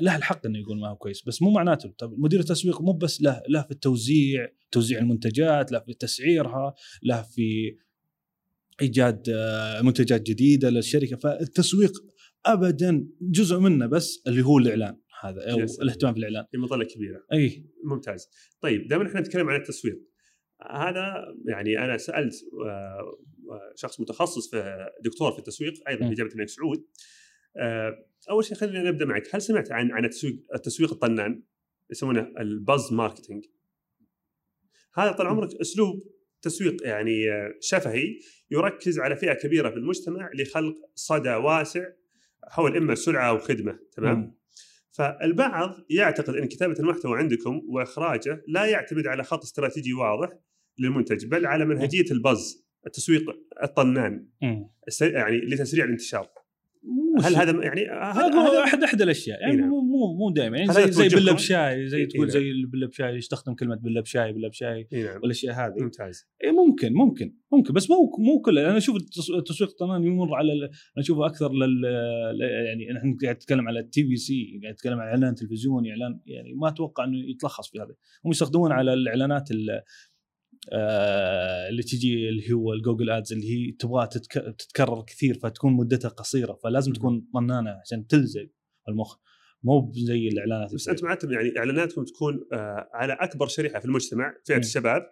له 0.00 0.16
الحق 0.16 0.46
إنه 0.46 0.58
يقول 0.58 0.80
ما 0.80 0.88
هو 0.88 0.96
كويس 0.96 1.22
بس 1.26 1.42
مو 1.42 1.50
معناته. 1.50 1.94
طب 1.98 2.14
مدير 2.18 2.40
التسويق 2.40 2.82
مو 2.82 2.92
بس 2.92 3.22
له 3.22 3.42
له 3.48 3.62
في 3.62 3.70
التوزيع 3.70 4.48
توزيع 4.70 4.98
المنتجات 4.98 5.72
له 5.72 5.78
في 5.78 5.94
تسعيرها 5.94 6.74
له 7.02 7.22
في 7.22 7.76
إيجاد 8.82 9.28
آه، 9.28 9.82
منتجات 9.82 10.22
جديدة 10.22 10.70
للشركة. 10.70 11.16
فالتسويق 11.16 11.92
ابدا 12.46 13.08
جزء 13.20 13.58
منه 13.58 13.86
بس 13.86 14.22
اللي 14.26 14.42
هو 14.42 14.58
الإعلان 14.58 14.96
هذا 15.20 15.52
أو 15.52 15.58
الاهتمام 15.82 16.14
بالاعلان 16.14 16.44
في 16.50 16.58
مظله 16.58 16.84
كبيرة. 16.84 17.22
إي. 17.32 17.66
ممتاز. 17.84 18.28
طيب 18.60 18.88
دائما 18.88 19.06
إحنا 19.06 19.20
نتكلم 19.20 19.48
عن 19.48 19.60
التسويق. 19.60 19.98
هذا 20.70 21.34
يعني 21.48 21.78
أنا 21.78 21.96
سألت 21.96 22.34
آه، 22.66 23.72
شخص 23.76 24.00
متخصص 24.00 24.50
في 24.50 24.86
دكتور 25.04 25.32
في 25.32 25.38
التسويق 25.38 25.72
أيضا 25.88 26.08
في 26.08 26.14
جامعة 26.14 26.32
الملك 26.32 26.48
سعود. 26.48 26.86
آه، 27.56 28.06
أول 28.30 28.44
شيء 28.44 28.56
خلينا 28.56 28.90
نبدا 28.90 29.04
معك. 29.04 29.34
هل 29.34 29.42
سمعت 29.42 29.72
عن 29.72 29.92
عن 29.92 30.04
التسويق 30.04 30.36
التسويق 30.54 30.92
الطنان؟ 30.92 31.42
يسمونه 31.90 32.32
ال 32.38 32.49
buzz 32.49 32.92
marketing 32.92 33.44
هذا 34.94 35.12
طال 35.12 35.26
عمرك 35.26 35.60
أسلوب 35.60 36.16
تسويق 36.42 36.86
يعني 36.86 37.32
آه، 37.32 37.54
شفهي 37.60 38.18
يركز 38.50 38.98
على 38.98 39.16
فئة 39.16 39.32
كبيرة 39.32 39.70
في 39.70 39.76
المجتمع 39.76 40.30
لخلق 40.34 40.74
صدى 40.94 41.34
واسع 41.34 41.84
حول 42.48 42.76
إما 42.76 42.94
سلعه 42.94 43.28
أو 43.28 43.38
خدمة 43.38 43.78
تمام؟ 43.92 44.18
م. 44.18 44.36
فالبعض 44.90 45.74
يعتقد 45.90 46.34
أن 46.34 46.48
كتابة 46.48 46.74
المحتوى 46.80 47.18
عندكم 47.18 47.62
وإخراجه 47.68 48.42
لا 48.48 48.64
يعتمد 48.64 49.06
على 49.06 49.24
خط 49.24 49.42
استراتيجي 49.42 49.92
واضح 49.92 50.38
للمنتج 50.78 51.26
بل 51.26 51.46
على 51.46 51.64
منهجية 51.64 52.10
البز 52.10 52.66
التسويق 52.86 53.22
الطنان. 53.62 54.28
يعني 55.00 55.40
لتسريع 55.40 55.84
الانتشار. 55.84 56.28
هل 57.22 57.36
هذا 57.36 57.64
يعني 57.64 57.80
هذا 58.14 58.64
احد 58.64 58.82
أحد 58.82 59.02
الأشياء. 59.02 59.40
يعني 59.40 59.56
نعم. 59.56 59.68
مو 59.68 59.80
مو 59.80 60.14
مو 60.18 60.30
دائما. 60.30 60.58
يعني 60.58 60.72
زي 60.72 60.92
زي 60.92 61.08
بله 61.08 61.32
بشاي 61.32 61.88
زي 61.88 62.06
تقول 62.06 62.30
زي 62.30 62.50
البله 62.50 62.86
بشاي 62.86 63.16
يستخدم 63.16 63.54
كلمة 63.54 63.76
بله 63.76 64.00
بشاي 64.00 64.32
بله 64.32 64.48
بشاي 64.48 64.88
نعم. 64.92 65.20
والأشياء 65.22 65.54
هذه. 65.54 65.82
ممتاز. 65.82 66.26
إي 66.44 66.52
ممكن 66.52 66.92
ممكن 66.92 67.34
ممكن 67.52 67.74
بس 67.74 67.90
مو 67.90 67.96
مو 68.18 68.40
كله. 68.40 68.68
أنا 68.68 68.76
أشوف 68.76 68.96
التسويق 69.38 69.70
الطنان 69.70 70.04
يمر 70.04 70.34
على 70.34 70.52
أنا 70.52 70.70
أشوفه 70.98 71.26
أكثر 71.26 71.52
لل 71.52 71.84
يعني 72.66 72.98
إحنا 72.98 73.16
قاعد 73.22 73.34
نتكلم 73.34 73.68
على 73.68 73.80
ال 73.80 74.04
TVC 74.04 74.60
قاعد 74.62 74.74
نتكلم 74.74 75.00
عن 75.00 75.08
إعلان 75.08 75.34
تلفزيوني 75.34 75.90
إعلان 75.90 76.20
يعني 76.26 76.54
ما 76.54 76.68
أتوقع 76.68 77.04
إنه 77.04 77.30
يتلخص 77.30 77.70
في 77.70 77.78
هذا. 77.78 77.94
هم 78.24 78.30
يستخدمون 78.30 78.72
على 78.72 78.94
الإعلانات 78.94 79.48
آه 80.72 81.68
اللي 81.68 81.82
تجي 81.82 82.28
اللي 82.28 82.52
هو 82.52 82.72
ال 82.72 82.77
Google 82.77 83.10
Ads 83.10 83.32
اللي 83.32 83.50
هي 83.50 83.72
تبغى 83.72 84.06
تتك... 84.06 84.32
تتكرر 84.58 85.02
كثير 85.02 85.38
فتكون 85.38 85.72
مدتها 85.72 86.08
قصيرة 86.08 86.58
فلازم 86.62 86.92
تكون 86.92 87.28
طنانة 87.34 87.70
عشان 87.70 88.06
تلزق 88.06 88.48
المخ. 88.88 89.16
مو 89.62 89.92
زي 89.94 90.28
الإعلانات 90.28 90.74
بس 90.74 90.88
أنتم 90.88 91.06
عادة 91.06 91.32
يعني 91.32 91.58
إعلاناتكم 91.58 92.04
تكون 92.04 92.46
آه 92.52 92.88
على 92.92 93.12
أكبر 93.12 93.46
شريحة 93.46 93.78
في 93.78 93.84
المجتمع 93.84 94.34
فئة 94.44 94.56
الشباب 94.56 95.02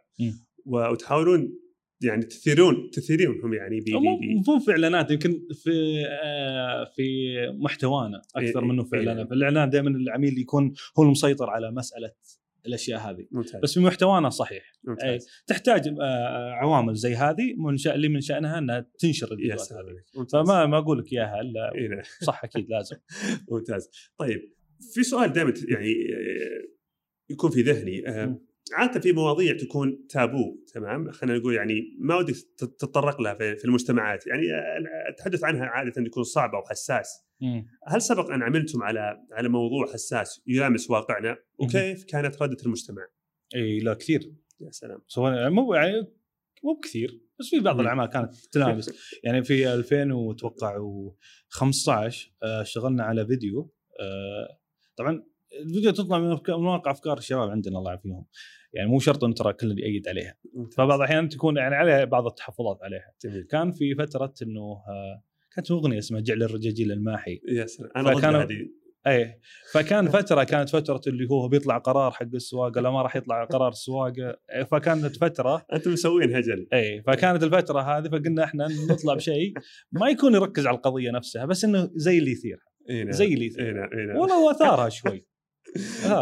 وتحاولون 0.67 1.59
يعني 2.03 2.25
تثيرون 2.25 2.91
تثيرونهم 2.93 3.55
يعني 3.55 3.81
بي 3.81 3.93
بي 3.93 4.35
مو 4.49 4.59
في 4.59 4.71
إعلانات 4.71 5.11
يمكن 5.11 5.49
في 5.53 6.05
آه 6.25 6.85
في 6.97 7.35
محتوانا 7.53 8.23
أكثر 8.37 8.63
إيه 8.63 8.67
منه 8.69 8.85
في 8.85 8.97
إعلانات. 8.97 9.19
إيه. 9.19 9.25
في 9.29 9.35
الإعلان 9.35 9.71
دائما 9.71 9.91
العميل 9.91 10.39
يكون 10.39 10.73
هو 10.99 11.03
المسيطر 11.03 11.51
على 11.51 11.71
مسألة 11.71 12.11
الأشياء 12.67 13.01
هذه. 13.01 13.27
ممتاز. 13.31 13.61
بس 13.63 13.75
في 13.75 13.81
محتوانا 13.81 14.31
صحيح. 14.31 14.73
ممتاز. 14.85 15.07
أي 15.07 15.19
تحتاج 15.47 15.89
آه 15.89 16.53
عوامل 16.53 16.95
زي 16.95 17.15
هذه 17.15 17.55
من 17.57 17.77
شأن 17.77 17.95
اللي 17.95 18.09
من 18.09 18.21
شأنها 18.21 18.59
إنها 18.59 18.87
تنشر 18.99 19.33
الفيديوهات 19.33 19.73
هذه. 19.73 20.25
فما 20.33 20.67
ما 20.67 20.79
أقول 20.79 20.99
لك 20.99 21.13
إياها 21.13 21.41
إلا 21.41 21.73
إيه. 21.75 22.03
صح 22.23 22.45
أكيد 22.45 22.71
لازم. 22.71 22.97
ممتاز. 23.51 23.91
طيب 24.19 24.41
في 24.95 25.03
سؤال 25.03 25.33
دائما 25.33 25.55
يعني 25.69 25.91
آه، 25.91 26.75
يكون 27.31 27.51
في 27.51 27.63
ذهني. 27.63 28.09
آه 28.09 28.41
عادة 28.73 29.01
في 29.01 29.13
مواضيع 29.13 29.57
تكون 29.57 30.07
تابو 30.07 30.65
تمام؟ 30.75 31.11
خلينا 31.11 31.39
نقول 31.39 31.55
يعني 31.55 31.97
ما 31.99 32.17
ودك 32.17 32.35
تتطرق 32.59 33.21
لها 33.21 33.35
في 33.35 33.65
المجتمعات. 33.65 34.27
يعني 34.27 34.43
التحدث 35.09 35.45
عنها 35.45 35.65
عادة 35.65 36.03
يكون 36.03 36.23
صعب 36.23 36.55
أو 36.55 36.63
حساس. 36.63 37.24
هل 37.87 38.03
سبق 38.03 38.31
أن 38.31 38.43
عملتم 38.43 38.83
على 38.83 39.27
على 39.33 39.49
موضوع 39.49 39.93
حساس 39.93 40.43
يلامس 40.47 40.91
واقعنا؟ 40.91 41.37
وكيف 41.59 42.05
كانت 42.05 42.43
ردة 42.43 42.57
المجتمع؟ 42.67 43.07
إي 43.55 43.79
لا 43.79 43.95
كثير. 43.95 44.35
يا 44.61 44.71
سلام. 44.71 45.03
سواء 45.07 45.51
مو 45.51 45.75
يعني 45.75 46.07
مو 46.65 46.75
بكثير 46.75 47.21
بس 47.41 47.49
في 47.49 47.61
بعض 47.61 47.81
الأعمال 47.81 48.07
كانت 48.07 48.35
تلامس 48.53 48.91
يعني 49.25 49.45
في 49.45 49.75
2000 49.75 50.13
وأتوقع 50.13 50.79
15 51.49 52.33
آه، 52.43 52.63
اشتغلنا 52.63 53.05
على 53.05 53.27
فيديو 53.27 53.75
آه، 54.01 54.59
طبعا 54.97 55.25
الفيديو 55.61 55.91
تطلع 55.91 56.19
من 56.19 56.39
مواقع 56.49 56.91
أفكار 56.91 57.19
الشباب 57.19 57.51
عندنا 57.51 57.79
الله 57.79 57.91
يعافيهم. 57.91 58.27
يعني 58.73 58.89
مو 58.89 58.99
شرط 58.99 59.25
أن 59.25 59.35
ترى 59.35 59.53
كل 59.53 59.79
يأيد 59.79 60.09
عليها. 60.09 60.37
فبعض 60.77 60.99
الأحيان 60.99 61.29
تكون 61.29 61.57
يعني 61.57 61.75
عليها 61.75 62.05
بعض 62.05 62.27
التحفظات 62.27 62.79
عليها. 62.83 63.15
جميل. 63.25 63.43
كان 63.43 63.73
في 63.73 63.95
فترة 63.95 64.35
إنه 64.43 64.61
آه، 64.61 65.23
كانت 65.55 65.71
أغنية 65.71 65.99
اسمها 65.99 66.21
جعل 66.21 66.43
الرجاجيل 66.43 66.93
الماحي. 66.93 67.41
يا 67.49 67.67
سلام. 67.67 67.91
أنا 67.97 68.15
فكان 68.15 68.35
هذه. 68.35 68.69
اي 69.07 69.41
فكان 69.73 70.09
فترة 70.09 70.45
كانت 70.45 70.69
فترة 70.69 71.01
اللي 71.07 71.29
هو 71.31 71.49
بيطلع 71.49 71.79
قرار 71.79 72.11
حق 72.11 72.27
السواقة 72.35 72.81
لا 72.81 72.91
ما 72.91 73.03
راح 73.03 73.17
يطلع 73.17 73.45
قرار 73.45 73.69
السواقه 73.69 74.37
فكانت 74.71 75.17
فتره 75.17 75.67
أنتم 75.73 75.93
مسوين 75.93 76.37
هجل. 76.37 76.69
اي 76.73 77.03
فكانت 77.03 77.43
الفترة 77.43 77.81
هذه 77.81 78.09
فقلنا 78.09 78.45
إحنا 78.45 78.69
نطلع 78.91 79.15
بشيء 79.15 79.55
ما 79.93 80.09
يكون 80.09 80.35
يركز 80.35 80.67
على 80.67 80.77
القضية 80.77 81.11
نفسها 81.11 81.45
بس 81.45 81.65
إنه 81.65 81.91
زي 81.95 82.19
اللي 82.19 82.31
يثيرها. 82.31 82.65
إيه 82.91 83.11
زي 83.11 83.35
اللي 83.35 83.47
يثيرها. 83.47 83.89
والله 84.17 84.51
أثارها 84.57 84.89
شوي. 84.89 85.27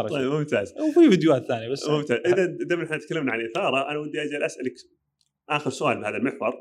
طيب 0.09 0.31
ممتاز. 0.31 0.73
وفي 0.73 1.09
فيديوهات 1.09 1.47
ثانية 1.47 1.69
بس. 1.69 1.89
ممتاز. 1.89 2.19
إذا 2.25 2.45
دائما 2.45 2.83
إحنا 2.83 2.97
تكلمنا 2.97 3.31
عن 3.31 3.45
إثارة 3.45 3.91
أنا 3.91 3.99
ودي 3.99 4.21
أجي 4.21 4.45
أسألك 4.45 4.73
آخر 5.49 5.69
سؤال 5.69 6.01
بهذا 6.01 6.17
المحور. 6.17 6.53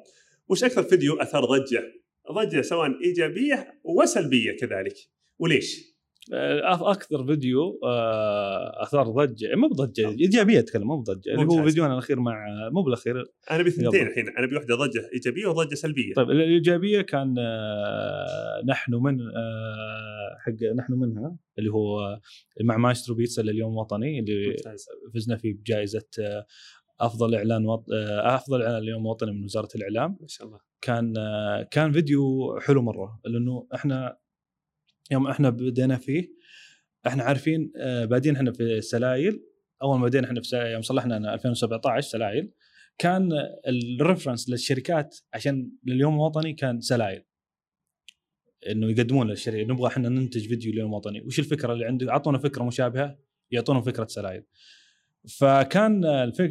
وش 0.48 0.64
أكثر 0.64 0.82
فيديو 0.82 1.14
أثار 1.14 1.44
ضجة؟ 1.44 2.01
ضجة 2.32 2.60
سواء 2.60 3.04
إيجابية 3.04 3.80
وسلبية 3.84 4.56
كذلك. 4.60 4.94
وليش؟ 5.38 5.92
آه، 6.34 6.90
أكثر 6.92 7.26
فيديو 7.26 7.80
آه، 7.84 8.82
أثار 8.82 9.08
ضجة. 9.08 9.54
مو 9.54 9.68
بضجة 9.68 10.08
إيجابية 10.08 10.58
أتكلم 10.58 10.86
مو 10.86 11.00
بضجة. 11.00 11.30
اللي 11.30 11.44
هو 11.44 11.64
فيديونا 11.64 11.92
الأخير 11.92 12.20
مع 12.20 12.46
مو 12.72 12.82
بالأخير. 12.82 13.24
أنا 13.50 13.62
بثنتين 13.62 14.06
الحين 14.06 14.28
أنا 14.28 14.46
بوحدة 14.46 14.74
ضجة 14.74 15.10
إيجابية 15.14 15.46
وضجة 15.46 15.74
سلبية. 15.74 16.14
طيب 16.14 16.30
الإيجابية 16.30 17.00
كان 17.00 17.34
آه، 17.38 18.62
نحن 18.66 18.94
من 18.94 19.18
حق 20.38 20.74
نحن 20.76 20.92
منها 20.92 21.36
اللي 21.58 21.70
هو 21.70 22.18
مع 22.60 22.76
مايسترو 22.76 23.14
بيتزا 23.14 23.42
لليوم 23.42 23.72
الوطني 23.72 24.18
اللي. 24.18 24.56
فزنا 25.14 25.36
فيه 25.36 25.54
بجائزة 25.54 26.08
أفضل 27.00 27.34
إعلان 27.34 27.66
وط... 27.66 27.86
أفضل 28.24 28.62
إعلان 28.62 28.82
اليوم 28.82 29.02
الوطني 29.02 29.32
من 29.32 29.44
وزارة 29.44 29.68
الإعلام. 29.74 30.18
ما 30.20 30.28
شاء 30.28 30.46
الله. 30.46 30.71
كان 30.82 31.14
كان 31.70 31.92
فيديو 31.92 32.58
حلو 32.60 32.82
مرة 32.82 33.20
لأنه 33.24 33.66
إحنا 33.74 34.18
يوم 35.10 35.26
إحنا 35.26 35.50
بدينا 35.50 35.96
فيه 35.96 36.32
إحنا 37.06 37.22
عارفين 37.22 37.72
آه، 37.76 38.04
بادين 38.04 38.36
إحنا 38.36 38.52
في 38.52 38.80
سلايل. 38.80 39.42
أول 39.82 39.98
ما 39.98 40.06
بدينا 40.06 40.26
إحنا 40.26 40.40
في 40.42 40.56
يوم 40.56 40.82
صلحنا 40.82 41.34
2017 41.34 42.08
سلايل 42.08 42.52
كان 42.98 43.32
ال 43.66 43.75
reference 43.75 44.50
للشركات 44.50 45.18
عشان 45.34 45.70
لليوم 45.84 46.14
الوطني 46.14 46.52
كان 46.52 46.80
سلايل. 46.80 47.22
إنه 48.70 48.90
يقدمون 48.90 49.30
للشركة 49.30 49.62
نبغى 49.62 49.86
إحنا 49.86 50.08
ننتج 50.08 50.48
فيديو 50.48 50.72
لليوم 50.72 50.90
الوطني. 50.90 51.20
وش 51.20 51.38
الفكرة 51.38 51.72
اللي 51.72 51.84
عندك؟ 51.84 52.08
أعطونا 52.08 52.38
فكرة 52.38 52.64
مشابهة 52.64 53.18
يعطونا 53.50 53.80
فكرة 53.80 54.06
سلايل. 54.06 54.42
فكان 55.28 56.04
الفك... 56.04 56.50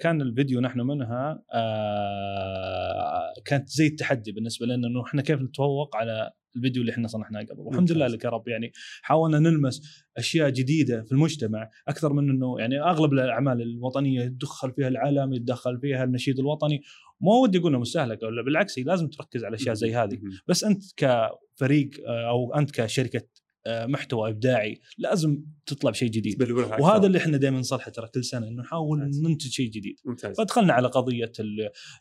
كان 0.00 0.22
الفيديو 0.22 0.60
نحن 0.60 0.80
منها 0.80 1.42
آه 1.54 3.32
كانت 3.44 3.68
زي 3.68 3.86
التحدي 3.86 4.32
بالنسبة 4.32 4.66
لنا 4.66 4.88
إنه 4.88 5.04
إحنا 5.04 5.22
كيف 5.22 5.40
نتفوق 5.40 5.96
على 5.96 6.32
الفيديو 6.56 6.82
اللي 6.82 6.92
إحنا 6.92 7.08
صنعناه 7.08 7.40
قبل. 7.40 7.60
والحمد 7.60 7.92
لله 7.92 8.06
لك 8.06 8.24
يا 8.24 8.30
رب. 8.30 8.48
يعني 8.48 8.72
حاولنا 9.02 9.38
نلمس 9.38 10.06
أشياء 10.16 10.50
جديدة 10.50 11.02
في 11.02 11.12
المجتمع 11.12 11.70
أكثر 11.88 12.12
من 12.12 12.30
إنه 12.30 12.60
يعني 12.60 12.80
أغلب 12.80 13.12
الأعمال 13.12 13.62
الوطنية 13.62 14.22
يدخل 14.22 14.72
فيها 14.72 14.88
العلم 14.88 15.32
يتدخل 15.32 15.80
فيها 15.80 16.04
النشيد 16.04 16.38
الوطني. 16.38 16.82
مو 17.20 17.42
ودي 17.42 17.58
أقول 17.58 17.78
مستهلكه 17.78 18.26
ولا 18.26 18.42
بالعكس 18.42 18.78
لازم 18.78 19.08
تركز 19.08 19.44
على 19.44 19.54
أشياء 19.54 19.74
زي 19.74 19.94
هذه. 19.94 20.18
بس 20.48 20.64
أنت 20.64 20.82
كفريق 20.96 21.90
آه، 22.06 22.28
أو 22.28 22.54
أنت 22.54 22.70
كشركة 22.80 23.28
محتوى 23.68 24.30
إبداعي 24.30 24.80
لازم 24.98 25.44
تطلع 25.66 25.90
بشيء 25.90 26.10
جديد. 26.10 26.42
وهذا 26.80 27.06
اللي 27.06 27.18
إحنا 27.18 27.36
دائما 27.36 27.58
نصلحه 27.58 27.90
ترى 27.90 28.08
كل 28.08 28.24
سنة 28.24 28.48
إنه 28.48 28.62
نحاول 28.62 28.98
ننتج 28.98 29.50
شيء 29.50 29.70
جديد. 29.70 29.96
ممتاز. 30.04 30.36
فدخلنا 30.36 30.72
على 30.72 30.88
قضية 30.88 31.32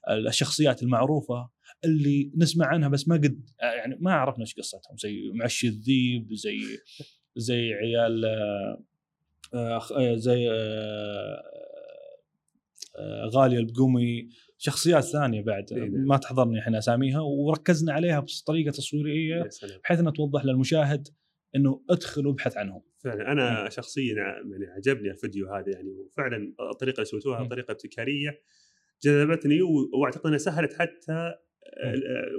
الشخصيات 0.10 0.84
المعروفة 0.84 1.50
اللي 1.86 2.32
نسمع 2.36 2.66
عنها 2.66 2.90
بس 2.90 3.08
ما 3.08 3.16
قد 3.16 3.50
يعني 3.62 3.98
ما 4.00 4.14
عرفنا 4.14 4.42
إيش 4.42 4.56
قصتهم. 4.56 4.98
زي 4.98 5.32
معشي 5.34 5.68
الذيب 5.68 6.34
زي 6.34 6.60
زي 7.36 7.74
عيال 7.74 8.26
آه، 9.54 9.82
آه، 9.98 10.16
زي 10.16 10.50
غالية 13.36 13.58
البقومي. 13.60 14.30
شخصيات 14.58 15.04
ثانية 15.04 15.42
بعد 15.42 15.74
إيه. 15.74 15.90
ما 15.90 16.18
تحضرني 16.18 16.60
إحنا 16.60 16.78
أساميها 16.78 17.20
وركزنا 17.20 17.94
عليها 17.94 18.20
بطريقة 18.20 18.72
تصويرية 18.72 19.50
بحيث 19.84 20.00
إنها 20.00 20.12
توضح 20.12 20.46
للمشاهد 20.46 21.08
إنه 21.56 21.82
أدخل 21.90 22.28
وأبحث 22.28 22.58
عنهم. 22.58 22.82
فعلا. 23.04 23.32
أنا 23.32 23.70
شخصيا 23.70 24.14
يعني 24.14 24.66
عجبني 24.66 25.12
الفيديو 25.12 25.54
هذا 25.54 25.70
يعني 25.72 25.90
وفعلا 25.90 26.54
الطريقة 26.72 26.96
اللي 26.96 27.06
سويتوها 27.06 27.48
طريقة 27.48 27.72
ابتكارية 27.72 28.42
جذبتني 29.04 29.60
واعتقد 30.02 30.26
إنها 30.26 30.38
سهلت 30.38 30.74
حتى 30.74 31.34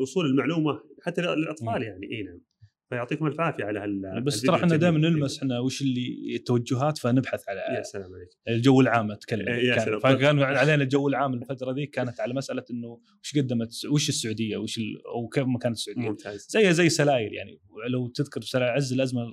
وصول 0.01 0.27
المعلومة 0.27 0.83
حتى 1.03 1.21
للأطفال 1.21 1.83
يعني. 1.83 2.07
اي 2.13 2.23
نعم. 2.23 2.41
فيعطيكم 2.89 3.27
الف 3.27 3.41
عافية 3.41 3.65
على 3.65 3.79
هال 3.79 4.23
بس 4.25 4.43
ترى 4.43 4.57
إحنا 4.57 4.77
دائما 4.77 4.99
نلمس 4.99 5.39
إحنا 5.39 5.59
وش 5.59 5.83
اللي 5.83 6.37
التوجهات 6.37 6.99
فنبحث 6.99 7.49
على 7.49 7.61
يا 7.77 7.83
سلام 7.83 8.15
عليك. 8.15 8.29
الجو 8.49 8.81
العام 8.81 9.11
أتكلم. 9.11 9.49
يا 9.49 9.79
سلام. 9.79 10.01
فكان 10.01 10.39
علينا 10.39 10.83
الجو 10.83 11.09
العام 11.09 11.35
الفترة 11.35 11.73
ذيك 11.73 11.91
كانت 11.91 12.21
على 12.21 12.35
مسألة 12.35 12.65
إنه 12.71 13.01
وش 13.23 13.39
قدمت 13.39 13.71
وش 13.91 14.09
السعودية 14.09 14.57
وش 14.57 14.79
ال... 14.79 15.07
أو 15.07 15.29
كيف 15.29 15.45
مكان 15.47 15.73
السعودية. 15.73 16.03
ممتاز. 16.03 16.47
زي 16.51 16.73
زي 16.73 16.89
سلايل 16.89 17.33
يعني. 17.35 17.61
لو 17.91 18.09
تذكر 18.09 18.41
سلايل 18.41 18.71
عز 18.71 18.93
الأزمة 18.93 19.33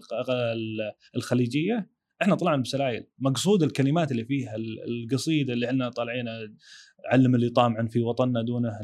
الخليجية 1.15 1.89
إحنا 2.21 2.35
طلعنا 2.35 2.61
بسلايل. 2.61 3.05
مقصود 3.19 3.63
الكلمات 3.63 4.11
اللي 4.11 4.25
فيها 4.25 4.55
القصيدة 4.87 5.53
اللي 5.53 5.65
إحنا 5.69 5.89
طالعين 5.89 6.25
علم 7.11 7.35
اللي 7.35 7.49
طامعا 7.49 7.87
في 7.87 8.01
وطننا 8.01 8.41
دونه 8.41 8.79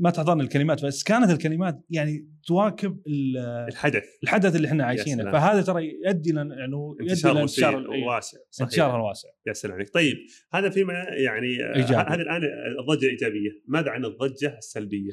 ما 0.00 0.10
تحضرني 0.10 0.42
الكلمات 0.42 0.84
بس 0.84 1.02
كانت 1.02 1.30
الكلمات 1.30 1.84
يعني 1.90 2.28
تواكب 2.46 3.02
الحدث. 3.68 4.04
الحدث 4.22 4.56
اللي 4.56 4.68
إحنا 4.68 4.84
عايشينه. 4.84 5.32
فهذا 5.32 5.62
ترى 5.62 5.84
يؤدي 5.86 6.32
لنا 6.32 6.54
يعني 6.58 6.72
يؤدي 7.00 7.22
لانتشار 7.24 7.76
واسع 8.06 8.38
انتشار 8.60 9.00
واسع 9.00 9.28
يا 9.46 9.52
سلام 9.52 9.74
عليك. 9.74 9.94
طيب 9.94 10.16
هذا 10.52 10.70
فيما 10.70 10.92
يعني 11.24 11.56
هذه 11.76 12.14
الآن 12.14 12.42
الضجة 12.80 13.06
الإيجابية. 13.06 13.50
ماذا 13.68 13.90
عن 13.90 14.04
الضجة 14.04 14.58
السلبية؟ 14.58 15.12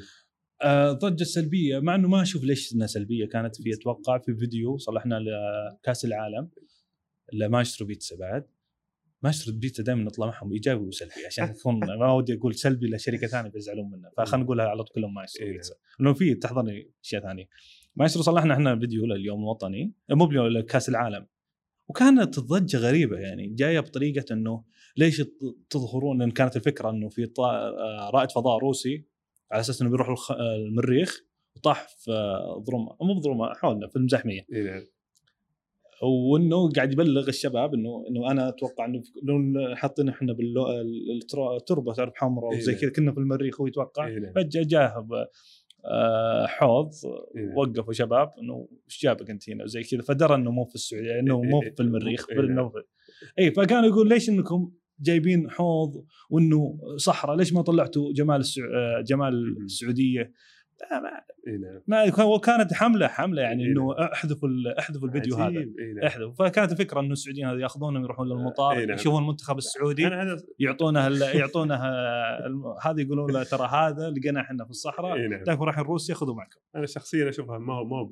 آه، 0.62 0.90
الضجه 0.90 1.22
السلبيه 1.22 1.78
مع 1.78 1.94
إنه 1.94 2.08
ما 2.08 2.22
أشوف 2.22 2.44
ليش 2.44 2.74
إنها 2.74 2.86
سلبية 2.86 3.26
كانت 3.26 3.56
في 3.56 3.74
أتوقع 3.74 4.18
في 4.18 4.34
فيديو 4.34 4.76
صلحنا 4.76 5.20
لكأس 5.20 6.04
العالم 6.04 6.50
لمايسترو 7.32 7.86
بيتزا 7.86 8.16
بعد. 8.16 8.46
مايسترو 9.22 9.52
بيتزا 9.52 9.82
دائما 9.82 10.04
نطلع 10.04 10.26
معهم 10.26 10.52
إيجابي 10.52 10.84
وسلبي 10.84 11.26
عشان 11.26 11.44
يكون 11.58 11.78
ما 11.98 12.12
ودي 12.12 12.34
أقول 12.34 12.54
سلبي 12.54 12.86
لشركة 12.86 13.26
ثانية 13.26 13.50
بيزعلون 13.50 13.90
منه 13.90 14.10
فخلينا 14.16 14.44
نقولها 14.44 14.66
على 14.66 14.84
طول 14.84 14.94
كلهم 14.94 15.14
مايسترو 15.14 15.46
إيه. 15.46 15.52
بيتزا 15.52 15.74
لأنه 15.98 16.12
في 16.14 16.34
تحضرني 16.34 16.90
اشياء 17.04 17.22
ثانية 17.22 17.48
مايسترو 17.96 18.22
صلحنا 18.22 18.54
إحنا 18.54 18.78
فيديو 18.78 19.06
لليوم 19.06 19.42
الوطني 19.42 19.94
مو 20.10 20.26
لكأس 20.26 20.88
العالم. 20.88 21.26
وكانت 21.88 22.38
الضجة 22.38 22.76
غريبة 22.76 23.18
يعني 23.18 23.46
جاية 23.46 23.80
بطريقة 23.80 24.32
إنه 24.32 24.64
ليش 24.96 25.22
تظهرون 25.70 26.18
لأن 26.18 26.30
كانت 26.30 26.56
الفكرة 26.56 26.90
إنه 26.90 27.08
في 27.08 27.32
آه، 27.38 28.10
رائد 28.14 28.30
فضاء 28.30 28.58
روسي 28.58 29.04
على 29.52 29.60
أساس 29.60 29.82
إنه 29.82 29.90
بيروح 29.90 30.30
المريخ 30.30 31.20
وطاح 31.56 31.88
في 31.88 32.10
ظلمة 32.66 32.96
مو 33.00 33.14
بظلمة 33.14 33.54
حولنا 33.54 33.88
في 33.88 33.96
المزاحمية 33.96 34.46
اي 34.52 34.62
نعم 34.62 34.82
وإنه 36.02 36.70
قاعد 36.70 36.92
يبلغ 36.92 37.28
الشباب 37.28 37.74
إنه 37.74 38.04
إنه 38.08 38.30
أنا 38.30 38.48
أتوقع 38.48 38.84
إنه 38.84 39.02
لو 39.22 39.74
حاطين 39.76 40.08
إحنا 40.08 40.32
بالتربه 40.32 41.94
تعرف 41.94 42.12
حمراء 42.16 42.52
إيه 42.52 42.58
وزي. 42.58 42.74
كذا 42.74 42.90
كنا 42.90 43.12
في 43.12 43.18
المريخ 43.18 43.60
هو 43.60 43.66
يتوقع 43.66 44.08
فجأة 44.34 44.62
جاه 44.62 45.06
آه، 45.84 46.46
حوض 46.46 46.90
إيه. 47.36 47.54
وقفوا 47.56 47.92
شباب 47.92 48.32
إنه 48.42 48.68
إيش 48.86 49.02
جابك 49.02 49.30
انت 49.30 49.50
هنا 49.50 49.64
وزي 49.64 49.82
كذا 49.82 50.02
فدرى 50.02 50.34
إنه 50.34 50.50
مو 50.50 50.64
في 50.64 50.74
السعودية 50.74 51.18
إنه 51.20 51.42
مو 51.42 51.60
في 51.60 51.80
المريخ 51.82 52.30
إيه. 52.30 52.40
انه 52.40 52.72
اي 53.38 53.50
فكان 53.50 53.84
يقول 53.84 54.08
ليش 54.08 54.28
إنكم 54.28 54.72
جايبين 55.00 55.50
حوض 55.50 56.04
وإنه 56.30 56.78
صحراء. 56.96 57.36
ليش 57.36 57.52
ما 57.52 57.62
طلعتوا 57.62 58.12
جمال 58.12 58.40
السع... 58.40 58.62
آه، 58.62 59.00
جمال. 59.00 59.56
السعودية؟ 59.64 60.32
ما 60.92 61.00
نعم. 61.86 62.12
ما 62.16 62.24
وكانت 62.24 62.74
حملة 62.74 63.06
حملة 63.06 63.42
يعني 63.42 63.64
إنه 63.66 64.12
احذفوا 64.12 64.48
ال- 64.48 64.78
احذفوا 64.78 65.08
الفيديو 65.08 65.36
هذا. 65.36 65.50
نعم. 65.50 66.06
احذفوا. 66.06 66.32
فكانت 66.32 66.72
الفكرة 66.72 67.00
إنه 67.00 67.12
السعوديين 67.12 67.46
هذا 67.46 67.60
ياخذونهم 67.60 68.04
يروحون 68.04 68.28
للمطار 68.28 68.86
نعم. 68.86 68.94
يشوفون 68.94 69.22
المنتخب 69.22 69.58
السعودي 69.58 70.02
يعطونه 70.58 71.08
يعطونه 71.34 71.74
هذا 72.82 73.00
يقولون 73.00 73.32
له 73.32 73.42
ترى 73.42 73.68
هذا 73.72 74.10
لقيناه 74.10 74.40
إحنا 74.40 74.64
في 74.64 74.70
الصحراء 74.70 75.18
نعم. 75.18 75.42
لكن 75.46 75.62
رايحين 75.62 75.84
روسيا 75.84 76.14
خذوا 76.14 76.34
معكم. 76.34 76.60
أنا 76.76 76.86
شخصيا 76.86 77.28
أشوفها 77.28 77.58
ما 77.58 77.74
هو 77.74 77.84
مو 77.84 78.10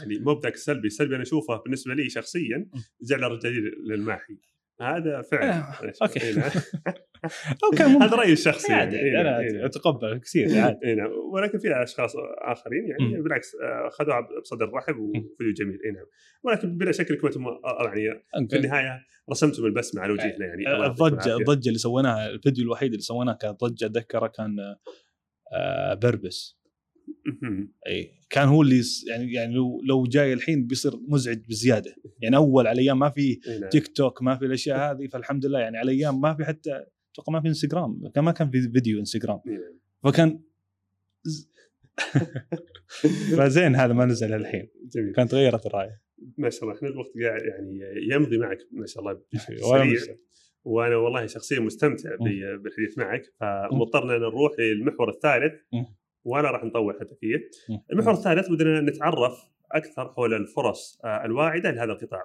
يعني 0.00 0.18
مو 0.18 0.34
بذاك 0.34 0.54
السلبي، 0.54 0.86
السلبي 0.86 1.14
أنا 1.14 1.22
اشوفه 1.22 1.56
بالنسبة 1.56 1.94
لي 1.94 2.08
شخصيا 2.08 2.68
جعل 3.02 3.24
الرجال 3.24 3.52
للماحي. 3.88 4.38
هذا 4.80 5.22
فعلا 5.22 5.50
آه، 5.50 5.82
أنا 5.82 5.90
أشوف. 5.90 6.02
okay. 6.02 6.22
إي 6.22 6.32
نعم. 6.34 6.50
okay 7.64 7.82
هذا 7.82 8.16
رأيي 8.16 8.32
الشخصي 8.32 8.72
عادي 8.72 8.96
يعني. 8.96 9.08
إي 9.08 9.20
أنا 9.20 9.52
نعم. 9.52 9.64
أتقبل 9.64 10.18
كثير 10.18 10.60
عادي 10.60 10.86
اي 10.86 10.94
نعم 10.94 11.10
ولكن 11.32 11.58
في 11.58 11.82
أشخاص 11.82 12.12
آخرين 12.38 12.88
يعني 12.88 13.16
مم. 13.16 13.22
بالعكس 13.22 13.54
آه، 13.54 13.88
أخذوها 13.88 14.28
بصدر 14.42 14.70
رحب 14.72 14.96
وفيديو 14.98 15.52
جميل 15.56 15.78
اي 15.84 15.90
نعم 15.90 16.06
ولكن 16.42 16.78
بلا 16.78 16.92
شك 16.92 17.10
انكم 17.10 17.26
أنتم، 17.26 17.46
آه، 17.46 17.92
يعني 17.94 18.48
في 18.50 18.56
النهاية 18.56 19.00
رسمتم 19.30 19.64
البسمه 19.64 20.02
على 20.02 20.12
وجهنا 20.12 20.46
يعني 20.46 20.86
الضجة. 20.86 21.36
الضجة 21.36 21.68
اللي 21.68 21.78
سويناها 21.78 22.30
الفيديو 22.30 22.64
الوحيد 22.64 22.90
اللي 22.90 23.02
سويناه 23.02 23.32
كان 23.32 23.50
ضجه 23.50 23.86
أتذكره 23.86 24.26
كان 24.26 24.56
بربس. 26.02 26.63
إي 27.86 28.10
كان 28.30 28.48
هو 28.48 28.62
اللي 28.62 28.82
يعني 29.08 29.32
يعني 29.32 29.54
لو 29.54 29.82
لو 29.82 30.02
جاي 30.02 30.32
الحين 30.32 30.66
بيصير 30.66 30.92
مزعج 31.08 31.38
بزيادة. 31.48 31.94
يعني 32.20 32.36
أول 32.36 32.66
على 32.66 32.82
أيام 32.82 32.98
ما 32.98 33.10
في 33.10 33.40
نعم. 33.60 33.70
تيك 33.70 33.88
توك 33.88 34.22
ما 34.22 34.36
في 34.36 34.44
الأشياء 34.44 34.78
هذه 34.92 35.06
فالحمد 35.06 35.46
لله 35.46 35.58
يعني 35.58 35.78
على 35.78 35.92
أيام 35.92 36.20
ما 36.20 36.34
في 36.34 36.44
حتى 36.44 36.84
أتوقع 37.12 37.32
ما 37.32 37.40
في 37.40 37.48
إنستغرام 37.48 38.08
كان 38.14 38.24
ما 38.24 38.32
كان 38.32 38.50
في 38.50 38.62
فيديو 38.62 38.98
إنستغرام. 38.98 39.40
نعم. 39.46 39.58
فكان 40.02 40.40
فزين 43.38 43.76
هذا 43.76 43.92
ما 43.92 44.04
نزل 44.04 44.34
الحين. 44.34 44.68
جميل. 44.94 45.14
كانت 45.14 45.30
تغيرت 45.30 45.66
الرايه 45.66 46.00
ما 46.38 46.50
شاء 46.50 46.62
الله 46.62 46.74
إحنا 46.74 46.88
الوقت 46.88 47.10
قاعد 47.22 47.42
يعني 47.42 47.80
يمضي 48.10 48.38
معك 48.38 48.58
ما 48.70 48.86
شاء 48.86 49.02
الله 49.02 49.20
سريع. 49.70 50.16
وأنا 50.64 50.96
والله 50.96 51.26
شخصيا 51.26 51.60
مستمتع 51.60 52.10
بالحديث 52.56 52.98
معك. 52.98 53.22
فمضطرنا 53.40 54.18
نروح 54.18 54.52
للمحور 54.58 55.10
الثالث. 55.10 55.54
ولا 56.24 56.50
راح 56.50 56.64
نطول 56.64 56.94
حتى 57.00 57.14
فيه. 57.20 57.36
المحور 57.92 58.12
الثالث 58.14 58.48
بدنا 58.48 58.80
نتعرف 58.80 59.38
أكثر 59.72 60.12
حول 60.16 60.34
الفرص 60.34 61.00
آه، 61.04 61.24
الواعدة 61.24 61.70
لهذا 61.70 61.92
القطاع. 61.92 62.22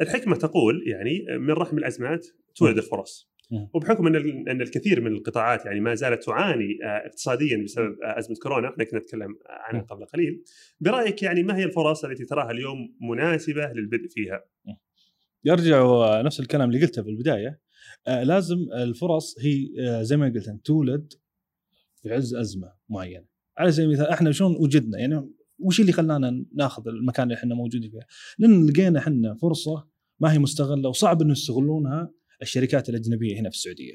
الحكمة 0.00 0.36
تقول 0.36 0.84
يعني 0.86 1.26
من 1.38 1.50
رحم 1.50 1.78
الأزمات 1.78 2.26
تولد 2.54 2.76
الفرص. 2.76 3.32
وبحكم 3.74 4.06
أن 4.06 4.16
أن 4.48 4.60
الكثير 4.60 5.00
من 5.00 5.12
القطاعات 5.12 5.66
يعني 5.66 5.80
ما 5.80 5.94
زالت 5.94 6.24
تعاني 6.24 6.78
آه، 6.84 7.06
اقتصاديا 7.06 7.62
بسبب 7.64 7.96
آه، 8.02 8.18
أزمة 8.18 8.36
كورونا 8.42 8.68
إحنا 8.68 8.84
كنا 8.84 9.00
نتكلم 9.00 9.38
عنها. 9.48 9.82
قبل 9.82 10.04
قليل 10.04 10.42
برأيك 10.80 11.22
يعني 11.22 11.42
ما 11.42 11.56
هي 11.56 11.64
الفرص 11.64 12.04
التي 12.04 12.24
تراها 12.24 12.50
اليوم 12.50 12.96
مناسبة 13.10 13.66
للبدء 13.66 14.08
فيها؟ 14.08 14.44
يرجع 15.44 16.20
نفس 16.20 16.40
الكلام 16.40 16.68
اللي 16.68 16.86
قلته 16.86 17.02
في 17.02 17.08
البداية 17.08 17.60
لازم 18.06 18.56
الفرص 18.74 19.36
هي 19.40 19.68
زي 20.04 20.16
ما 20.16 20.32
قلت 20.34 20.48
أنت 20.48 20.66
تولد 20.66 21.12
في 22.02 22.12
عز 22.12 22.34
أزمة 22.34 22.72
معينة. 22.88 23.24
على 23.58 23.72
سبيل 23.72 23.86
المثال 23.86 24.06
إحنا 24.06 24.32
شلون 24.32 24.56
وجدنا؟ 24.56 24.98
يعني 24.98 25.30
وش 25.58 25.80
اللي 25.80 25.92
خلانا 25.92 26.44
ناخذ 26.54 26.88
المكان 26.88 27.22
اللي 27.24 27.34
إحنا 27.34 27.54
موجودين 27.54 27.90
فيه؟ 27.90 28.06
لأن 28.38 28.66
لقينا 28.66 28.98
إحنا 28.98 29.34
فرصة 29.34 29.88
ما 30.20 30.32
هي 30.32 30.38
مستغلة 30.38 30.88
وصعب 30.88 31.22
إنه 31.22 31.32
يستغلونها 31.32 32.10
الشركات 32.42 32.88
الأجنبية 32.88 33.40
هنا 33.40 33.50
في 33.50 33.56
السعودية 33.56 33.94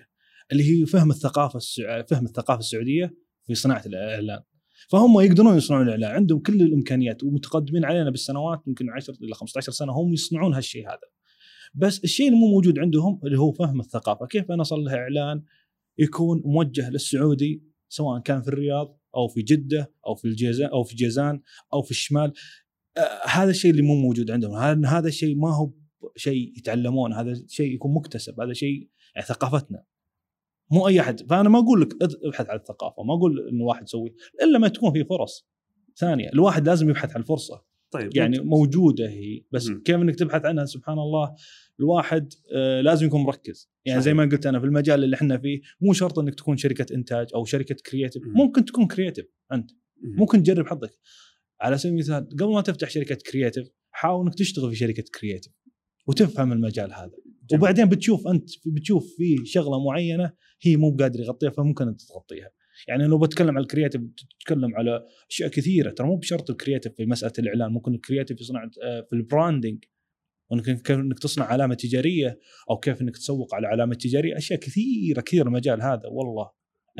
اللي 0.52 0.82
هي 0.82 0.86
فهم 0.86 1.12
الثقافة 1.12 1.58
السع... 1.58 2.02
فهم 2.02 2.26
الثقافة 2.26 2.60
السعودية 2.60 3.16
في 3.44 3.56
صناعة 3.56 3.84
الإعلان. 3.86 4.42
فهم 4.90 5.22
يقدرون 5.22 5.58
يصنعون 5.58 5.88
الإعلان 5.88 6.12
عندهم 6.12 6.40
كل 6.40 6.62
الإمكانيات 6.62 7.24
ومتقدمين 7.24 7.86
علينا 7.86 8.10
بالسنوات 8.10 8.68
يمكن 8.68 8.90
10 8.90 9.16
إلى 9.22 9.34
15 9.34 9.72
سنة 9.72 9.94
هم 9.94 10.14
يصنعون 10.14 10.54
هالشيء 10.54 10.88
هذا. 10.88 11.08
بس 11.74 12.04
الشيء 12.04 12.28
اللي 12.28 12.40
مو 12.40 12.48
موجود 12.48 12.80
عندهم 12.80 13.20
اللي 13.26 13.40
هو 13.40 13.52
فهم 13.52 13.80
الثقافة 13.80 14.26
كيف 14.26 14.52
أنا 14.52 14.62
اصل 14.62 14.80
لها 14.80 14.96
إعلان 14.96 15.44
يكون 15.98 16.42
موجه 16.46 16.90
للسعودي 16.90 17.64
سواء 17.90 18.22
كان 18.22 18.42
في 18.42 18.48
الرياض 18.48 19.00
أو 19.16 19.28
في 19.28 19.42
جدة 19.42 19.94
أو 20.06 20.16
في 20.16 20.26
الجيزان 20.26 20.70
أو 20.70 20.84
في 20.84 20.96
جيزان 20.96 21.42
أو 21.74 21.82
في 21.82 21.92
الشمال. 21.92 22.34
هذا 23.26 23.50
الشيء 23.50 23.72
اللي 23.72 23.82
مو 23.82 23.96
موجود 23.96 24.32
عندهم. 24.32 24.56
هذا 24.56 24.88
هذا 24.88 25.08
الشيء 25.08 25.36
ما 25.36 25.56
هو 25.56 25.72
شيء 26.16 26.54
يتعلمون. 26.58 27.14
هذا 27.14 27.34
شيء 27.48 27.74
يكون 27.74 27.94
مكتسب. 27.94 28.42
هذا 28.42 28.54
شيء 28.54 28.90
يعني 29.16 29.28
ثقافتنا. 29.28 29.84
مو 30.72 30.88
أي 30.88 31.00
أحد. 31.00 31.30
فأنا 31.30 31.50
ما 31.50 31.60
أقول 31.60 31.82
لك 31.82 32.04
ابحث 32.26 32.50
عن 32.50 32.58
الثقافة. 32.58 33.04
ما 33.04 33.14
أقول 33.14 33.48
انه 33.50 33.64
واحد 33.64 33.84
يسوي. 33.84 34.16
إلا 34.44 34.60
ما 34.60 34.68
تكون 34.68 34.94
في 34.94 35.04
فرص 35.04 35.48
ثانية. 35.98 36.30
الواحد 36.30 36.68
لازم 36.68 36.90
يبحث 36.90 37.16
عن 37.16 37.22
الفرصة. 37.22 37.67
طيب 37.92 38.16
يعني 38.16 38.38
ممتاز. 38.38 38.48
موجودة 38.50 39.10
هي 39.10 39.42
بس 39.52 39.68
مم. 39.68 39.82
كيف 39.86 39.96
إنك 39.96 40.16
تبحث 40.16 40.46
عنها 40.46 40.66
سبحان 40.66 41.00
الله 41.00 41.36
الواحد 41.80 42.34
آه 42.56 42.82
لازم 42.82 43.06
يكون 43.08 43.24
مركز 43.24 43.72
يعني 43.86 44.02
زي 44.02 44.12
صحيح. 44.12 44.18
ما 44.18 44.32
قلت 44.32 44.46
أنا 44.46 44.60
في 44.60 44.66
المجال 44.66 45.04
اللي 45.04 45.16
إحنا 45.16 45.38
فيه 45.38 45.62
مو 45.82 45.94
شرط 45.94 46.20
إنك 46.20 46.36
تكون 46.36 46.58
شركة 46.58 46.96
إنتاج 46.96 47.28
أو 47.36 47.46
شركة 47.46 47.76
creative 47.92 48.24
مم. 48.24 48.34
ممكن 48.34 48.66
تكون 48.66 48.88
creative 48.88 49.26
أنت 49.52 49.72
مم. 49.72 50.16
ممكن 50.20 50.44
تجرب 50.44 50.68
حظك 50.68 50.92
على 51.62 51.78
سبيل 51.78 51.94
المثال 51.94 52.28
قبل 52.30 52.54
ما 52.54 52.62
تفتح 52.62 52.90
شركة 52.90 53.16
creative 53.32 53.68
حاول 53.92 54.26
إنك 54.26 54.36
تشتغل 54.36 54.70
في 54.70 54.76
شركة 54.76 55.04
creative 55.20 55.54
وتفهم 56.08 56.52
المجال 56.52 56.94
هذا 56.94 57.12
جميل. 57.50 57.62
وبعدين 57.62 57.90
بتشوف 57.90 58.28
أنت 58.28 58.50
بتشوف 58.66 59.16
في 59.18 59.46
شغلة 59.46 59.86
معينة 59.86 60.32
هي 60.62 60.78
مو 60.78 60.96
قادر 61.00 61.20
يغطيها 61.20 61.50
فممكن 61.50 61.88
أنت 61.88 62.02
تغطيها 62.02 62.50
يعني 62.88 63.08
لو 63.08 63.18
بتكلم 63.18 63.50
على 63.50 63.64
ال 63.64 63.68
creative 63.68 64.02
تتكلم 64.40 64.76
على 64.76 65.06
أشياء 65.30 65.50
كثيرة. 65.50 65.90
ترى 65.90 66.08
مو 66.08 66.16
بشرط 66.16 66.50
ال 66.50 66.55
creative 66.55 66.94
في 66.94 67.06
مسألة 67.06 67.34
الإعلان 67.40 67.72
ممكن 67.72 67.94
ال 67.94 67.99
creative 67.99 68.38
في 68.38 68.44
صناعه 68.44 68.72
آه، 68.84 69.02
في 69.10 69.14
ال 69.14 69.22
branding 69.22 69.84
وانك 70.50 70.64
كيف 70.64 70.92
إنك 70.92 71.20
تصنع 71.20 71.46
علامة 71.46 71.76
تجارية 71.76 72.40
أو 72.70 72.78
كيف 72.78 73.02
إنك 73.02 73.18
تسوق 73.18 73.56
على 73.56 73.68
علامة 73.68 73.96
تجارية. 73.96 74.38
أشياء 74.38 74.60
كثيرة 74.60 75.22
كثيرة 75.22 75.44
المجال 75.44 75.82
هذا. 75.82 76.08
والله 76.08 76.50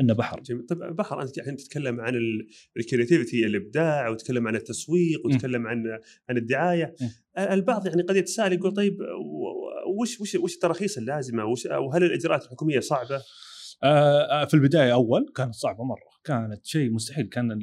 إنه 0.00 0.14
بحر. 0.14 0.40
جميل. 0.40 0.66
طيب 0.66 0.78
بحر 0.78 1.22
أنت 1.22 1.38
الحين 1.38 1.56
تتكلم 1.56 2.00
عن 2.00 2.14
الكرياتيفيتي 2.76 3.46
الإبداع 3.46 4.08
وتتكلم 4.08 4.48
عن 4.48 4.56
التسويق 4.56 5.26
وتتكلم 5.26 5.66
عن 5.66 5.84
عن 6.28 6.36
الدعاية. 6.36 6.94
البعض 7.38 7.86
يعني 7.86 8.02
قد 8.02 8.16
يتساءل 8.16 8.52
يقول 8.52 8.72
طيب 8.72 8.98
وش 10.00 10.20
وش 10.20 10.34
وش 10.34 10.54
التراخيص 10.54 10.98
اللازمة؟ 10.98 11.44
وش 11.44 11.66
وهل 11.66 12.04
الإجراءات 12.04 12.44
الحكومية 12.44 12.80
صعبة؟ 12.80 13.22
آه، 13.82 14.42
آه، 14.42 14.44
في 14.44 14.54
البداية 14.54 14.92
أول 14.92 15.32
كانت 15.36 15.54
صعبة 15.54 15.84
مرة. 15.84 16.08
كانت 16.24 16.66
شيء 16.66 16.90
مستحيل. 16.90 17.26
كان 17.28 17.58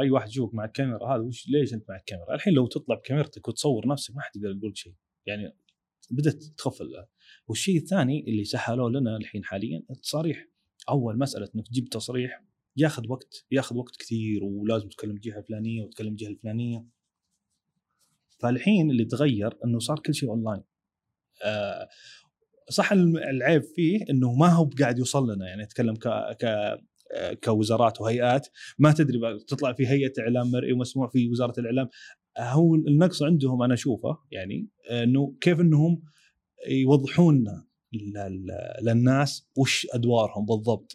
أي 0.00 0.10
واحد 0.10 0.28
يشوفك 0.28 0.54
مع 0.54 0.64
الكاميرا 0.64 1.14
هذا 1.14 1.22
وش 1.22 1.48
ليش 1.48 1.74
أنت 1.74 1.84
مع 1.90 1.96
الكاميرا؟ 1.96 2.34
الحين 2.34 2.52
لو 2.54 2.66
تطلع 2.66 2.94
بكاميرتك 2.96 3.48
وتصور 3.48 3.88
نفسك 3.88 4.16
ما 4.16 4.22
حد 4.22 4.36
يقدر 4.36 4.56
يقول 4.56 4.76
شيء. 4.78 4.94
يعني 5.26 5.56
بدأت 6.10 6.42
تخف 6.42 6.82
ال- 6.82 7.06
والشيء 7.48 7.76
الثاني 7.76 8.24
اللي 8.28 8.44
سهلوه 8.44 8.90
لنا 8.90 9.16
الحين 9.16 9.44
حاليا 9.44 9.82
التصاريح 9.90 10.48
أول 10.88 11.18
مسألة 11.18 11.48
إنك 11.56 11.68
تجيب 11.68 11.88
تصريح 11.88 12.42
ياخذ 12.76 13.02
وقت 13.08 13.44
ياخذ 13.50 13.76
وقت 13.76 13.96
كثير 13.96 14.44
ولازم 14.44 14.88
تكلم 14.88 15.18
جهه 15.18 15.40
فلانيه 15.40 15.82
وتكلم 15.82 16.14
جهه 16.14 16.28
الفلانية. 16.28 16.86
فالحين 18.38 18.90
اللي 18.90 19.04
تغير 19.04 19.58
إنه 19.64 19.78
صار 19.78 19.98
كل 19.98 20.14
شيء 20.14 20.28
أونلاين. 20.30 20.62
آه 21.44 21.88
صح 22.68 22.92
العيب 22.92 23.62
فيه 23.62 23.98
إنه 24.10 24.32
ما 24.34 24.46
هو 24.48 24.70
قاعد 24.80 24.98
يوصل 24.98 25.34
لنا 25.34 25.46
يعني 25.48 25.62
أتكلم 25.62 25.94
ك 25.94 26.08
ك 26.42 26.74
كوزارات 27.44 28.00
وهيئات 28.00 28.48
ما 28.78 28.92
تدري 28.92 29.18
تطلع 29.48 29.72
في 29.72 29.86
هيئة 29.88 30.12
إعلام 30.20 30.50
مرئي 30.50 30.72
ومسموع 30.72 31.08
في 31.08 31.28
وزارة 31.28 31.60
الإعلام. 31.60 31.88
هو 32.38 32.74
النقص 32.74 33.22
عندهم 33.22 33.62
أنا 33.62 33.74
أشوفه 33.74 34.18
يعني 34.30 34.68
إنه 34.90 35.34
كيف 35.40 35.60
إنهم 35.60 36.02
يوضحون 36.68 37.44
لل- 37.92 38.74
للناس 38.82 39.48
وش 39.58 39.86
أدوارهم 39.94 40.46
بالضبط. 40.46 40.92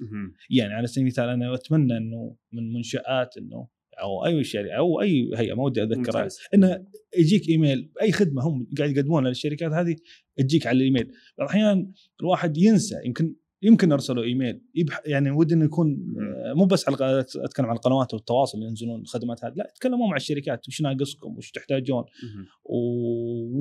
يعني 0.50 0.74
على 0.74 0.88
سبيل 0.88 1.02
المثال 1.04 1.30
أنا 1.30 1.54
أتمنى 1.56 1.98
إنه 1.98 2.36
من 2.52 2.74
منشآت 2.74 3.38
إنه 3.38 3.68
أو 4.02 4.26
أي 4.26 4.44
شركة 4.44 4.74
أو 4.74 5.02
أي 5.02 5.32
هيئة 5.36 5.54
ما 5.54 5.64
ودي 5.64 5.84
اذكرها. 5.84 6.28
إنه 6.54 6.86
يجيك 7.18 7.50
إيميل 7.50 7.92
بأي 7.96 8.12
خدمة 8.12 8.42
هم 8.48 8.68
قاعد 8.78 8.98
يقدمونها 8.98 9.30
للشركات 9.30 9.72
هذه 9.72 9.96
تجيك 10.38 10.68
على 10.68 10.78
الإيميل. 10.78 11.04
بعض 11.38 11.50
الأحيان 11.50 11.92
الواحد 12.22 12.58
ينسى 12.58 12.96
يمكن 13.06 13.36
يمكن 13.62 13.92
ارسلوا 13.92 14.24
إيميل. 14.24 14.62
يبح 14.76 15.02
يعني 15.06 15.32
ودي 15.32 15.54
إنه 15.54 15.66
يكون 15.66 16.16
آه، 16.46 16.54
مو 16.54 16.66
بس 16.66 16.90
على 16.90 17.26
أتكلم 17.36 17.66
عن 17.66 17.76
القنوات 17.76 18.14
والتواصل 18.14 18.58
اللي 18.58 18.70
ينزلون 18.70 19.02
الخدمات 19.02 19.46
هذه 19.46 19.54
لا 19.56 19.74
تكلموا 19.76 20.08
مع 20.08 20.16
الشركات 20.16 20.68
وش 20.68 20.82
ناقصكم 20.82 21.38
وش 21.38 21.52
تحتاجون. 21.52 22.04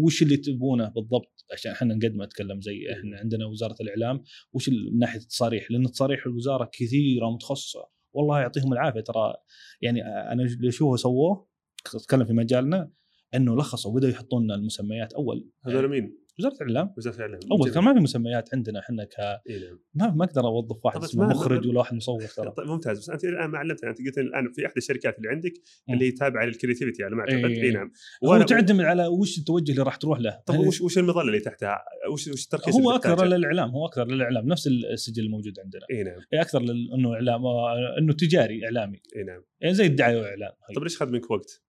وش 0.05 0.23
اللي 0.23 0.37
تبونه 0.37 0.89
بالضبط 0.89 1.45
عشان 1.53 1.73
إحنا 1.73 1.95
نقدم 1.95 2.23
اتكلم 2.23 2.61
زي 2.61 2.93
إحنا 2.93 3.19
عندنا 3.19 3.47
وزارة 3.47 3.77
الإعلام 3.81 4.23
وش 4.53 4.69
من 4.69 4.99
ناحية 4.99 5.21
التصاريح 5.21 5.71
لأن 5.71 5.91
تصاريح 5.91 6.27
الوزارة 6.27 6.71
كثيرة 6.73 7.31
متخصصه 7.31 7.98
والله 8.19 8.41
يعطيهم 8.41 8.73
العافية 8.73 9.01
ترى 9.01 9.35
يعني 9.83 10.03
أنا 10.07 10.43
اللي 10.43 10.69
اشوفه 10.69 10.97
سووه 10.97 11.49
اتكلم 11.95 12.25
في 12.25 12.33
مجالنا 12.33 12.91
إنه 13.35 13.57
لخصوا 13.57 13.95
بدأوا 13.95 14.13
يحطون 14.13 14.51
المسميات 14.51 15.13
أول 15.13 15.51
هذول 15.67 15.89
مين؟ 15.89 16.19
وزارة 16.39 16.55
الإعلام. 16.55 16.95
وزارة 16.97 17.15
الإعلام. 17.17 17.41
اول 17.53 17.85
ما 17.85 17.95
في 17.95 18.01
مسميات 18.01 18.55
عندنا 18.55 18.79
إحنا 18.81 19.05
ك 19.05 19.17
نعم. 19.49 19.79
ما 19.95 20.15
ما 20.15 20.25
أقدر 20.25 20.45
أوظف 20.47 20.85
واحد 20.85 21.03
اسمه 21.05 21.27
مخرج 21.29 21.67
ولا 21.69 21.79
واحد 21.79 21.95
مصور 21.97 22.23
ترى. 22.23 22.51
طيب 22.51 22.67
ممتاز. 22.67 22.99
بس 22.99 23.11
أنت 23.11 23.25
الآن 23.25 23.51
ما 23.51 23.59
علمتني 23.59 23.91
أنت 23.91 23.99
قلت 23.99 24.19
الآن 24.19 24.53
في 24.53 24.67
أحد 24.67 24.73
الشركات 24.77 25.19
اللي 25.19 25.29
عندك. 25.29 25.53
اللي 25.91 26.07
هي 26.07 26.11
تابعه 26.11 26.45
لل 26.45 26.55
creativity 26.55 27.05
على 27.05 27.17
ما 27.17 27.21
أعتقد. 27.21 27.45
إي. 27.45 27.63
إي 27.63 27.71
نعم. 27.71 27.93
هو 28.25 28.39
وأنا- 28.41 28.45
تعتمد 28.45 28.85
على 28.85 29.07
وش 29.07 29.39
التوجه 29.39 29.71
اللي 29.73 29.83
راح 29.83 29.97
تروح 29.97 30.21
له. 30.21 30.41
طب 30.47 30.55
هل- 30.55 30.67
وش 30.69 30.81
وش 30.81 30.99
المظلة 30.99 31.23
اللي 31.23 31.41
تحتها؟ 31.41 31.79
وش 32.13 32.29
وش 32.29 32.45
الترخيص 32.45 32.75
هو 32.77 32.91
أكثر؟ 32.91 33.25
للإعلام 33.25 33.71
هو 33.71 33.87
أكثر 33.87 34.05
للإعلام. 34.07 34.47
نفس 34.47 34.67
السجل 34.67 35.23
الموجود 35.25 35.61
عندنا. 35.61 35.83
إي 35.91 36.03
نعم. 36.03 36.21
إيه 36.33 36.41
أكثر 36.41 36.61
إنه 36.95 37.15
إعلام 37.15 37.47
آه، 37.47 37.99
إنه 37.99 38.13
تجاري 38.13 38.65
إعلامي. 38.65 39.01
إي 39.17 39.23
نعم. 39.23 39.43
يعني 39.61 39.75
زي 39.75 39.87
الدعاية 39.87 40.17
والاعلان 40.17 40.51
طب 40.77 40.83
ليش 40.83 40.97
اخذ 40.97 41.11
منك 41.13 41.31
وقت؟ 41.31 41.63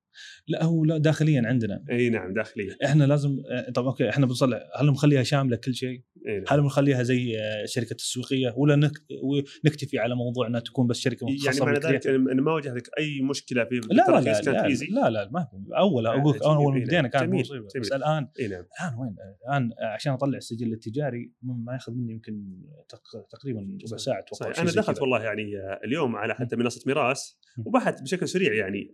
لا 0.48 0.64
هو 0.64 0.86
لا 0.86 0.98
داخليا 0.98 1.42
عندنا 1.46 1.84
إي 1.92 2.10
نعم 2.10 2.34
داخليا 2.34 2.76
إحنا 2.86 3.04
لازم 3.04 3.38
آه، 3.52 3.72
طب 3.72 3.86
okay 3.86 4.10
إحنا 4.10 4.26
بنصلح 4.26 4.60
هل 4.80 4.86
نخليها 4.88 5.24
شاملة 5.24 5.56
كل 5.56 5.74
شيء؟ 5.76 6.02
نعم 6.28 6.44
هل 6.50 6.62
بنخليها 6.62 7.04
زي 7.04 7.40
آه، 7.40 7.66
شركة 7.66 7.96
تسويقيه 7.96 8.54
ولا 8.58 8.76
نك- 8.76 9.06
ونكتفي 9.24 10.00
على 10.00 10.16
موضوع 10.16 10.48
انها 10.48 10.60
تكون 10.60 10.88
بس 10.88 11.00
شركة 11.00 11.26
يعني 11.46 11.60
معنى؟ 11.62 11.80
ذلك 11.80 12.08
ان 12.08 12.40
ما 12.42 12.52
واجهتك 12.54 12.90
أي 13.00 13.22
مشكلة 13.22 13.66
في 13.66 13.76
لا 13.76 14.04
لا 14.08 14.20
لا 14.22 14.34
كانت 14.34 14.48
لا, 14.48 14.68
لا 14.90 15.10
لا 15.10 15.30
ما 15.32 15.48
في 15.52 15.78
أول 15.78 16.08
آه، 16.08 16.20
أقول 16.22 16.36
لك. 16.36 16.44
أول 16.44 16.72
ما 16.74 16.78
إيه 16.80 16.86
بدينا 16.86 17.02
نعم. 17.02 17.12
كانت 17.12 17.24
جميل. 17.24 17.40
مصيبة. 17.42 17.68
بس 17.80 17.92
الآن 17.92 18.28
إي 18.40 18.48
نعم 18.48 18.64
الآن 18.82 19.00
وين؟ 19.00 19.16
الآن 19.48 19.70
عشان 19.94 20.14
أطلع 20.14 20.38
السجل 20.38 20.74
التجاري 20.74 21.32
ما 21.44 21.74
ياخذ 21.74 21.94
مني 21.94 22.14
يمكن 22.14 22.44
تق- 22.90 23.28
تقريبا 23.30 23.60
ربع 23.88 23.98
ساعة 23.98 24.20
أتوقع 24.20 24.62
أنا 24.62 24.72
دخلت. 24.72 25.02
والله 25.02 25.24
يعني 25.24 25.44
اليوم 25.86 26.16
على 26.16 26.36
حتى 26.36 26.56
منصة 26.56 26.84
مراس. 26.88 27.22
وبحث 27.66 28.02
بشكل 28.02 28.28
سريع 28.28 28.54
يعني 28.54 28.92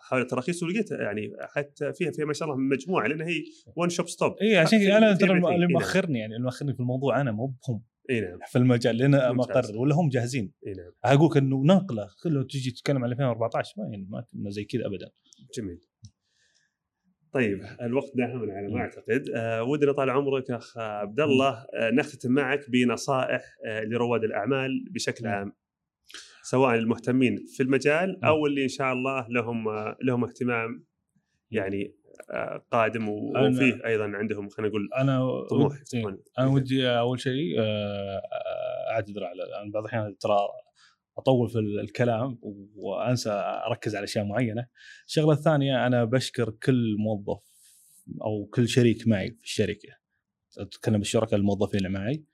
حول 0.00 0.20
التراخيص 0.20 0.62
ولقيت 0.62 0.90
يعني 0.90 1.32
حتى 1.40 1.92
فيها 1.92 2.10
فيها 2.10 2.24
ما 2.24 2.32
شاء 2.32 2.48
الله 2.48 2.60
مجموعة 2.60 3.06
لأن 3.06 3.20
هي 3.20 3.44
one 3.76 3.88
shop 3.88 4.08
stop 4.08 4.36
إي 4.42 4.56
عشان 4.56 4.78
كذا 4.78 4.98
أنا 4.98 5.14
ترى 5.14 5.32
اللي 5.32 5.58
نعم. 5.58 5.72
مؤخرني 5.72 6.18
يعني 6.18 6.34
اللي 6.34 6.44
مؤخرني 6.44 6.74
في 6.74 6.80
الموضوع 6.80 7.20
أنا 7.20 7.32
مو 7.32 7.46
بهم 7.46 7.82
إي 8.10 8.20
نعم. 8.20 8.38
في 8.46 8.58
المجال 8.58 8.96
لأن. 8.96 9.36
مقرر 9.36 9.78
ولا 9.78 9.94
هم 9.94 10.08
جاهزين. 10.08 10.52
إي 10.66 10.72
نعم. 10.72 10.92
أقول 11.04 11.30
لك 11.30 11.36
إنه 11.36 11.64
نقله 11.64 12.08
كله 12.22 12.42
تجي 12.42 12.70
تتكلم 12.70 13.04
عن 13.04 13.10
2014 13.10 13.74
ما 13.78 13.84
يعني 13.84 14.06
ما 14.10 14.24
كنا 14.32 14.50
زي 14.50 14.64
كذا 14.64 14.86
ابدا. 14.86 15.10
جميل. 15.56 15.80
طيب 17.32 17.62
الوقت 17.80 18.12
داهمنا 18.14 18.52
على 18.54 18.68
ما 18.68 18.74
م. 18.74 18.76
أعتقد. 18.76 19.28
آه 19.36 19.62
ودنا 19.62 19.92
طال 19.92 20.10
عمرك 20.10 20.50
أخ 20.50 20.78
عبد 20.78 21.20
الله. 21.20 21.66
آه 21.74 21.90
نختتم 21.90 22.32
معك 22.32 22.70
بنصائح 22.70 23.42
آه 23.66 23.80
لرواد 23.80 24.24
الأعمال 24.24 24.84
بشكل 24.90 25.24
م. 25.24 25.28
عام. 25.28 25.52
سواء 26.44 26.74
المهتمين 26.74 27.44
في 27.56 27.62
المجال 27.62 28.20
م. 28.22 28.24
أو 28.24 28.46
اللي 28.46 28.62
إن 28.62 28.68
شاء 28.68 28.92
الله 28.92 29.26
لهم 29.28 29.68
آه 29.68 29.96
لهم 30.02 30.24
اهتمام 30.24 30.84
يعني 31.50 31.94
آه 32.30 32.64
قادم 32.70 33.08
وفيه 33.08 33.86
أيضا 33.86 34.04
عندهم 34.04 34.48
خلينا 34.48 34.70
نقول 34.70 34.88
أنا 34.96 35.46
طموح 35.50 35.80
يفتحون 35.80 36.22
أنا 36.38 36.46
ودي 36.46 36.88
أول 36.88 37.20
شيء 37.20 37.60
آه، 37.60 38.22
أعتذر 38.90 39.24
على 39.24 39.70
بعض 39.72 39.84
الأحيان 39.84 40.18
ترى 40.18 40.36
أطول 41.18 41.50
في 41.50 41.58
الكلام 41.58 42.38
وأنسى 42.74 43.30
أركز 43.66 43.96
على 43.96 44.04
أشياء 44.04 44.24
معينة. 44.24 44.66
الشغلة 45.06 45.32
الثانية 45.32 45.86
أنا 45.86 46.04
بشكر 46.04 46.50
كل 46.50 46.96
موظف 46.98 47.42
أو 48.22 48.46
كل 48.46 48.68
شريك 48.68 49.08
معي 49.08 49.30
في 49.30 49.42
الشركة. 49.42 49.88
أتكلم 50.58 50.98
بالشركاء 50.98 51.34
الموظفين 51.34 51.78
اللي 51.78 51.98
معي 51.98 52.24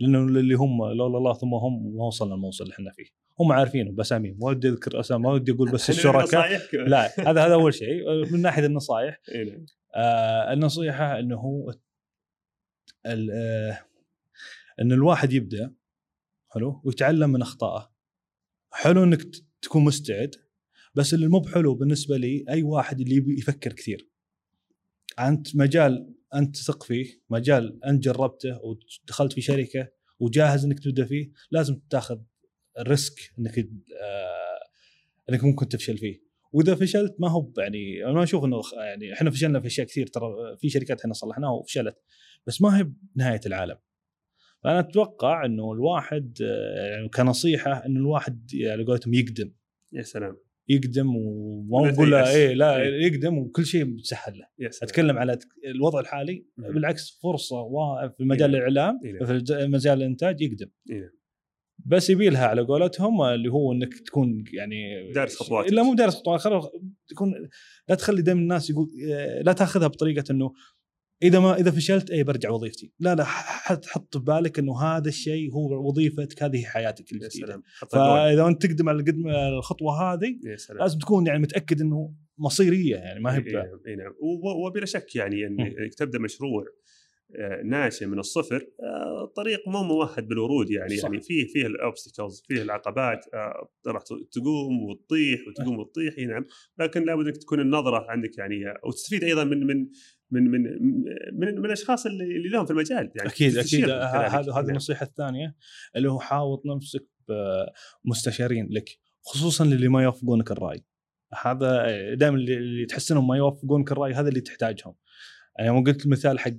لأنه 0.00 0.18
اللي 0.18 0.54
هم 0.54 0.84
لولا 0.84 1.18
الله 1.18 1.34
ثم 1.34 1.54
هم 1.54 1.96
ما 1.96 2.04
وصلنا 2.04 2.34
الموصل 2.34 2.64
اللي 2.64 2.74
إحنا 2.74 2.90
فيه. 2.90 3.04
هم 3.40 3.52
عارفين 3.52 3.94
باساميهم 3.94 4.38
ما 4.40 4.46
ودي 4.46 4.68
أذكر 4.68 5.00
أسامي 5.00 5.22
ما 5.22 5.30
ودي 5.30 5.52
أقول 5.52 5.70
بس 5.70 5.90
الشركاء 5.90 6.22
نصايحك؟ 6.22 6.74
لا 6.74 7.30
هذا 7.30 7.46
هذا 7.46 7.54
أول 7.54 7.74
شيء 7.74 8.32
من 8.32 8.42
ناحية 8.42 8.66
النصائح 8.66 9.20
إي 9.34 9.44
نعم. 9.44 9.66
آه 9.94 10.52
النصيحة 10.52 11.18
إنه 11.18 11.36
هو 11.36 11.74
آه 13.06 13.78
إن 14.80 14.92
الواحد 14.92 15.32
يبدأ 15.32 15.74
حلو 16.54 16.80
ويتعلم 16.84 17.30
من 17.30 17.42
أخطائه 17.42 17.92
حلو 18.72 19.04
إنك 19.04 19.20
تكون 19.62 19.84
مستعد 19.84 20.34
بس 20.94 21.14
اللي 21.14 21.28
مو 21.28 21.38
بحلو 21.38 21.74
بالنسبة 21.74 22.16
لي 22.16 22.44
أي 22.48 22.62
واحد 22.62 23.00
اللي 23.00 23.38
يفكر 23.38 23.72
كثير 23.72 24.10
أنت 25.18 25.56
مجال 25.56 26.14
أنت 26.34 26.56
تثق 26.56 26.82
فيه 26.82 27.20
مجال 27.30 27.84
أنت 27.84 28.04
جربته 28.04 28.60
ودخلت 28.64 29.32
في 29.32 29.40
شركة 29.40 29.88
وجاهز 30.20 30.64
إنك 30.64 30.80
تبدأ 30.80 31.04
فيه 31.04 31.32
لازم 31.50 31.80
تاخذ 31.90 32.18
الريسك 32.78 33.14
إنك 33.38 33.58
آه 33.58 34.60
إنك 35.30 35.44
ممكن 35.44 35.68
تفشل 35.68 35.98
فيه. 35.98 36.30
وإذا 36.52 36.74
فشلت 36.74 37.16
ما 37.18 37.30
هو 37.30 37.52
يعني 37.58 38.04
أنا 38.04 38.12
ما 38.12 38.22
أشوف 38.22 38.44
إنه 38.44 38.60
يعني 38.76 39.12
إحنا 39.12 39.30
فشلنا 39.30 39.60
في 39.60 39.66
أشياء 39.66 39.86
كثير 39.86 40.06
ترى 40.06 40.56
في 40.58 40.68
شركات 40.68 41.00
إحنا 41.00 41.12
صلحناها 41.12 41.50
وفشلت 41.50 41.96
بس 42.46 42.62
ما 42.62 42.78
هي 42.78 42.90
بنهاية 43.14 43.40
العالم. 43.46 43.76
فأنا 44.64 44.80
أتوقع 44.80 45.44
إنه 45.44 45.72
الواحد 45.72 46.38
آه، 46.42 46.90
يعني 46.90 47.08
كنصيحة 47.08 47.86
إنه 47.86 48.00
الواحد 48.00 48.50
على 48.62 48.84
قولتهم 48.84 49.14
يقدم. 49.14 49.52
يا 49.92 50.02
سلام. 50.02 50.49
يقدم 50.70 51.16
وما 51.16 51.90
نقول 51.90 52.10
له. 52.10 52.30
إيه 52.30 52.54
لا 52.54 52.82
إيه. 52.82 53.06
يقدم 53.06 53.38
وكل 53.38 53.66
شيء 53.66 53.84
متسهل 53.84 54.38
له 54.38 54.70
سلام 54.70 54.88
أتكلم 54.88 55.18
على 55.18 55.38
الوضع 55.64 56.00
الحالي 56.00 56.46
مم. 56.56 56.72
بالعكس 56.74 57.18
فرصة 57.22 57.62
في 58.18 58.24
مجال 58.24 58.54
إيه. 58.54 58.58
الإعلام 58.58 59.00
إيه. 59.04 59.24
في 59.24 59.66
مجال 59.66 59.98
الإنتاج 59.98 60.40
يقدم 60.40 60.70
نعم. 60.90 61.10
بس 61.86 62.10
يبي 62.10 62.28
لها 62.28 62.46
على 62.46 62.62
قولتهم 62.62 63.22
اللي 63.22 63.48
هو 63.48 63.72
إنك 63.72 63.94
تكون 64.06 64.44
يعني 64.52 65.12
دارس 65.12 65.36
خطواتك. 65.36 65.72
لا 65.72 65.82
مو 65.82 65.94
دارس 65.94 66.14
خطوات 66.14 66.72
تكون 67.08 67.34
لا 67.88 67.94
تخلي 67.94 68.22
دائما 68.22 68.40
الناس 68.40 68.70
يقول 68.70 68.88
لا 69.42 69.52
تاخذها 69.52 69.86
بطريقة 69.86 70.24
إنه 70.30 70.52
إذا 71.22 71.40
ما 71.40 71.56
إذا 71.56 71.70
فشلت 71.70 72.10
اي 72.10 72.22
برجع 72.22 72.50
وظيفتي. 72.50 72.92
لا 73.00 73.14
لا 73.14 73.24
حط 73.24 74.16
في 74.16 74.24
بالك 74.24 74.58
إنه 74.58 74.82
هذا 74.82 75.08
الشيء 75.08 75.52
هو 75.52 75.88
وظيفتك 75.88 76.42
هذه 76.42 76.62
حياتك 76.64 77.12
يا 77.12 77.16
الجديده. 77.16 77.62
فإذا 77.90 78.46
أنت 78.46 78.66
تقدم 78.66 78.88
على 78.88 79.04
الخطوة 79.58 80.12
هذه 80.12 80.38
لازم 80.70 80.98
تكون 80.98 81.26
يعني 81.26 81.38
متأكد 81.38 81.80
إنه 81.80 82.14
مصيرية 82.38 82.96
يعني 82.96 83.20
ما 83.20 83.34
هي 83.34 83.36
اي 83.36 83.42
ب- 83.42 83.98
نعم. 83.98 84.14
وبلا 84.66 84.86
شك 84.86 85.16
يعني 85.16 85.46
إنك 85.46 85.94
تبدأ 85.94 86.18
مشروع 86.18 86.64
آه، 87.36 87.62
ناشئ 87.64 88.06
من 88.06 88.18
الصفر 88.18 88.66
آه، 88.82 89.32
طريق 89.36 89.68
مو 89.68 89.82
ممهد 89.82 90.28
بالورود 90.28 90.70
يعني. 90.70 90.96
صح. 90.96 91.04
يعني 91.04 91.20
فيه 91.20 91.46
فيه 91.46 91.66
ال 91.66 91.74
obstacles 91.74 92.42
فيه 92.46 92.62
العقبات 92.62 93.24
آه، 93.34 93.68
راح 93.86 94.02
تقوم 94.32 94.82
وتطيح 94.82 95.40
وتقوم 95.48 95.78
وتطيح 95.78 96.14
اي 96.18 96.26
نعم. 96.26 96.46
لكن 96.78 97.04
لابد 97.04 97.26
إنك 97.26 97.36
تكون 97.36 97.60
النظرة 97.60 98.06
عندك 98.08 98.38
يعني 98.38 98.56
وتستفيد 98.84 99.24
أيضا 99.24 99.44
من 99.44 99.66
من 99.66 99.86
من 100.30 100.42
من 100.42 100.62
من, 101.32 101.58
من 101.58 101.64
الأشخاص 101.64 102.06
اللي, 102.06 102.24
اللي 102.24 102.48
لهم 102.48 102.66
في 102.66 102.70
المجال 102.72 103.12
يعني 103.16 103.28
أكيد 103.28 103.48
أكيد. 103.50 103.62
تستشير 103.62 103.86
ه- 103.86 103.88
كذلك. 103.88 104.34
هذا 104.34 104.52
هذه 104.52 104.60
نعم. 104.60 104.70
النصيحة 104.70 105.06
الثانية 105.06 105.56
اللي 105.96 106.10
هو 106.10 106.20
حاوط 106.20 106.62
نفسك 106.66 107.06
بمستشارين 108.04 108.68
لك 108.70 108.88
خصوصا 109.22 109.64
اللي 109.64 109.88
ما 109.88 110.02
يوافقونك 110.02 110.50
الرأي. 110.50 110.84
هذا 111.42 111.86
دائما 112.14 112.36
اللي 112.36 112.86
تحس 112.86 113.12
إنهم 113.12 113.28
ما 113.28 113.36
يوافقونك 113.36 113.92
الرأي 113.92 114.12
هذا 114.12 114.28
اللي 114.28 114.40
تحتاجهم. 114.40 114.94
يعني 115.58 115.68
يوم 115.70 115.84
قلت 115.84 116.04
المثال 116.04 116.38
حق 116.38 116.50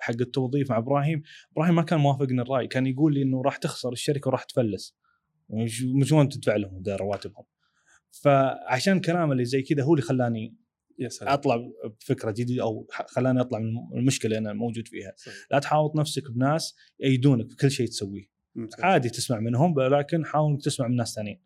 حق 0.00 0.14
التوظيف 0.20 0.70
مع 0.70 0.78
إبراهيم. 0.78 1.22
إبراهيم 1.52 1.74
ما 1.74 1.82
كان 1.82 1.98
موافقني 1.98 2.42
الرأي 2.42 2.66
كان 2.66 2.86
يقول 2.86 3.14
لي 3.14 3.22
إنه 3.22 3.42
راح 3.42 3.56
تخسر 3.56 3.92
الشركة 3.92 4.28
وراح 4.28 4.44
تفلس. 4.44 4.96
وين 6.12 6.28
تدفع 6.28 6.56
لهم 6.56 6.82
رواتبهم. 6.88 7.44
فعشان 8.10 9.00
كلام 9.00 9.32
اللي 9.32 9.44
زي 9.44 9.62
كذا 9.62 9.82
هو 9.82 9.94
اللي 9.94 10.02
خلاني 10.02 10.56
أطلع 11.34 11.56
بفكرة 12.00 12.30
جديدة 12.30 12.62
أو 12.62 12.86
خلاني 13.06 13.40
أطلع 13.40 13.58
من 13.58 13.98
المشكلة 13.98 14.38
اللي 14.38 14.50
أنا 14.50 14.58
موجود 14.58 14.88
فيها. 14.88 15.12
صحيح. 15.16 15.34
لا 15.50 15.58
تحاوط 15.58 15.96
نفسك 15.96 16.30
بناس 16.30 16.76
يأيدونك 17.00 17.50
في 17.50 17.56
كل 17.56 17.70
شيء 17.70 17.86
تسويه. 17.86 18.24
عادي 18.78 19.08
تسمع 19.08 19.40
منهم 19.40 19.80
لكن 19.80 20.24
حاول 20.24 20.58
تسمع 20.58 20.88
من 20.88 20.96
ناس 20.96 21.14
ثانيين. 21.14 21.40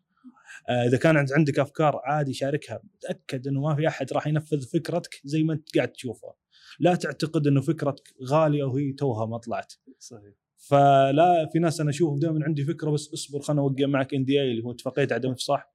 آه، 0.69 0.87
إذا 0.87 0.97
كان 0.97 1.17
عند- 1.17 1.31
عندك 1.33 1.59
أفكار 1.59 2.01
عادي 2.05 2.33
شاركها. 2.33 2.81
تأكد 3.01 3.47
إنه 3.47 3.61
ما 3.61 3.75
في 3.75 3.87
أحد 3.87 4.13
راح 4.13 4.27
ينفذ 4.27 4.61
فكرتك 4.61 5.21
زي 5.23 5.43
ما 5.43 5.53
أنت 5.53 5.75
قاعد 5.75 5.91
تشوفها. 5.91 6.33
لا 6.79 6.95
تعتقد 6.95 7.47
إنه 7.47 7.61
فكرتك 7.61 8.13
غالية 8.29 8.63
وهي 8.63 8.93
توها 8.93 9.25
ما 9.25 9.37
طلعت. 9.37 9.73
صحيح. 9.99 10.33
فلا 10.57 11.49
في 11.53 11.59
ناس 11.59 11.81
أنا 11.81 11.89
أشوف 11.89 12.19
دائما 12.19 12.45
عندي 12.45 12.63
فكرة 12.63 12.89
بس 12.91 13.13
اصبر 13.13 13.39
خلنا 13.39 13.61
أوقع 13.61 13.85
معك 13.85 14.13
ان 14.13 14.25
دي 14.25 14.41
اي 14.41 14.51
اللي 14.51 14.63
هو 14.63 14.71
اتفاقيه 14.71 15.07
عدم 15.11 15.31
افصاح 15.31 15.73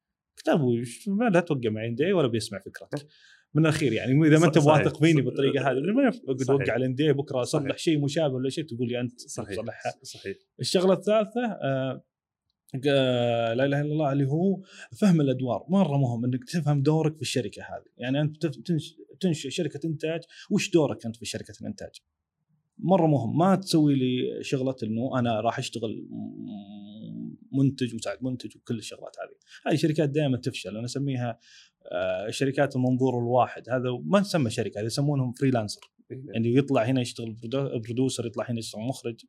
ما 1.06 1.24
لا 1.28 1.40
توقع 1.40 1.70
معي 1.70 1.88
اندي 1.88 2.12
ولا 2.12 2.28
بيسمع 2.28 2.58
فكرتك. 2.58 3.06
من 3.55 3.62
الأخير 3.62 3.92
يعني 3.92 4.26
إذا 4.26 4.38
ما 4.38 4.46
أنت 4.46 4.59
صحيح. 4.59 4.78
واثق 4.78 5.01
فيني 5.01 5.22
بالطريقة 5.22 5.70
هذه 5.70 5.80
ما 5.80 6.11
صحيح. 6.11 6.51
أوقع 6.51 6.76
الاندي 6.76 7.12
بكرة 7.12 7.42
اصلح 7.42 7.62
صحيح. 7.62 7.78
شيء 7.78 8.01
مشابه 8.01 8.34
ولا 8.34 8.51
شيء 8.51 8.64
تقول 8.64 8.88
لي 8.88 9.01
أنت 9.01 9.20
صحيح. 9.20 9.51
تصلحها 9.51 9.92
صحيح. 10.03 10.36
الشغلة 10.61 10.92
الثالثة 10.92 11.44
آه 11.44 12.05
آه، 12.88 13.55
لا 13.55 13.64
إله 13.64 13.80
إلا 13.80 13.92
الله 13.92 14.12
اللي 14.12 14.24
هو 14.24 14.61
فهم 15.01 15.20
الأدوار. 15.20 15.66
مره 15.68 15.96
مهم 15.96 16.24
إنك 16.24 16.44
تفهم 16.44 16.82
دورك 16.82 17.16
في 17.16 17.22
الشركة 17.22 17.62
هذه. 17.62 17.92
يعني 17.96 18.20
أنت 18.20 18.46
تنشئ 19.20 19.51
شركة 19.51 19.86
إنتاج 19.86 20.20
وش 20.51 20.70
دورك 20.70 21.07
أنت 21.07 21.16
في 21.16 21.24
شركة 21.24 21.55
الإنتاج؟ 21.61 21.90
مره 22.78 23.07
مهم 23.07 23.38
ما 23.38 23.57
تسوي 23.57 23.94
لي 23.94 24.44
شغلة 24.44 24.76
إنه 24.82 25.18
أنا 25.18 25.40
راح 25.40 25.59
أشتغل 25.59 26.09
منتج 27.53 27.94
مساعد 27.94 28.18
منتج 28.22 28.57
وكل 28.57 28.78
الشغلات 28.78 29.16
هذه. 29.20 29.36
هذه 29.66 29.78
شركات 29.78 30.09
دائما 30.09 30.36
تفشل 30.36 30.76
أنا 30.76 30.84
أسميها 30.84 31.38
آه، 31.93 32.30
شركات 32.30 32.76
المنظور 32.76 33.18
الواحد. 33.18 33.68
هذا 33.70 33.84
ما 34.05 34.20
تسمى 34.20 34.51
شركة 34.51 34.80
هذه 34.80 34.86
يسمونهم 34.86 35.32
freelancer 35.32 35.80
يعني 36.11 36.55
يطلع 36.55 36.82
هنا 36.82 37.01
يشتغل 37.01 37.34
produ- 37.34 37.78
producer 37.78 38.26
يطلع 38.26 38.51
هنا 38.51 38.59
يشتغل 38.59 38.82
مخرج. 38.82 39.24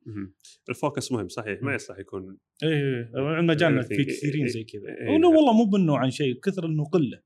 ال 0.68 0.75
focus 0.75 1.12
مهم 1.12 1.28
صحيح 1.28 1.62
ما. 1.62 1.74
يصلح 1.74 1.98
يكون 1.98 2.38
إيه 2.62 3.10
مجالنا 3.40 3.82
في 3.82 3.94
إيه، 3.94 4.06
كثيرين 4.06 4.42
إيه، 4.42 4.52
زي 4.52 4.64
كذا. 4.64 4.82
إيه، 4.88 5.08
ولا. 5.14 5.26
والله 5.28 5.52
مو 5.52 5.64
بانه 5.64 5.96
عن 5.98 6.10
شيء 6.10 6.40
كثر 6.40 6.66
انه 6.66 6.84
قله 6.84 7.20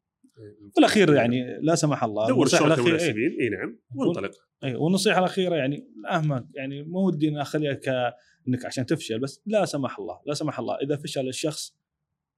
في 0.75 0.79
الأخير 0.79 1.15
يعني 1.15 1.59
لا 1.63 1.75
سمح 1.75 2.05
الله 2.05 2.29
دور 2.29 2.47
إيه. 2.55 2.75
المناسبين 2.75 3.37
إي 3.41 3.49
نعم 3.49 3.79
وانطلق. 3.95 4.31
إيه 4.65 4.77
والنصيحة 4.77 5.19
الأخيرة 5.19 5.55
يعني 5.55 5.89
مهما 6.11 6.49
يعني 6.55 6.83
ما 6.83 7.01
ودي 7.01 7.41
أخليها 7.41 7.73
كانك 7.75 8.65
عشان 8.65 8.87
تفشل 8.87 9.19
بس 9.21 9.43
لا 9.47 9.65
سمح 9.65 9.99
الله 9.99 10.21
لا 10.27 10.35
سمح 10.35 10.59
الله. 10.59 10.75
إذا 10.83 10.97
فشل 10.97 11.29
الشخص 11.29 11.77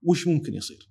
وش 0.03 0.27
ممكن 0.27 0.55
يصير؟ 0.55 0.89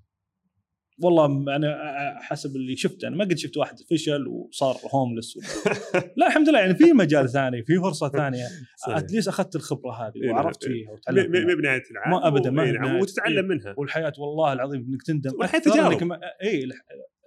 والله 0.97 1.25
أنا 1.55 1.75
حسب 2.21 2.55
اللي 2.55 2.75
شفته 2.75 3.07
أنا 3.07 3.15
ما 3.15 3.23
قد 3.25 3.37
شفت 3.37 3.57
واحد 3.57 3.79
فشل 3.89 4.27
وصار 4.27 4.77
هوملس 4.93 5.37
لا 6.17 6.27
الحمد 6.27 6.49
لله 6.49 6.59
يعني 6.59 6.75
في 6.75 6.93
مجال 6.93 7.29
ثاني 7.29 7.63
في 7.63 7.77
فرصة 7.77 8.09
ثانية. 8.09 8.45
اتليست 8.87 9.27
أخذت 9.27 9.55
الخبرة 9.55 9.91
هذه 9.91 10.23
إيه. 10.23 10.31
وعرفت 10.31 10.63
فيها 10.63 10.89
م- 10.89 10.93
وتعلمت 10.93 11.29
منها. 11.29 11.55
م- 11.55 11.57
بنهاية 11.57 11.83
العام 11.91 12.11
ما 12.11 12.27
أبداً، 12.27 12.49
ما 12.49 12.71
نعم. 12.71 12.99
وتتعلم 12.99 13.51
إيه. 13.51 13.57
منها 13.57 13.75
والحياة 13.77 14.13
والله 14.17 14.53
العظيم 14.53 14.81
إنك 14.81 15.03
تندم 15.03 15.31
والحياة 15.39 15.59
أكثر 15.61 15.71
تجارب. 15.71 16.03
ما... 16.03 16.19
اي 16.43 16.69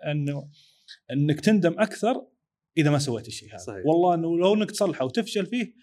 انه 0.07 0.49
إنك 1.13 1.41
تندم 1.41 1.75
أكثر 1.79 2.27
إذا 2.79 2.91
ما 2.91 2.99
سويت 2.99 3.29
الشيء 3.29 3.49
هذا 3.51 3.57
صحيح. 3.59 3.87
والله 3.87 4.15
إنه 4.15 4.39
لو 4.39 4.55
إنك 4.55 4.71
تصلحه 4.71 5.05
وتفشل 5.05 5.47
فيه 5.47 5.75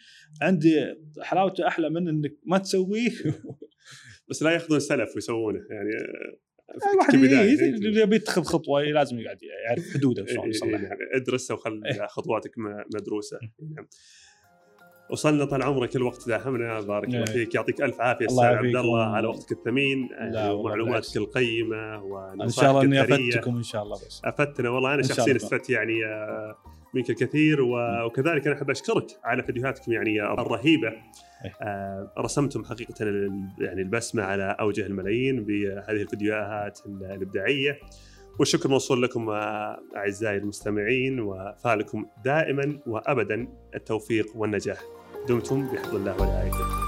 عندي 0.42 0.96
حلاوته 1.22 1.68
أحلى 1.68 1.90
من 1.90 2.08
إنك 2.08 2.38
ما 2.46 2.58
تسويه 2.58 3.12
بس 4.30 4.44
لا 4.44 4.52
يأخذون 4.52 4.80
سلف 4.80 5.16
ويسوونه 5.16 5.60
يعني 5.70 5.90
الواحد 6.94 7.16
إيه. 7.16 8.02
يبي 8.02 8.16
يتخذ 8.16 8.44
خطوة 8.44 8.82
لازم 8.82 9.20
يقعد 9.20 9.38
يعرف 9.68 9.94
حدوده 9.94 10.26
شلون 10.26 10.50
يصلحها 10.50 10.78
نعم. 10.78 10.98
ادرس 11.14 11.52
وخل 11.52 11.82
إيه. 11.86 12.08
خطواتك 12.08 12.52
مدروسة 12.96 13.40
إي 13.44 13.52
نعم. 13.76 13.88
وصلنا 15.10 15.46
طال 15.46 15.64
عمرك 15.64 15.96
الوقت 15.96 16.28
داهمنا 16.28 16.80
بارك 16.82 17.08
الله 17.08 17.20
إيه. 17.20 17.26
فيك 17.26 17.56
يعطيك 17.56 17.82
ألف 17.82 18.02
عافية 18.02 18.26
أستاذ 18.26 18.46
عبد 18.46 18.76
الله 18.76 19.06
على 19.06 19.28
وقتك 19.28 19.52
الثمين 19.52 20.10
والله 20.22 20.54
ومعلوماتك. 20.54 21.18
القيمة 21.18 21.96
إن 22.44 22.50
شاء 22.50 22.72
الله 22.72 22.82
إني 22.82 23.02
افدتكم 23.02 23.56
إن 23.58 23.64
شاء 23.64 23.84
الله 23.84 23.96
بس 23.96 24.22
افدتنا 24.26 24.70
والله 24.70 24.94
أنا 24.94 25.04
شخصيا. 25.04 25.36
أستفدت 25.36 25.70
يعني 25.70 26.06
آه، 26.06 26.56
منك 26.96 27.10
الكثير 27.10 27.62
وكذلك 28.06 28.48
أنا 28.48 28.56
أحب 28.56 28.70
أشكرك 28.70 29.08
على 29.24 29.44
فيديوهاتكم 29.44 29.92
يعني 29.92 30.24
الرهيبة. 30.24 30.88
إيه. 31.46 31.54
آه، 31.62 32.14
رسمتم 32.18 32.66
حقيقة 32.66 33.06
يعني 33.60 33.82
البسمة 33.82 34.24
على 34.24 34.56
أوجه 34.60 34.86
الملايين 34.86 35.44
بهذه 35.44 36.02
الفيديوهات 36.02 36.80
الإبداعية. 36.86 37.80
والشكر 38.40 38.70
موصول 38.70 39.04
لكم 39.04 39.30
آه، 39.30 39.80
أعزائي 39.96 40.38
المستمعين 40.38 41.20
وفالكم 41.20 42.06
دائما 42.26 42.80
وابدا 42.88 43.48
التوفيق 43.76 44.26
والنجاح. 44.36 44.80
دمتم 45.30 45.68
بحفظ 45.68 45.96
الله 45.96 46.22
ورعايته. 46.22 46.85